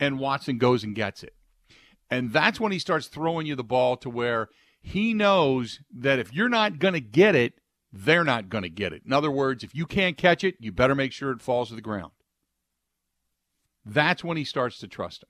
And 0.00 0.18
Watson 0.18 0.56
goes 0.56 0.82
and 0.82 0.94
gets 0.94 1.22
it. 1.22 1.34
And 2.10 2.32
that's 2.32 2.58
when 2.58 2.72
he 2.72 2.78
starts 2.78 3.06
throwing 3.06 3.46
you 3.46 3.54
the 3.54 3.64
ball 3.64 3.96
to 3.98 4.08
where 4.08 4.48
he 4.80 5.12
knows 5.12 5.80
that 5.94 6.18
if 6.18 6.32
you're 6.32 6.48
not 6.48 6.78
going 6.78 6.94
to 6.94 7.00
get 7.00 7.34
it, 7.34 7.60
they're 7.92 8.24
not 8.24 8.48
going 8.48 8.62
to 8.62 8.68
get 8.68 8.92
it. 8.92 9.02
In 9.04 9.12
other 9.12 9.30
words, 9.30 9.64
if 9.64 9.74
you 9.74 9.86
can't 9.86 10.16
catch 10.16 10.44
it, 10.44 10.56
you 10.58 10.72
better 10.72 10.94
make 10.94 11.12
sure 11.12 11.30
it 11.30 11.42
falls 11.42 11.68
to 11.68 11.74
the 11.74 11.80
ground. 11.80 12.12
That's 13.84 14.24
when 14.24 14.36
he 14.36 14.44
starts 14.44 14.78
to 14.78 14.88
trust 14.88 15.22
him. 15.22 15.28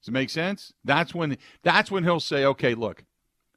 Does 0.00 0.08
it 0.08 0.12
make 0.12 0.30
sense? 0.30 0.72
That's 0.84 1.14
when 1.14 1.36
that's 1.62 1.90
when 1.90 2.04
he'll 2.04 2.20
say, 2.20 2.44
"Okay, 2.44 2.74
look, 2.74 3.04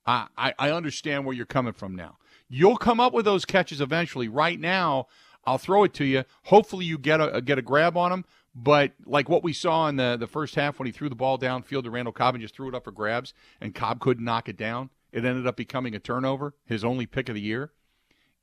I, 0.06 0.28
I, 0.38 0.54
I 0.58 0.72
understand 0.72 1.26
where 1.26 1.36
you're 1.36 1.46
coming 1.46 1.74
from 1.74 1.96
now. 1.96 2.18
You'll 2.50 2.78
come 2.78 3.00
up 3.00 3.14
with 3.14 3.26
those 3.26 3.46
catches 3.46 3.80
eventually. 3.80 4.28
Right 4.28 4.60
now, 4.60 5.08
I'll 5.46 5.60
throw 5.60 5.84
it 5.84 5.94
to 5.96 6.06
you. 6.06 6.24
Hopefully, 6.46 6.86
you 6.86 6.98
get 6.98 7.22
a 7.22 7.42
get 7.42 7.60
a 7.60 7.62
grab 7.62 7.96
on 7.96 8.12
them. 8.12 8.26
But 8.56 8.94
like 9.06 9.30
what 9.30 9.44
we 9.44 9.54
saw 9.54 9.88
in 9.88 9.96
the, 9.96 10.18
the 10.20 10.28
first 10.28 10.56
half 10.56 10.80
when 10.80 10.88
he 10.88 10.92
threw 10.92 11.08
the 11.08 11.16
ball 11.16 11.38
downfield 11.38 11.84
to 11.84 11.92
Randall 11.92 12.12
Cobb 12.12 12.34
and 12.34 12.42
just 12.42 12.56
threw 12.56 12.68
it 12.68 12.76
up 12.76 12.84
for 12.84 12.92
grabs, 12.92 13.34
and 13.62 13.76
Cobb 13.76 14.00
couldn't 14.00 14.26
knock 14.26 14.50
it 14.50 14.58
down, 14.58 14.90
it 15.12 15.26
ended 15.26 15.48
up 15.48 15.58
becoming 15.58 15.96
a 15.96 16.00
turnover, 16.00 16.54
his 16.66 16.84
only 16.84 17.06
pick 17.06 17.30
of 17.30 17.36
the 17.36 17.42
year. 17.42 17.72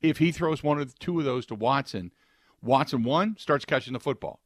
If 0.01 0.17
he 0.17 0.31
throws 0.31 0.63
one 0.63 0.79
or 0.79 0.85
two 0.85 1.19
of 1.19 1.25
those 1.25 1.45
to 1.47 1.55
Watson, 1.55 2.11
Watson, 2.61 3.03
one, 3.03 3.35
starts 3.37 3.65
catching 3.65 3.93
the 3.93 3.99
football. 3.99 4.41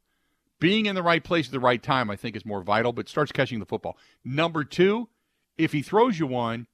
Being 0.60 0.86
in 0.86 0.94
the 0.94 1.02
right 1.02 1.22
place 1.22 1.46
at 1.46 1.52
the 1.52 1.60
right 1.60 1.82
time, 1.82 2.08
I 2.10 2.16
think, 2.16 2.36
is 2.36 2.46
more 2.46 2.62
vital, 2.62 2.92
but 2.92 3.08
starts 3.08 3.32
catching 3.32 3.58
the 3.58 3.66
football. 3.66 3.98
Number 4.24 4.64
two, 4.64 5.08
if 5.58 5.72
he 5.72 5.82
throws 5.82 6.18
you 6.18 6.26
one 6.26 6.68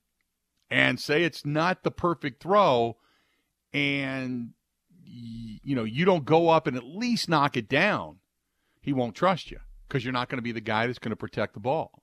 and 0.71 1.01
say 1.01 1.25
it's 1.25 1.47
not 1.47 1.83
the 1.83 1.91
perfect 1.91 2.43
throw 2.43 2.97
and 3.73 4.51
you 5.05 5.75
know 5.75 5.85
you 5.85 6.05
don't 6.05 6.25
go 6.27 6.51
up 6.51 6.67
and 6.67 6.77
at 6.77 6.85
least 6.85 7.29
knock 7.29 7.57
it 7.57 7.69
down 7.69 8.19
he 8.89 8.93
won't 8.93 9.15
trust 9.15 9.51
you 9.51 9.59
because 9.87 10.05
you're 10.05 10.13
not 10.13 10.29
going 10.29 10.39
to 10.39 10.43
be 10.43 10.53
the 10.53 10.61
guy 10.61 10.87
that's 10.87 10.99
going 10.99 11.11
to 11.11 11.17
protect 11.17 11.55
the 11.55 11.61
ball. 11.61 12.03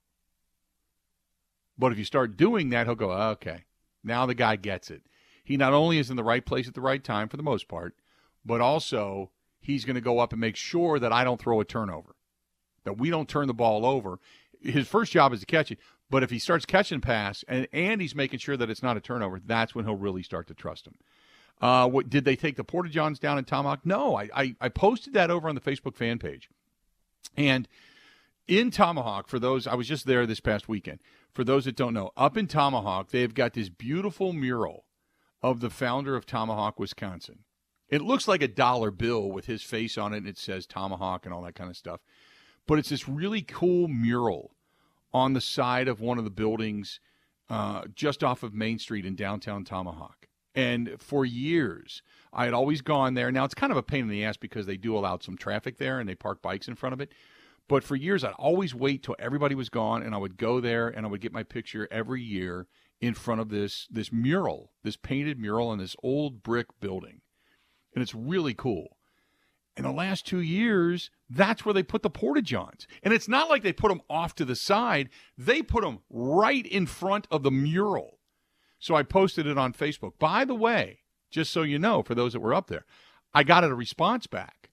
But 1.77 1.91
if 1.91 1.97
you 1.97 2.05
start 2.05 2.38
doing 2.38 2.69
that, 2.69 2.88
he'll 2.88 2.95
go, 2.95 3.11
okay, 3.11 3.65
now 4.03 4.25
the 4.25 4.35
guy 4.35 4.55
gets 4.55 4.89
it. 4.89 5.03
He 5.43 5.57
not 5.57 5.73
only 5.73 5.97
is 5.97 6.09
in 6.09 6.15
the 6.15 6.23
right 6.23 6.45
place 6.45 6.67
at 6.67 6.73
the 6.73 6.81
right 6.81 7.03
time 7.03 7.27
for 7.27 7.38
the 7.38 7.43
most 7.43 7.67
part, 7.67 7.95
but 8.45 8.61
also 8.61 9.31
he's 9.59 9.85
going 9.85 9.95
to 9.95 10.01
go 10.01 10.19
up 10.19 10.31
and 10.31 10.41
make 10.41 10.55
sure 10.55 10.99
that 10.99 11.13
I 11.13 11.23
don't 11.23 11.39
throw 11.39 11.59
a 11.59 11.65
turnover, 11.65 12.15
that 12.83 12.97
we 12.97 13.09
don't 13.09 13.29
turn 13.29 13.47
the 13.47 13.53
ball 13.53 13.85
over. 13.85 14.19
His 14.61 14.88
first 14.88 15.11
job 15.11 15.33
is 15.33 15.41
to 15.41 15.45
catch 15.45 15.71
it, 15.71 15.79
but 16.09 16.23
if 16.23 16.29
he 16.29 16.39
starts 16.39 16.65
catching 16.65 17.01
pass 17.01 17.43
and, 17.47 17.67
and 17.73 18.01
he's 18.01 18.15
making 18.15 18.39
sure 18.39 18.57
that 18.57 18.69
it's 18.69 18.83
not 18.83 18.97
a 18.97 19.01
turnover, 19.01 19.39
that's 19.43 19.75
when 19.75 19.85
he'll 19.85 19.95
really 19.95 20.23
start 20.23 20.47
to 20.47 20.53
trust 20.53 20.88
him. 20.88 20.95
Uh, 21.61 21.88
what, 21.88 22.09
did 22.09 22.25
they 22.25 22.35
take 22.35 22.57
the 22.57 22.63
Porta 22.63 22.89
Johns 22.89 23.19
down 23.19 23.38
in 23.38 23.45
Tomahawk? 23.45 23.85
No, 23.85 24.17
I, 24.17 24.29
I, 24.35 24.55
I 24.61 24.69
posted 24.69 25.13
that 25.13 25.31
over 25.31 25.47
on 25.47 25.55
the 25.55 25.61
Facebook 25.61 25.95
fan 25.95 26.19
page. 26.19 26.49
And 27.38 27.67
in 28.47 28.71
Tomahawk, 28.71 29.27
for 29.27 29.39
those, 29.39 29.65
I 29.65 29.75
was 29.75 29.88
just 29.88 30.05
there 30.05 30.25
this 30.25 30.39
past 30.39 30.67
weekend. 30.67 30.99
For 31.35 31.43
those 31.43 31.65
that 31.65 31.75
don't 31.75 31.93
know, 31.93 32.11
up 32.15 32.37
in 32.37 32.47
Tomahawk, 32.47 33.09
they've 33.09 33.33
got 33.33 33.53
this 33.53 33.67
beautiful 33.67 34.31
mural 34.31 34.85
of 35.43 35.59
the 35.59 35.69
founder 35.69 36.15
of 36.15 36.25
Tomahawk, 36.25 36.79
Wisconsin. 36.79 37.39
It 37.89 38.01
looks 38.01 38.25
like 38.25 38.41
a 38.41 38.47
dollar 38.47 38.89
bill 38.89 39.29
with 39.29 39.45
his 39.45 39.61
face 39.61 39.97
on 39.97 40.13
it, 40.13 40.19
and 40.19 40.29
it 40.29 40.37
says 40.37 40.65
Tomahawk 40.65 41.25
and 41.25 41.33
all 41.33 41.41
that 41.41 41.53
kind 41.53 41.69
of 41.69 41.75
stuff. 41.75 41.99
But 42.65 42.79
it's 42.79 42.87
this 42.87 43.09
really 43.09 43.41
cool 43.41 43.89
mural 43.89 44.55
on 45.13 45.33
the 45.33 45.41
side 45.41 45.89
of 45.89 45.99
one 45.99 46.17
of 46.17 46.23
the 46.23 46.29
buildings 46.29 47.01
uh, 47.49 47.83
just 47.93 48.23
off 48.23 48.41
of 48.41 48.53
Main 48.53 48.79
Street 48.79 49.05
in 49.05 49.15
downtown 49.15 49.65
Tomahawk. 49.65 50.29
And 50.55 50.95
for 50.99 51.25
years, 51.25 52.01
I 52.31 52.45
had 52.45 52.53
always 52.53 52.81
gone 52.81 53.13
there. 53.13 53.29
Now 53.29 53.43
it's 53.43 53.53
kind 53.53 53.73
of 53.73 53.77
a 53.77 53.83
pain 53.83 54.03
in 54.03 54.07
the 54.07 54.23
ass 54.23 54.37
because 54.37 54.67
they 54.67 54.77
do 54.77 54.97
allow 54.97 55.19
some 55.19 55.37
traffic 55.37 55.77
there 55.77 55.99
and 55.99 56.07
they 56.07 56.15
park 56.15 56.41
bikes 56.41 56.69
in 56.69 56.75
front 56.75 56.93
of 56.93 57.01
it. 57.01 57.11
But 57.67 57.84
for 57.84 57.95
years, 57.95 58.23
I'd 58.23 58.34
always 58.34 58.75
wait 58.75 59.04
till 59.04 59.15
everybody 59.17 59.56
was 59.56 59.69
gone, 59.69 60.04
and 60.04 60.13
I 60.13 60.19
would 60.19 60.38
go 60.38 60.60
there 60.60 60.88
and 60.88 61.06
I 61.06 61.10
would 61.10 61.21
get 61.21 61.34
my 61.34 61.43
picture 61.43 61.88
every 61.89 62.21
year 62.21 62.67
in 63.01 63.13
front 63.13 63.41
of 63.41 63.49
this 63.49 63.88
this 63.89 64.12
mural, 64.12 64.71
this 64.84 64.97
painted 64.97 65.39
mural 65.39 65.73
in 65.73 65.80
this 65.80 65.95
old 66.04 66.43
brick 66.43 66.67
building, 66.80 67.21
and 67.93 68.01
it's 68.01 68.15
really 68.15 68.54
cool. 68.54 68.97
In 69.78 69.84
the 69.84 69.91
last 69.91 70.25
two 70.25 70.39
years, 70.39 71.12
that's 71.30 71.65
where 71.65 71.73
they 71.73 71.84
put 71.84 72.01
the 72.01 72.10
porta 72.10 72.41
johns, 72.41 72.88
and 73.04 73.13
it's 73.13 73.28
not 73.28 73.49
like 73.49 73.62
they 73.62 73.73
put 73.73 73.89
them 73.89 74.01
off 74.10 74.36
to 74.36 74.45
the 74.45 74.56
side; 74.56 75.10
they 75.38 75.62
put 75.62 75.84
them 75.84 75.99
right 76.10 76.65
in 76.65 76.86
front 76.86 77.28
of 77.32 77.43
the 77.43 77.51
mural. 77.51 78.19
So 78.80 78.95
I 78.95 79.04
posted 79.04 79.47
it 79.47 79.58
on 79.58 79.73
Facebook. 79.73 80.19
By 80.19 80.45
the 80.45 80.56
way, 80.56 80.99
just 81.32 81.51
so 81.51 81.63
you 81.63 81.80
know, 81.80 82.04
for 82.04 82.15
those 82.15 82.34
that 82.34 82.39
were 82.39 82.54
up 82.54 82.67
there. 82.67 82.86
I 83.34 83.43
got 83.43 83.65
a 83.65 83.75
response 83.75 84.28
back 84.28 84.64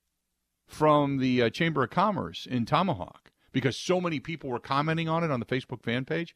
from 0.67 1.19
the 1.19 1.43
uh, 1.43 1.51
Chamber 1.51 1.85
of 1.85 1.91
Commerce 1.91 2.47
in 2.47 2.65
Tomahawk 2.65 3.31
because 3.53 3.77
so 3.77 4.01
many 4.01 4.19
people 4.19 4.51
were 4.51 4.59
commenting 4.59 5.09
on 5.09 5.23
it 5.23 5.31
on 5.31 5.41
the 5.41 5.47
Facebook 5.47 5.83
fan 5.83 6.05
page. 6.05 6.35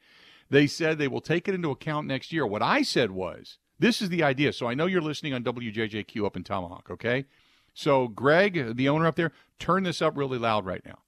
They 0.50 0.66
said 0.66 0.98
they 0.98 1.08
will 1.08 1.20
take 1.20 1.48
it 1.48 1.54
into 1.54 1.70
account 1.70 2.06
next 2.06 2.32
year. 2.32 2.46
What 2.46 2.62
I 2.62 2.82
said 2.82 3.10
was, 3.10 3.58
this 3.78 4.00
is 4.00 4.08
the 4.08 4.22
idea. 4.22 4.52
So 4.52 4.68
I 4.68 4.74
know 4.74 4.86
you're 4.86 5.00
listening 5.00 5.34
on 5.34 5.42
WJJQ 5.42 6.24
up 6.24 6.36
in 6.36 6.44
Tomahawk, 6.44 6.88
okay? 6.90 7.24
So, 7.74 8.08
Greg, 8.08 8.76
the 8.76 8.88
owner 8.88 9.06
up 9.06 9.16
there, 9.16 9.32
turn 9.58 9.82
this 9.82 10.00
up 10.00 10.16
really 10.16 10.38
loud 10.38 10.64
right 10.64 10.84
now. 10.84 11.00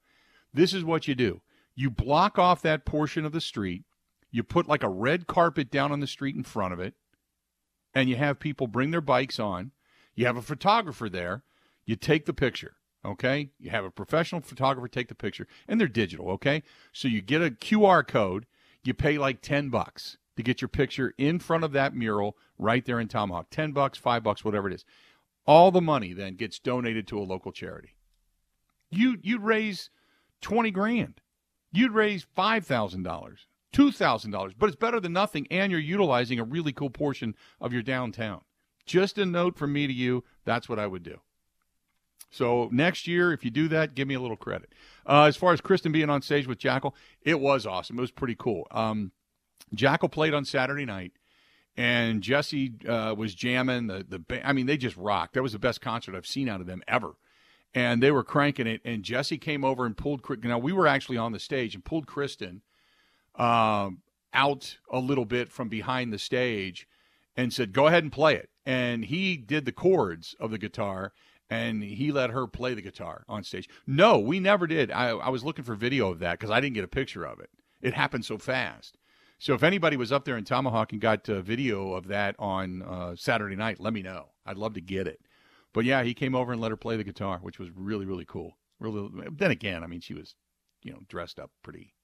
This 0.52 0.74
is 0.74 0.84
what 0.84 1.08
you 1.08 1.14
do 1.14 1.40
you 1.74 1.90
block 1.90 2.40
off 2.40 2.60
that 2.60 2.84
portion 2.84 3.24
of 3.24 3.30
the 3.30 3.40
street, 3.40 3.84
you 4.32 4.42
put 4.42 4.66
like 4.66 4.82
a 4.82 4.88
red 4.88 5.28
carpet 5.28 5.70
down 5.70 5.92
on 5.92 6.00
the 6.00 6.08
street 6.08 6.34
in 6.34 6.42
front 6.42 6.72
of 6.74 6.80
it 6.80 6.94
and 7.94 8.08
you 8.08 8.16
have 8.16 8.40
people 8.40 8.66
bring 8.66 8.90
their 8.90 9.00
bikes 9.00 9.38
on. 9.38 9.70
You 10.14 10.26
have 10.26 10.36
a 10.36 10.42
photographer 10.42 11.08
there. 11.08 11.44
You 11.84 11.96
take 11.96 12.26
the 12.26 12.32
picture, 12.32 12.76
okay? 13.04 13.50
You 13.58 13.70
have 13.70 13.84
a 13.84 13.90
professional 13.90 14.40
photographer 14.40 14.88
take 14.88 15.08
the 15.08 15.14
picture, 15.14 15.46
and 15.66 15.80
they're 15.80 15.88
digital, 15.88 16.30
okay? 16.30 16.62
So 16.92 17.08
you 17.08 17.20
get 17.20 17.42
a 17.42 17.50
QR 17.50 18.06
code. 18.06 18.46
You 18.84 18.94
pay 18.94 19.18
like 19.18 19.40
10 19.40 19.68
bucks 19.70 20.18
to 20.36 20.42
get 20.42 20.60
your 20.60 20.68
picture 20.68 21.14
in 21.18 21.38
front 21.38 21.64
of 21.64 21.72
that 21.72 21.94
mural 21.94 22.36
right 22.58 22.84
there 22.84 23.00
in 23.00 23.08
Tomahawk. 23.08 23.50
10 23.50 23.72
bucks, 23.72 23.98
5 23.98 24.22
bucks, 24.22 24.44
whatever 24.44 24.68
it 24.68 24.74
is. 24.74 24.84
All 25.46 25.70
the 25.70 25.80
money 25.80 26.12
then 26.12 26.36
gets 26.36 26.58
donated 26.58 27.06
to 27.08 27.18
a 27.18 27.24
local 27.24 27.52
charity. 27.52 27.96
You 28.90 29.18
you'd 29.22 29.42
raise 29.42 29.90
20 30.40 30.70
grand. 30.70 31.20
You'd 31.72 31.92
raise 31.92 32.26
$5,000. 32.36 33.36
$2,000. 33.74 34.54
But 34.58 34.66
it's 34.66 34.76
better 34.76 35.00
than 35.00 35.12
nothing, 35.12 35.46
and 35.50 35.70
you're 35.70 35.80
utilizing 35.80 36.38
a 36.38 36.44
really 36.44 36.72
cool 36.72 36.90
portion 36.90 37.34
of 37.60 37.72
your 37.72 37.82
downtown. 37.82 38.42
Just 38.86 39.18
a 39.18 39.26
note 39.26 39.56
from 39.56 39.72
me 39.72 39.86
to 39.86 39.92
you 39.92 40.24
that's 40.44 40.68
what 40.68 40.78
I 40.78 40.86
would 40.86 41.02
do. 41.02 41.20
So 42.30 42.68
next 42.72 43.06
year, 43.06 43.32
if 43.32 43.44
you 43.44 43.50
do 43.50 43.68
that, 43.68 43.94
give 43.94 44.06
me 44.06 44.14
a 44.14 44.20
little 44.20 44.36
credit. 44.36 44.72
Uh, 45.06 45.24
as 45.24 45.36
far 45.36 45.52
as 45.52 45.60
Kristen 45.60 45.92
being 45.92 46.10
on 46.10 46.22
stage 46.22 46.46
with 46.46 46.58
Jackyl, 46.58 46.92
it 47.22 47.40
was 47.40 47.66
awesome. 47.66 47.98
It 47.98 48.02
was 48.02 48.10
pretty 48.10 48.34
cool. 48.34 48.66
Um, 48.70 49.12
Jackyl 49.74 50.10
played 50.10 50.34
on 50.34 50.44
Saturday 50.44 50.84
night, 50.84 51.12
and 51.76 52.22
Jesse 52.22 52.74
uh, 52.86 53.14
was 53.16 53.34
jamming. 53.34 53.86
The 53.86 54.04
the 54.08 54.46
I 54.46 54.52
mean, 54.52 54.66
they 54.66 54.76
just 54.76 54.96
rocked. 54.96 55.34
That 55.34 55.42
was 55.42 55.52
the 55.52 55.58
best 55.58 55.80
concert 55.80 56.14
I've 56.14 56.26
seen 56.26 56.48
out 56.48 56.60
of 56.60 56.66
them 56.66 56.82
ever. 56.86 57.12
And 57.74 58.02
they 58.02 58.10
were 58.10 58.24
cranking 58.24 58.66
it. 58.66 58.80
And 58.84 59.02
Jesse 59.02 59.36
came 59.36 59.64
over 59.64 59.84
and 59.84 59.96
pulled. 59.96 60.22
Now 60.42 60.58
we 60.58 60.72
were 60.72 60.86
actually 60.86 61.18
on 61.18 61.32
the 61.32 61.38
stage 61.38 61.74
and 61.74 61.84
pulled 61.84 62.06
Kristen 62.06 62.62
um, 63.36 63.98
out 64.32 64.78
a 64.90 64.98
little 64.98 65.26
bit 65.26 65.50
from 65.50 65.68
behind 65.68 66.12
the 66.12 66.18
stage, 66.18 66.88
and 67.36 67.52
said, 67.52 67.72
"Go 67.72 67.86
ahead 67.86 68.02
and 68.02 68.12
play 68.12 68.34
it." 68.36 68.50
And 68.66 69.04
he 69.06 69.36
did 69.36 69.64
the 69.64 69.72
chords 69.72 70.34
of 70.40 70.50
the 70.50 70.58
guitar 70.58 71.12
and 71.50 71.82
he 71.82 72.12
let 72.12 72.30
her 72.30 72.46
play 72.46 72.74
the 72.74 72.82
guitar 72.82 73.24
on 73.28 73.42
stage. 73.42 73.68
No, 73.86 74.18
we 74.18 74.40
never 74.40 74.66
did. 74.66 74.90
I, 74.90 75.10
I 75.10 75.28
was 75.28 75.44
looking 75.44 75.64
for 75.64 75.74
video 75.74 76.10
of 76.10 76.18
that 76.18 76.38
because 76.38 76.50
I 76.50 76.60
didn't 76.60 76.74
get 76.74 76.84
a 76.84 76.88
picture 76.88 77.24
of 77.24 77.40
it. 77.40 77.50
It 77.80 77.94
happened 77.94 78.24
so 78.24 78.38
fast. 78.38 78.98
So 79.38 79.54
if 79.54 79.62
anybody 79.62 79.96
was 79.96 80.10
up 80.10 80.24
there 80.24 80.36
in 80.36 80.44
Tomahawk 80.44 80.92
and 80.92 81.00
got 81.00 81.28
a 81.28 81.40
video 81.40 81.92
of 81.92 82.08
that 82.08 82.34
on 82.38 82.82
uh, 82.82 83.14
Saturday 83.16 83.54
night, 83.54 83.78
let 83.78 83.92
me 83.92 84.02
know. 84.02 84.30
I'd 84.44 84.58
love 84.58 84.74
to 84.74 84.80
get 84.80 85.06
it. 85.06 85.20
But 85.72 85.84
yeah, 85.84 86.02
he 86.02 86.12
came 86.12 86.34
over 86.34 86.52
and 86.52 86.60
let 86.60 86.72
her 86.72 86.76
play 86.76 86.96
the 86.96 87.04
guitar, 87.04 87.38
which 87.40 87.58
was 87.58 87.70
really 87.70 88.04
really 88.04 88.24
cool. 88.24 88.56
Really. 88.80 89.08
Then 89.30 89.50
again, 89.50 89.84
I 89.84 89.86
mean, 89.86 90.00
she 90.00 90.14
was, 90.14 90.34
you 90.82 90.92
know, 90.92 91.00
dressed 91.08 91.38
up 91.38 91.50
pretty. 91.62 91.94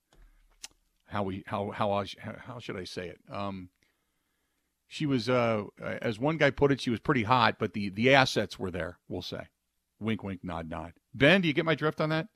How 1.07 1.22
we 1.22 1.42
how 1.47 1.70
how 1.70 2.05
how 2.18 2.59
should 2.61 2.76
I 2.76 2.84
say 2.84 3.09
it? 3.09 3.20
Um, 3.30 3.70
she 4.87 5.07
was, 5.07 5.28
uh, 5.28 5.64
as 5.80 6.18
one 6.18 6.37
guy 6.37 6.51
put 6.51 6.72
it, 6.72 6.80
she 6.80 6.91
was 6.91 7.01
pretty 7.01 7.24
hot, 7.24 7.57
but 7.59 7.72
the 7.72 7.91
the 7.91 8.14
assets 8.14 8.59
were 8.59 8.70
there. 8.70 8.99
We'll 9.09 9.22
say, 9.22 9.49
wink, 10.01 10.22
wink, 10.22 10.41
nod, 10.43 10.68
nod. 10.68 10.93
Ben, 11.14 11.41
do 11.41 11.49
you 11.49 11.55
get 11.55 11.64
my 11.64 11.74
drift 11.74 12.01
on 12.01 12.11
that? 12.11 12.28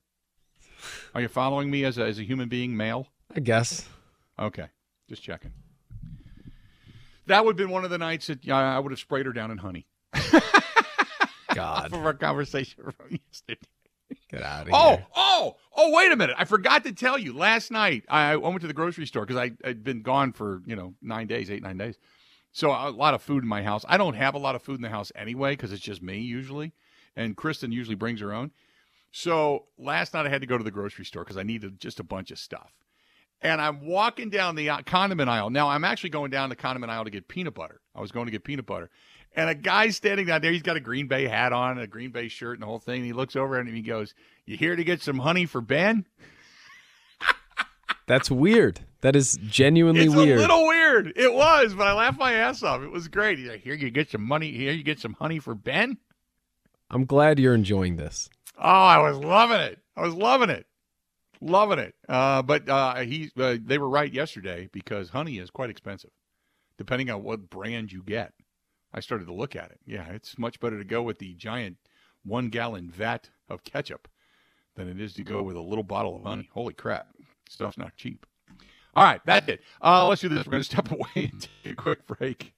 Are 1.14 1.20
you 1.20 1.28
following 1.28 1.70
me 1.70 1.84
as 1.84 1.98
a 1.98 2.04
as 2.04 2.18
a 2.18 2.24
human 2.24 2.48
being, 2.48 2.76
male? 2.76 3.08
I 3.34 3.40
guess. 3.40 3.88
Okay, 4.38 4.68
just 5.08 5.22
checking. 5.22 5.52
That 7.26 7.44
would 7.44 7.58
have 7.58 7.66
been 7.66 7.72
one 7.72 7.84
of 7.84 7.90
the 7.90 7.98
nights 7.98 8.28
that 8.28 8.48
uh, 8.48 8.54
I 8.54 8.78
would 8.78 8.92
have 8.92 8.98
sprayed 8.98 9.26
her 9.26 9.32
down 9.32 9.50
in 9.50 9.58
honey. 9.58 9.86
God, 11.54 11.90
from 11.90 12.06
our 12.06 12.14
conversation 12.14 12.84
from 12.84 13.10
yesterday. 13.10 13.60
Get 14.30 14.42
out 14.42 14.66
of 14.66 14.72
oh, 14.72 14.90
here. 14.96 15.06
Oh, 15.14 15.16
oh, 15.16 15.56
oh, 15.76 15.92
wait 15.92 16.12
a 16.12 16.16
minute. 16.16 16.36
I 16.38 16.44
forgot 16.44 16.84
to 16.84 16.92
tell 16.92 17.18
you. 17.18 17.36
Last 17.36 17.70
night, 17.70 18.04
I, 18.08 18.32
I 18.32 18.36
went 18.36 18.60
to 18.62 18.66
the 18.66 18.72
grocery 18.72 19.06
store 19.06 19.26
because 19.26 19.50
I'd 19.62 19.84
been 19.84 20.02
gone 20.02 20.32
for, 20.32 20.62
you 20.66 20.76
know, 20.76 20.94
nine 21.02 21.26
days, 21.26 21.50
eight, 21.50 21.62
nine 21.62 21.76
days. 21.76 21.98
So 22.58 22.72
a 22.72 22.90
lot 22.90 23.14
of 23.14 23.22
food 23.22 23.44
in 23.44 23.48
my 23.48 23.62
house. 23.62 23.84
I 23.88 23.96
don't 23.96 24.14
have 24.14 24.34
a 24.34 24.38
lot 24.38 24.56
of 24.56 24.62
food 24.62 24.74
in 24.74 24.82
the 24.82 24.88
house 24.88 25.12
anyway 25.14 25.52
because 25.52 25.70
it's 25.70 25.80
just 25.80 26.02
me 26.02 26.18
usually, 26.18 26.72
and 27.14 27.36
Kristen 27.36 27.70
usually 27.70 27.94
brings 27.94 28.20
her 28.20 28.32
own. 28.32 28.50
So 29.12 29.66
last 29.78 30.12
night 30.12 30.26
I 30.26 30.28
had 30.28 30.40
to 30.40 30.46
go 30.48 30.58
to 30.58 30.64
the 30.64 30.72
grocery 30.72 31.04
store 31.04 31.22
because 31.22 31.36
I 31.36 31.44
needed 31.44 31.78
just 31.78 32.00
a 32.00 32.02
bunch 32.02 32.32
of 32.32 32.38
stuff. 32.40 32.72
And 33.40 33.60
I'm 33.60 33.86
walking 33.86 34.28
down 34.28 34.56
the 34.56 34.70
condiment 34.86 35.30
aisle. 35.30 35.50
Now 35.50 35.68
I'm 35.68 35.84
actually 35.84 36.10
going 36.10 36.32
down 36.32 36.48
the 36.48 36.56
condiment 36.56 36.90
aisle 36.90 37.04
to 37.04 37.10
get 37.10 37.28
peanut 37.28 37.54
butter. 37.54 37.80
I 37.94 38.00
was 38.00 38.10
going 38.10 38.26
to 38.26 38.32
get 38.32 38.42
peanut 38.42 38.66
butter. 38.66 38.90
And 39.36 39.48
a 39.48 39.54
guy's 39.54 39.94
standing 39.94 40.26
down 40.26 40.40
there. 40.40 40.50
He's 40.50 40.62
got 40.62 40.76
a 40.76 40.80
Green 40.80 41.06
Bay 41.06 41.28
hat 41.28 41.52
on, 41.52 41.72
and 41.72 41.82
a 41.82 41.86
Green 41.86 42.10
Bay 42.10 42.26
shirt, 42.26 42.54
and 42.54 42.62
the 42.62 42.66
whole 42.66 42.80
thing. 42.80 42.96
And 42.96 43.06
he 43.06 43.12
looks 43.12 43.36
over 43.36 43.54
at 43.54 43.60
him 43.60 43.68
and 43.68 43.76
he 43.76 43.84
goes, 43.84 44.14
"You 44.46 44.56
here 44.56 44.74
to 44.74 44.82
get 44.82 45.00
some 45.00 45.20
honey 45.20 45.46
for 45.46 45.60
Ben?" 45.60 46.06
That's 48.08 48.30
weird. 48.30 48.80
That 49.02 49.14
is 49.14 49.38
genuinely 49.46 50.06
it's 50.06 50.14
weird. 50.14 50.38
a 50.38 50.40
little 50.40 50.66
weird. 50.66 51.12
It 51.14 51.32
was, 51.32 51.74
but 51.74 51.86
I 51.86 51.92
laughed 51.92 52.18
my 52.18 52.32
ass 52.32 52.62
off. 52.62 52.82
It 52.82 52.90
was 52.90 53.06
great. 53.06 53.38
He's 53.38 53.48
like, 53.48 53.60
here 53.60 53.74
you 53.74 53.90
get 53.90 54.10
some 54.10 54.24
money. 54.24 54.50
Here 54.50 54.72
you 54.72 54.82
get 54.82 54.98
some 54.98 55.14
honey 55.14 55.38
for 55.38 55.54
Ben. 55.54 55.98
I'm 56.90 57.04
glad 57.04 57.38
you're 57.38 57.54
enjoying 57.54 57.96
this. 57.96 58.28
Oh, 58.58 58.62
I 58.62 58.98
was 58.98 59.18
loving 59.18 59.60
it. 59.60 59.78
I 59.96 60.00
was 60.00 60.14
loving 60.14 60.50
it, 60.50 60.66
loving 61.40 61.78
it. 61.78 61.94
Uh, 62.08 62.42
but 62.42 62.68
uh, 62.68 62.96
he, 62.96 63.30
uh, 63.38 63.56
they 63.62 63.78
were 63.78 63.88
right 63.88 64.12
yesterday 64.12 64.68
because 64.72 65.10
honey 65.10 65.38
is 65.38 65.50
quite 65.50 65.70
expensive, 65.70 66.10
depending 66.76 67.10
on 67.10 67.22
what 67.22 67.50
brand 67.50 67.92
you 67.92 68.02
get. 68.02 68.32
I 68.92 69.00
started 69.00 69.26
to 69.26 69.34
look 69.34 69.54
at 69.54 69.70
it. 69.70 69.80
Yeah, 69.86 70.08
it's 70.10 70.38
much 70.38 70.58
better 70.60 70.78
to 70.78 70.84
go 70.84 71.02
with 71.02 71.18
the 71.18 71.34
giant 71.34 71.76
one 72.24 72.48
gallon 72.48 72.90
vat 72.90 73.28
of 73.48 73.64
ketchup 73.64 74.08
than 74.76 74.88
it 74.88 75.00
is 75.00 75.12
to 75.14 75.22
go 75.24 75.42
with 75.42 75.56
a 75.56 75.60
little 75.60 75.84
bottle 75.84 76.16
of 76.16 76.22
honey. 76.22 76.48
Holy 76.52 76.74
crap, 76.74 77.08
stuff's 77.48 77.78
not 77.78 77.96
cheap. 77.96 78.26
All 78.94 79.04
right, 79.04 79.20
that's 79.24 79.48
it. 79.48 79.60
Uh, 79.82 80.06
let's 80.08 80.20
do 80.20 80.28
this. 80.28 80.46
We're 80.46 80.52
going 80.52 80.62
to 80.62 80.68
step 80.68 80.90
away 80.92 81.30
and 81.32 81.48
take 81.64 81.72
a 81.72 81.76
quick 81.76 82.06
break. 82.06 82.52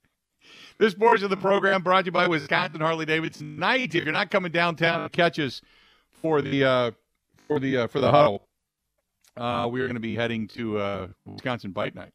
This 0.78 0.94
portion 0.94 1.24
of 1.24 1.30
the 1.30 1.36
program 1.36 1.82
brought 1.82 2.02
to 2.02 2.06
you 2.06 2.12
by 2.12 2.26
Wisconsin 2.26 2.80
Harley 2.80 3.04
Davidson. 3.04 3.56
Night, 3.56 3.94
if 3.94 4.04
you're 4.04 4.12
not 4.12 4.30
coming 4.30 4.50
downtown 4.50 5.02
to 5.02 5.08
catch 5.10 5.38
us 5.38 5.60
for 6.22 6.40
the 6.40 6.64
uh, 6.64 6.90
for 7.46 7.60
the 7.60 7.76
uh, 7.76 7.86
for 7.86 8.00
the 8.00 8.10
huddle, 8.10 8.48
uh, 9.36 9.68
we 9.70 9.80
are 9.82 9.86
going 9.86 9.94
to 9.94 10.00
be 10.00 10.14
heading 10.14 10.48
to 10.48 10.78
uh, 10.78 11.08
Wisconsin 11.26 11.72
Bike 11.72 11.94
Night. 11.94 12.12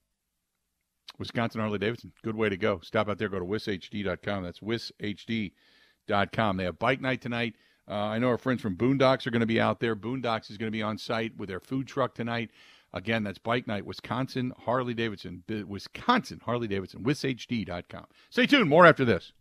Wisconsin 1.19 1.61
Harley 1.61 1.77
Davidson, 1.77 2.11
good 2.23 2.35
way 2.35 2.49
to 2.49 2.57
go. 2.57 2.79
Stop 2.81 3.07
out 3.07 3.17
there, 3.19 3.29
go 3.29 3.39
to 3.39 3.45
wishd.com. 3.45 4.43
That's 4.43 4.59
wishd.com. 4.59 6.57
They 6.57 6.63
have 6.63 6.79
bike 6.79 7.01
night 7.01 7.21
tonight. 7.21 7.55
Uh, 7.87 7.93
I 7.93 8.19
know 8.19 8.29
our 8.29 8.37
friends 8.37 8.61
from 8.61 8.75
Boondocks 8.75 9.27
are 9.27 9.31
going 9.31 9.41
to 9.41 9.45
be 9.45 9.59
out 9.59 9.79
there. 9.79 9.95
Boondocks 9.95 10.49
is 10.49 10.57
going 10.57 10.67
to 10.67 10.75
be 10.75 10.81
on 10.81 10.97
site 10.97 11.37
with 11.37 11.49
their 11.49 11.59
food 11.59 11.87
truck 11.87 12.15
tonight. 12.15 12.49
Again, 12.93 13.23
that's 13.23 13.37
Bike 13.37 13.67
Night, 13.67 13.85
Wisconsin 13.85 14.53
Harley 14.65 14.93
Davidson, 14.93 15.43
Wisconsin 15.67 16.41
Harley 16.45 16.67
Davidson, 16.67 17.03
wishd.com. 17.03 18.05
Stay 18.29 18.47
tuned. 18.47 18.69
More 18.69 18.85
after 18.85 19.03
this. 19.03 19.33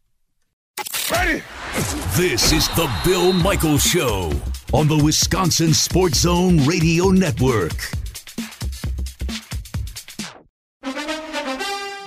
Ready? 1.11 1.43
This 2.17 2.53
is 2.53 2.67
the 2.69 2.91
Bill 3.05 3.33
Michaels 3.33 3.83
Show 3.83 4.33
on 4.73 4.89
the 4.89 5.01
Wisconsin 5.03 5.73
Sports 5.73 6.21
Zone 6.21 6.65
Radio 6.67 7.11
Network. 7.11 8.04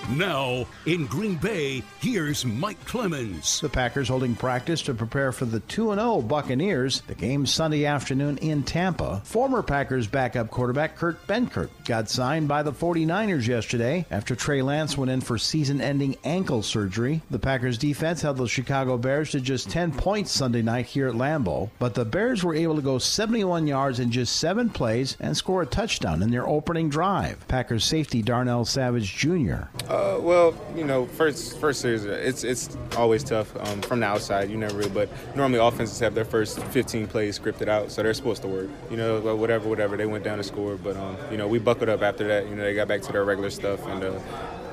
Now, 0.10 0.66
in 0.86 1.06
Green 1.06 1.36
Bay, 1.36 1.84
here's 2.00 2.46
Mike 2.46 2.84
Clemens. 2.86 3.60
The 3.60 3.68
Packers 3.68 4.08
holding 4.08 4.36
practice 4.36 4.82
to 4.84 4.94
prepare 4.94 5.34
for 5.34 5.44
the 5.44 5.60
2 5.60 5.94
0 5.96 6.22
Buccaneers. 6.22 7.02
The 7.02 7.16
game 7.16 7.46
Sunday 7.46 7.86
afternoon 7.86 8.38
in 8.38 8.64
Tampa. 8.64 9.22
Former 9.26 9.62
Packers 9.62 10.08
backup 10.08 10.50
quarterback 10.50 10.96
Kurt 10.96 11.26
Benkert 11.28 11.70
got 11.84 12.10
signed 12.10 12.48
by 12.48 12.64
the 12.64 12.72
49ers 12.72 13.48
yesterday 13.48 14.06
after 14.10 14.34
Trey 14.34 14.62
Lance 14.62 14.98
went 14.98 15.12
in 15.12 15.20
for 15.20 15.38
season 15.38 15.82
ending 15.82 16.16
ankle 16.24 16.64
surgery. 16.64 17.22
The 17.30 17.40
Packers 17.40 17.78
defense 17.78 18.22
held 18.22 18.38
the 18.38 18.48
Chicago 18.48 18.98
Bears 18.98 19.32
to 19.32 19.42
just 19.42 19.70
10 19.70 19.92
points 19.92 20.32
Sunday 20.32 20.62
night 20.62 20.86
here 20.86 21.10
at 21.10 21.16
Lambeau, 21.16 21.70
but 21.80 21.96
the 21.96 22.06
Bears 22.06 22.46
were 22.46 22.56
able 22.56 22.78
to 22.78 22.82
go 22.82 22.98
71 22.98 23.68
yards 23.68 24.00
in 24.00 24.10
just 24.10 24.38
seven 24.38 24.70
plays 24.70 25.18
and 25.20 25.36
score 25.36 25.64
a 25.64 25.66
touchdown 25.66 26.24
in 26.24 26.32
their 26.32 26.48
opening 26.48 26.88
drive. 26.90 27.46
Packers 27.50 27.84
safety 27.84 28.22
Darnell 28.22 28.64
Savage 28.64 29.14
Jr. 29.14 29.64
Uh, 29.90 29.97
well, 30.22 30.54
you 30.76 30.84
know, 30.84 31.06
first 31.06 31.60
first 31.60 31.82
series, 31.82 32.06
it's 32.06 32.44
it's 32.44 32.76
always 32.96 33.24
tough 33.24 33.56
um, 33.68 33.82
from 33.82 34.00
the 34.02 34.06
outside. 34.06 34.50
You 34.50 34.58
never 34.58 34.78
really, 34.78 34.90
but 34.90 35.10
normally 35.36 35.60
offenses 35.60 36.00
have 36.00 36.16
their 36.16 36.26
first 36.26 36.60
15 36.60 37.08
plays 37.08 37.40
scripted 37.40 37.68
out, 37.68 37.92
so 37.92 38.04
they're 38.04 38.14
supposed 38.14 38.42
to 38.42 38.48
work. 38.48 38.70
You 38.90 38.98
know, 38.98 39.36
whatever, 39.36 39.70
whatever. 39.70 39.98
They 39.98 40.06
went 40.06 40.24
down 40.24 40.38
to 40.38 40.44
score, 40.44 40.76
but 40.76 40.98
um, 40.98 41.18
you 41.32 41.38
know, 41.38 41.48
we 41.48 41.60
buckled 41.60 41.90
up 41.90 42.02
after 42.02 42.28
that. 42.28 42.48
You 42.48 42.56
know, 42.56 42.64
they 42.64 42.74
got 42.74 42.88
back 42.88 43.02
to 43.04 43.12
their 43.12 43.24
regular 43.24 43.50
stuff 43.50 43.86
and. 43.88 44.04
Uh, 44.04 44.20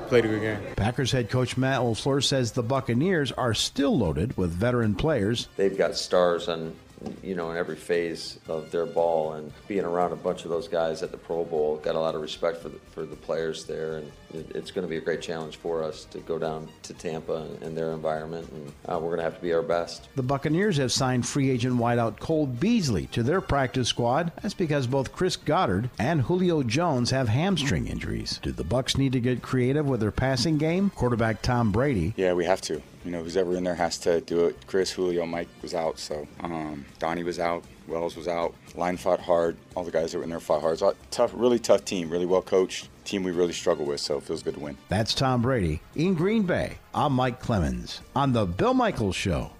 played 0.05 0.23
a 0.23 0.27
good 0.27 0.41
game. 0.41 0.59
Packers 0.75 1.11
head 1.11 1.31
coach 1.31 1.57
Matt 1.57 1.79
LaFleur 1.81 2.23
says 2.23 2.51
the 2.51 2.61
Buccaneers 2.61 3.31
are 3.31 3.55
still 3.55 3.97
loaded 3.97 4.37
with 4.37 4.51
veteran 4.51 4.93
players. 4.93 5.49
They've 5.57 5.75
got 5.75 5.95
stars 5.95 6.47
on 6.47 6.75
you 7.21 7.35
know, 7.35 7.51
in 7.51 7.57
every 7.57 7.75
phase 7.75 8.39
of 8.47 8.71
their 8.71 8.85
ball. 8.85 9.33
And 9.33 9.51
being 9.67 9.85
around 9.85 10.11
a 10.11 10.17
bunch 10.17 10.43
of 10.43 10.49
those 10.49 10.67
guys 10.67 11.03
at 11.03 11.11
the 11.11 11.17
Pro 11.17 11.43
Bowl, 11.43 11.77
got 11.77 11.95
a 11.95 11.99
lot 11.99 12.15
of 12.15 12.21
respect 12.21 12.61
for 12.61 12.69
the, 12.69 12.79
for 12.91 13.05
the 13.05 13.15
players 13.15 13.65
there. 13.65 13.97
And 13.97 14.07
it, 14.07 14.24
it's 14.53 14.71
going 14.71 14.85
to 14.85 14.89
be 14.89 14.97
a 14.97 15.01
great 15.01 15.21
challenge 15.21 15.57
for 15.57 15.83
us 15.83 16.05
to 16.05 16.19
go 16.19 16.37
down 16.37 16.67
to 16.83 16.93
Tampa 16.93 17.33
and, 17.33 17.63
and 17.63 17.77
their 17.77 17.91
environment. 17.91 18.49
And 18.51 18.71
uh, 18.85 18.99
we're 18.99 19.09
going 19.09 19.17
to 19.17 19.23
have 19.23 19.35
to 19.35 19.41
be 19.41 19.53
our 19.53 19.61
best. 19.61 20.09
The 20.15 20.23
Buccaneers 20.23 20.77
have 20.77 20.91
signed 20.91 21.27
free 21.27 21.49
agent 21.49 21.75
wideout 21.75 22.19
Cole 22.19 22.45
Beasley 22.47 23.07
to 23.07 23.23
their 23.23 23.41
practice 23.41 23.87
squad. 23.87 24.31
That's 24.41 24.53
because 24.53 24.87
both 24.87 25.11
Chris 25.11 25.35
Godwin 25.35 25.89
and 25.99 26.21
Julio 26.21 26.63
Jones 26.63 27.11
have 27.11 27.29
hamstring 27.29 27.87
injuries. 27.87 28.39
Do 28.41 28.51
the 28.51 28.63
Bucks 28.63 28.97
need 28.97 29.13
to 29.13 29.19
get 29.19 29.41
creative 29.41 29.87
with 29.87 29.99
their 29.99 30.11
passing 30.11 30.57
game? 30.57 30.91
Quarterback 30.91 31.41
Tom 31.41 31.71
Brady. 31.71 32.13
Yeah, 32.17 32.33
we 32.33 32.45
have 32.45 32.61
to 32.61 32.81
you 33.05 33.11
know, 33.11 33.21
who's 33.21 33.37
ever 33.37 33.55
in 33.55 33.63
there 33.63 33.75
has 33.75 33.99
to 33.99 34.19
do 34.21 34.45
it. 34.45 34.57
Chris, 34.65 34.91
Julio, 34.91 35.27
Mike 35.27 35.47
was 35.61 35.75
out, 35.75 35.99
so 35.99 36.27
um, 36.39 36.85
Donnie 36.97 37.23
was 37.23 37.39
out, 37.39 37.63
Wells 37.87 38.15
was 38.17 38.27
out. 38.27 38.55
Line 38.73 38.97
fought 38.97 39.19
hard. 39.19 39.55
All 39.75 39.83
the 39.83 39.91
guys 39.91 40.11
that 40.11 40.17
were 40.17 40.23
in 40.23 40.31
there 40.31 40.39
fought 40.39 40.61
hard. 40.61 40.81
It's 40.81 40.97
tough, 41.11 41.31
really 41.35 41.59
tough 41.59 41.85
team, 41.85 42.09
really 42.09 42.25
well 42.25 42.41
coached 42.41 42.89
team 43.05 43.23
we 43.23 43.31
really 43.31 43.53
struggle 43.53 43.85
with, 43.85 43.99
so 43.99 44.17
it 44.17 44.23
feels 44.23 44.43
good 44.43 44.55
to 44.55 44.59
win. 44.59 44.77
That's 44.89 45.13
Tom 45.13 45.41
Brady 45.41 45.81
in 45.95 46.15
Green 46.15 46.43
Bay. 46.43 46.77
I'm 46.93 47.13
Mike 47.13 47.39
Clemens 47.39 48.01
on 48.15 48.33
The 48.33 48.45
Bill 48.45 48.73
Michaels 48.73 49.15
Show. 49.15 49.51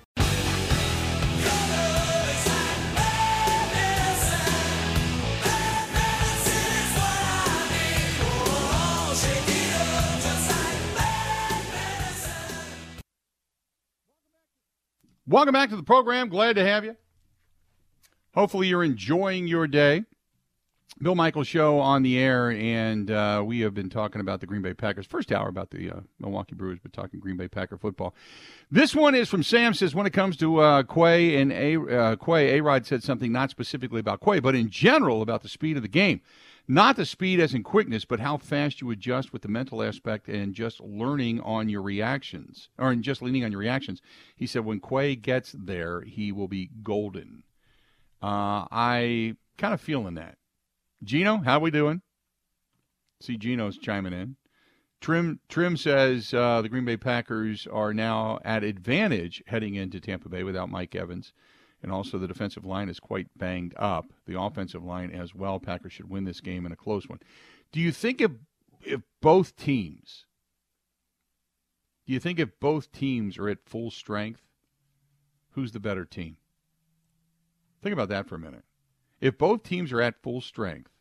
Welcome 15.28 15.54
back 15.54 15.70
to 15.72 15.76
the 15.76 15.84
program. 15.84 16.30
Glad 16.30 16.56
to 16.58 16.64
have 16.64 16.86
you. 16.86 16.96
Hopefully, 18.36 18.68
you're 18.68 18.84
enjoying 18.84 19.48
your 19.48 19.66
day. 19.66 20.04
Bill 21.02 21.14
Michaels 21.14 21.50
show 21.50 21.80
on 21.80 22.04
the 22.04 22.18
air, 22.18 22.52
and 22.52 23.12
uh, 23.12 23.44
we 23.46 23.60
have 23.60 23.74
been 23.74 23.90
talking 23.90 24.22
about 24.22 24.40
the 24.40 24.46
Green 24.46 24.62
Bay 24.62 24.74
Packers. 24.74 25.06
First 25.06 25.30
hour 25.30 25.50
about 25.50 25.70
the 25.72 25.92
uh, 25.92 26.00
Milwaukee 26.20 26.56
Brewers, 26.56 26.80
but 26.82 26.94
talking 26.94 27.20
Green 27.20 27.36
Bay 27.36 27.50
Packer 27.50 27.78
football. 27.78 28.16
This 28.72 28.96
one 28.96 29.14
is 29.14 29.28
from 29.28 29.44
Sam. 29.44 29.74
Says 29.74 29.94
when 29.94 30.06
it 30.06 30.14
comes 30.14 30.38
to 30.38 30.60
uh, 30.60 30.84
Quay 30.84 31.36
and 31.36 31.52
A 31.52 31.76
uh, 31.76 32.16
Quay, 32.16 32.58
A 32.58 32.64
Rod 32.64 32.86
said 32.86 33.04
something 33.04 33.30
not 33.30 33.50
specifically 33.50 34.00
about 34.00 34.22
Quay, 34.22 34.40
but 34.40 34.56
in 34.56 34.70
general 34.70 35.22
about 35.22 35.44
the 35.44 35.50
speed 35.50 35.76
of 35.76 35.84
the 35.84 35.90
game. 35.90 36.22
Not 36.66 36.96
the 36.96 37.06
speed 37.06 37.42
as 37.42 37.54
in 37.54 37.62
quickness, 37.62 38.06
but 38.06 38.22
how 38.22 38.38
fast 38.38 38.80
you 38.80 38.90
adjust 38.90 39.34
with 39.34 39.42
the 39.42 39.50
mental 39.50 39.84
aspect 39.84 40.30
and 40.30 40.54
just 40.54 40.80
learning 40.80 41.42
on 41.42 41.68
your 41.68 41.82
reactions, 41.82 42.70
or 42.78 42.96
just 42.96 43.22
leaning 43.22 43.44
on 43.44 43.52
your 43.52 43.60
reactions. 43.60 44.02
He 44.38 44.48
said 44.48 44.64
when 44.64 44.80
Quay 44.80 45.18
gets 45.18 45.52
there, 45.52 46.02
he 46.02 46.32
will 46.32 46.48
be 46.48 46.70
golden. 46.84 47.44
Uh, 48.24 48.64
I 48.72 49.36
kind 49.58 49.74
of 49.74 49.82
feeling 49.82 50.16
that. 50.16 50.38
Gino, 51.04 51.38
how 51.38 51.60
we 51.60 51.72
doing? 51.72 52.02
See, 53.22 53.38
Gino's 53.38 53.78
chiming 53.78 54.14
in. 54.14 54.36
Trim 55.02 55.40
Trim 55.50 55.78
says 55.78 56.34
uh, 56.34 56.62
the 56.62 56.70
Green 56.70 56.86
Bay 56.86 56.98
Packers 56.98 57.68
are 57.68 57.94
now 57.94 58.40
at 58.44 58.64
advantage 58.64 59.44
heading 59.48 59.76
into 59.76 60.00
Tampa 60.00 60.30
Bay 60.30 60.44
without 60.44 60.70
Mike 60.70 60.96
Evans. 60.96 61.34
And 61.84 61.92
also, 61.92 62.18
the 62.18 62.28
defensive 62.28 62.66
line 62.66 62.90
is 62.90 63.00
quite 63.00 63.28
banged 63.38 63.76
up. 63.78 64.06
The 64.26 64.40
offensive 64.40 64.84
line 64.84 65.12
as 65.12 65.36
well. 65.36 65.60
Packers 65.60 65.94
should 65.94 66.10
win 66.10 66.24
this 66.24 66.42
game 66.42 66.66
in 66.66 66.72
a 66.72 66.76
close 66.76 67.08
one. 67.08 67.20
Do 67.72 67.80
you 67.80 67.92
think 67.92 68.22
if 68.22 68.32
if 68.82 69.02
both 69.22 69.56
teams, 69.56 70.26
do 72.08 72.14
you 72.14 72.20
think 72.20 72.40
if 72.40 72.60
both 72.60 72.92
teams 72.92 73.38
are 73.38 73.50
at 73.50 73.66
full 73.66 73.92
strength, 73.92 74.42
who's 75.52 75.72
the 75.72 75.80
better 75.80 76.06
team? 76.06 76.38
Think 77.84 77.94
about 77.94 78.10
that 78.10 78.28
for 78.28 78.36
a 78.36 78.40
minute. 78.40 78.64
If 79.22 79.38
both 79.38 79.64
teams 79.64 79.92
are 79.92 80.02
at 80.02 80.22
full 80.22 80.42
strength, 80.42 80.92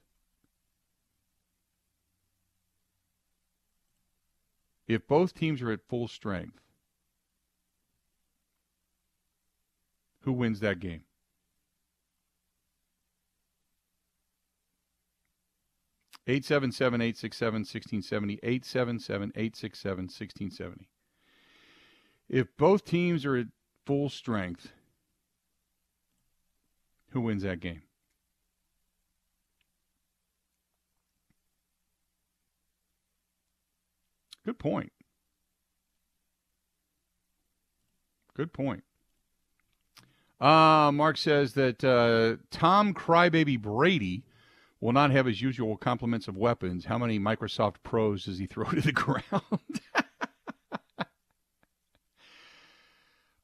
if 4.87 5.07
both 5.07 5.35
teams 5.35 5.61
are 5.63 5.71
at 5.71 5.87
full 5.89 6.09
strength, 6.09 6.61
who 10.21 10.33
wins 10.33 10.61
that 10.61 10.81
game? 10.81 11.03
Eight 16.27 16.45
seven 16.47 16.73
seven 16.73 17.03
eight 17.03 17.19
six 17.19 17.37
seven 17.37 17.65
sixteen 17.67 18.01
seventy 18.01 18.39
eight 18.43 18.65
seven 18.65 18.99
seven 18.99 19.31
eight 19.35 19.57
six 19.57 19.79
seven 19.79 20.09
sixteen 20.09 20.51
seventy. 20.51 20.89
If 22.31 22.57
both 22.57 22.87
teams 22.87 23.27
are 23.27 23.37
at 23.37 23.49
full 23.85 24.09
strength, 24.09 24.73
who 27.11 27.21
wins 27.21 27.43
that 27.43 27.61
game? 27.61 27.83
Good 34.45 34.59
point. 34.59 34.93
Good 38.37 38.53
point. 38.53 38.85
Uh, 40.41 40.91
Mark 40.93 41.17
says 41.17 41.55
that 41.55 41.83
uh, 41.85 42.37
Tom 42.51 42.93
Crybaby 42.93 43.61
Brady 43.61 44.25
will 44.81 44.93
not 44.93 45.11
have 45.13 45.25
his 45.25 45.41
usual 45.41 45.77
complements 45.77 46.29
of 46.29 46.37
weapons. 46.37 46.85
How 46.85 46.99
many 46.99 47.19
Microsoft 47.19 47.77
Pros 47.83 48.25
does 48.27 48.39
he 48.39 48.47
throw 48.51 48.65
to 48.65 48.81
the 48.81 48.93
ground? 48.93 49.23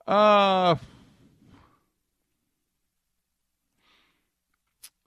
uh, 0.07 0.75
uh, 0.77 0.77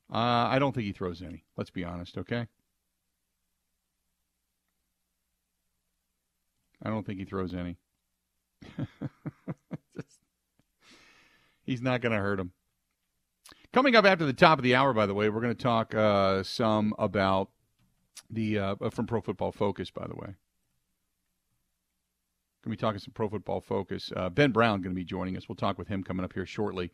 I 0.10 0.58
don't 0.58 0.74
think 0.74 0.86
he 0.88 0.94
throws 0.94 1.22
any. 1.22 1.44
Let's 1.58 1.70
be 1.70 1.84
honest, 1.84 2.18
okay? 2.18 2.48
I 6.84 6.90
don't 6.90 7.06
think 7.06 7.20
he 7.20 7.26
throws 7.26 7.54
any. 7.54 7.78
he's 11.66 11.82
not 11.82 12.02
going 12.02 12.12
to 12.12 12.20
hurt 12.20 12.40
him. 12.40 12.52
Coming 13.72 13.96
up 13.96 14.06
after 14.06 14.26
the 14.26 14.34
top 14.34 14.60
of 14.60 14.64
the 14.64 14.76
hour, 14.76 14.94
by 14.94 15.06
the 15.06 15.14
way, 15.14 15.30
we're 15.30 15.42
going 15.42 15.56
to 15.56 15.64
talk 15.64 15.96
uh, 15.96 16.44
some 16.44 16.94
about 17.00 17.50
the 18.30 18.60
uh, 18.60 18.76
from 18.92 19.08
Pro 19.08 19.22
Football 19.22 19.52
Focus. 19.52 19.90
By 19.90 20.06
the 20.08 20.16
way, 20.16 20.28
going 20.28 20.36
to 22.66 22.70
be 22.70 22.78
talking 22.78 23.00
some 23.00 23.14
Pro 23.14 23.30
Football 23.30 23.62
Focus. 23.62 24.12
Uh, 24.16 24.30
ben 24.30 24.52
Brown 24.52 24.82
going 24.82 24.94
to 24.94 25.00
be 25.00 25.04
joining 25.04 25.38
us. 25.38 25.50
We'll 25.50 25.56
talk 25.56 25.78
with 25.78 25.88
him 25.88 26.04
coming 26.04 26.24
up 26.24 26.34
here 26.34 26.46
shortly, 26.46 26.92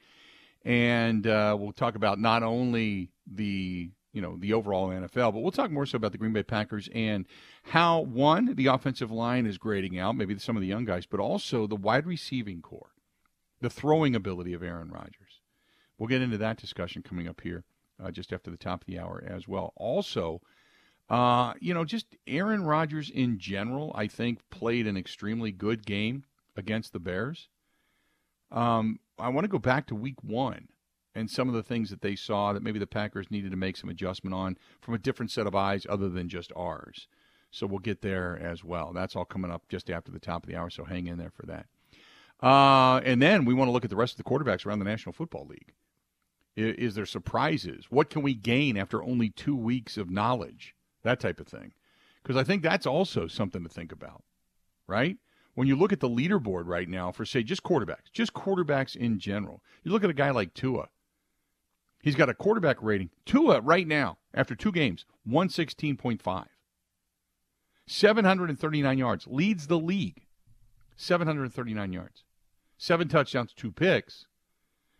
and 0.64 1.28
uh, 1.28 1.58
we'll 1.60 1.74
talk 1.74 1.96
about 1.96 2.20
not 2.20 2.44
only 2.44 3.12
the 3.30 3.92
you 4.14 4.22
know 4.22 4.38
the 4.38 4.54
overall 4.54 4.90
NFL, 4.90 5.34
but 5.34 5.40
we'll 5.40 5.52
talk 5.52 5.72
more 5.72 5.86
so 5.86 5.98
about 5.98 6.12
the 6.12 6.18
Green 6.18 6.34
Bay 6.34 6.44
Packers 6.44 6.90
and 6.94 7.26
how 7.64 8.02
one 8.02 8.56
the 8.56 8.68
offensive 8.68 9.12
line 9.12 9.46
is 9.46 9.58
grading 9.58 10.00
out, 10.00 10.16
maybe 10.16 10.38
some 10.38 10.58
of 10.58 10.62
the 10.62 10.68
young 10.68 10.86
guys, 10.86 11.06
but 11.06 11.20
also 11.20 11.68
the 11.68 11.76
wide 11.76 12.06
receiving 12.06 12.62
corps 12.62 12.94
the 13.62 13.70
throwing 13.70 14.16
ability 14.16 14.54
of 14.54 14.64
Aaron 14.64 14.90
Rodgers. 14.90 15.42
We'll 15.98 16.08
get 16.08 16.22
into 16.22 16.38
that 16.38 16.58
discussion 16.58 17.04
coming 17.04 17.28
up 17.28 17.42
here 17.42 17.66
uh, 18.02 18.12
just 18.12 18.32
after 18.32 18.50
the 18.50 18.58
top 18.58 18.82
of 18.82 18.88
the 18.88 19.00
hour 19.00 19.24
as 19.28 19.48
well. 19.48 19.74
Also, 19.76 20.42
uh, 21.10 21.54
you 21.60 21.74
know, 21.74 21.84
just 21.84 22.06
Aaron 22.28 22.64
Rodgers 22.64 23.10
in 23.10 23.38
general, 23.38 23.92
I 23.96 24.08
think, 24.08 24.40
played 24.50 24.88
an 24.88 24.96
extremely 24.96 25.52
good 25.52 25.86
game 25.86 26.24
against 26.56 26.94
the 26.94 27.00
Bears. 27.00 27.50
Um, 28.52 29.00
I 29.18 29.30
want 29.30 29.44
to 29.44 29.50
go 29.50 29.60
back 29.60 29.88
to 29.88 29.96
week 29.96 30.24
one 30.24 30.70
and 31.16 31.30
some 31.30 31.48
of 31.48 31.56
the 31.56 31.64
things 31.64 31.90
that 31.90 32.02
they 32.02 32.16
saw 32.16 32.54
that 32.54 32.64
maybe 32.64 32.80
the 32.80 32.88
Packers 32.88 33.32
needed 33.32 33.52
to 33.52 33.58
make 33.58 33.78
some 33.78 33.90
adjustment 33.90 34.34
on 34.34 34.58
from 34.82 34.94
a 34.94 35.00
different 35.00 35.32
set 35.32 35.48
of 35.48 35.56
eyes 35.56 35.86
other 35.90 36.10
than 36.10 36.30
just 36.30 36.52
ours. 36.56 37.08
So 37.52 37.66
we'll 37.66 37.80
get 37.80 38.02
there 38.02 38.38
as 38.38 38.64
well. 38.64 38.94
That's 38.94 39.16
all 39.16 39.26
coming 39.26 39.52
up 39.52 39.68
just 39.70 39.90
after 39.90 40.12
the 40.12 40.20
top 40.20 40.44
of 40.44 40.50
the 40.50 40.56
hour, 40.56 40.70
so 40.70 40.84
hang 40.84 41.08
in 41.08 41.18
there 41.18 41.32
for 41.32 41.46
that. 41.48 41.66
Uh, 42.42 43.02
and 43.04 43.22
then 43.22 43.44
we 43.44 43.54
want 43.54 43.68
to 43.68 43.72
look 43.72 43.84
at 43.84 43.90
the 43.90 43.96
rest 43.96 44.18
of 44.18 44.24
the 44.24 44.30
quarterbacks 44.30 44.66
around 44.66 44.80
the 44.80 44.86
National 44.86 45.14
Football 45.14 45.48
League. 45.48 45.74
Is, 46.56 46.76
is, 46.76 46.96
there 46.96 47.06
surprises? 47.06 47.86
What 47.90 48.10
can 48.10 48.22
we 48.22 48.34
gain 48.34 48.78
after 48.78 49.04
only 49.04 49.30
two 49.30 49.56
weeks 49.56 49.98
of 49.98 50.10
knowledge? 50.10 50.76
That 51.04 51.20
type 51.20 51.40
of 51.40 51.48
thing. 51.48 51.74
Because 52.24 52.38
I 52.38 52.44
think 52.44 52.64
that's 52.64 52.86
also 52.86 53.28
something 53.28 53.64
to 53.64 53.70
think 53.70 53.92
about, 53.92 54.24
right? 54.88 55.18
When 55.56 55.68
you 55.68 55.76
look 55.76 55.92
at 55.92 56.00
the 56.00 56.10
leaderboard 56.10 56.68
right 56.68 56.88
now 56.88 57.12
for, 57.12 57.26
say, 57.26 57.44
just 57.44 57.64
quarterbacks, 57.64 58.12
just 58.14 58.34
quarterbacks 58.34 58.96
in 58.96 59.20
general, 59.20 59.62
you 59.84 59.92
look 59.92 60.04
at 60.04 60.10
a 60.10 60.14
guy 60.14 60.30
like 60.30 60.54
Tua. 60.54 60.88
He's 62.02 62.16
got 62.16 62.30
a 62.30 62.34
quarterback 62.34 62.82
rating. 62.82 63.10
Tua, 63.26 63.62
right 63.62 63.88
now, 63.88 64.18
after 64.34 64.56
two 64.56 64.72
games, 64.72 65.06
116.5. 65.28 66.46
739 67.88 68.98
yards, 68.98 69.28
leads 69.28 69.68
the 69.68 69.80
league. 69.80 70.26
739 70.96 71.94
yards 71.94 72.24
seven 72.80 73.08
touchdowns, 73.08 73.54
two 73.54 73.72
picks, 73.72 74.26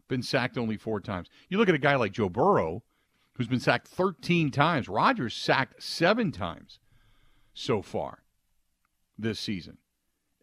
been 0.08 0.22
sacked 0.22 0.58
only 0.58 0.78
four 0.78 1.00
times. 1.00 1.30
You 1.48 1.58
look 1.58 1.70
at 1.70 1.76
a 1.76 1.80
guy 1.80 1.96
like 1.96 2.12
Joe 2.12 2.30
Burrow, 2.30 2.84
who's 3.34 3.48
been 3.48 3.60
sacked 3.60 3.88
13 3.88 4.52
times. 4.52 4.88
Rodgers 4.88 5.34
sacked 5.34 5.82
seven 5.82 6.32
times 6.32 6.80
so 7.54 7.82
far 7.82 8.24
this 9.18 9.40
season. 9.40 9.78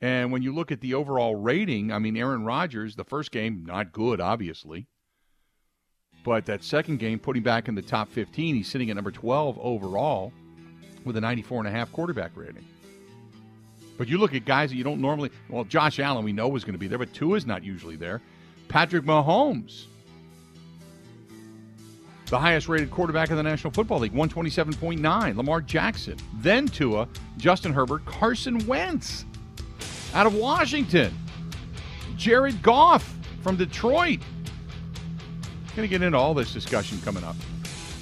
And 0.01 0.33
when 0.33 0.43
you 0.43 0.55
look 0.55 0.73
at 0.73 0.81
the 0.81 0.95
overall 0.95 1.37
rating, 1.37 1.93
I 1.93 1.99
mean, 1.99 2.17
Aaron 2.17 2.45
Rodgers, 2.45 2.97
the 2.97 3.05
first 3.05 3.31
game, 3.31 3.65
not 3.67 3.93
good, 3.93 4.21
obviously. 4.21 4.89
But 6.27 6.45
that 6.47 6.64
second 6.64 6.99
game, 6.99 7.20
putting 7.20 7.45
back 7.45 7.68
in 7.68 7.77
the 7.77 7.83
top 7.83 8.11
15, 8.11 8.57
he's 8.57 8.66
sitting 8.66 8.91
at 8.91 8.97
number 8.97 9.12
12 9.12 9.61
overall 9.61 10.33
with 11.05 11.16
a 11.16 11.20
94.5 11.20 11.93
quarterback 11.93 12.33
rating. 12.35 12.64
But 13.97 14.09
you 14.09 14.18
look 14.18 14.35
at 14.35 14.45
guys 14.45 14.70
that 14.70 14.77
you 14.77 14.83
don't 14.83 15.01
normally. 15.01 15.31
Well, 15.49 15.62
Josh 15.62 16.01
Allen 16.01 16.24
we 16.24 16.33
know 16.33 16.49
was 16.49 16.64
going 16.64 16.72
to 16.72 16.81
be 16.81 16.89
there, 16.89 16.99
but 16.99 17.14
Tua 17.14 17.37
is 17.37 17.47
not 17.47 17.62
usually 17.62 17.95
there. 17.95 18.20
Patrick 18.66 19.05
Mahomes, 19.05 19.85
the 22.27 22.41
highest 22.41 22.68
rated 22.68 22.91
quarterback 22.91 23.31
in 23.31 23.37
the 23.37 23.43
National 23.45 23.72
Football 23.72 24.01
League, 24.01 24.12
127.9. 24.12 25.37
Lamar 25.37 25.61
Jackson, 25.61 26.18
then 26.39 26.66
Tua, 26.66 27.07
Justin 27.37 27.72
Herbert, 27.72 28.05
Carson 28.05 28.66
Wentz 28.66 29.24
out 30.12 30.27
of 30.27 30.35
Washington, 30.35 31.16
Jared 32.16 32.61
Goff 32.64 33.16
from 33.43 33.55
Detroit. 33.55 34.18
Going 35.77 35.87
to 35.87 35.93
get 35.93 36.01
into 36.03 36.16
all 36.16 36.33
this 36.33 36.55
discussion 36.55 36.99
coming 37.03 37.22
up. 37.22 37.37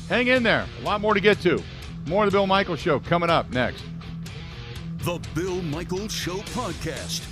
Hang 0.09 0.29
in 0.29 0.45
there. 0.45 0.64
A 0.81 0.85
lot 0.85 1.01
more 1.01 1.12
to 1.12 1.18
get 1.18 1.41
to. 1.41 1.61
More 2.07 2.25
of 2.25 2.31
the 2.31 2.37
Bill 2.37 2.47
Michael 2.47 2.77
Show 2.77 3.01
coming 3.01 3.31
up 3.31 3.51
next. 3.51 3.83
The 4.99 5.20
Bill 5.35 5.61
Michael 5.61 6.07
Show 6.07 6.37
podcast. 6.37 7.27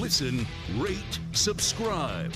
Listen, 0.00 0.44
rate, 0.78 1.20
subscribe. 1.30 2.32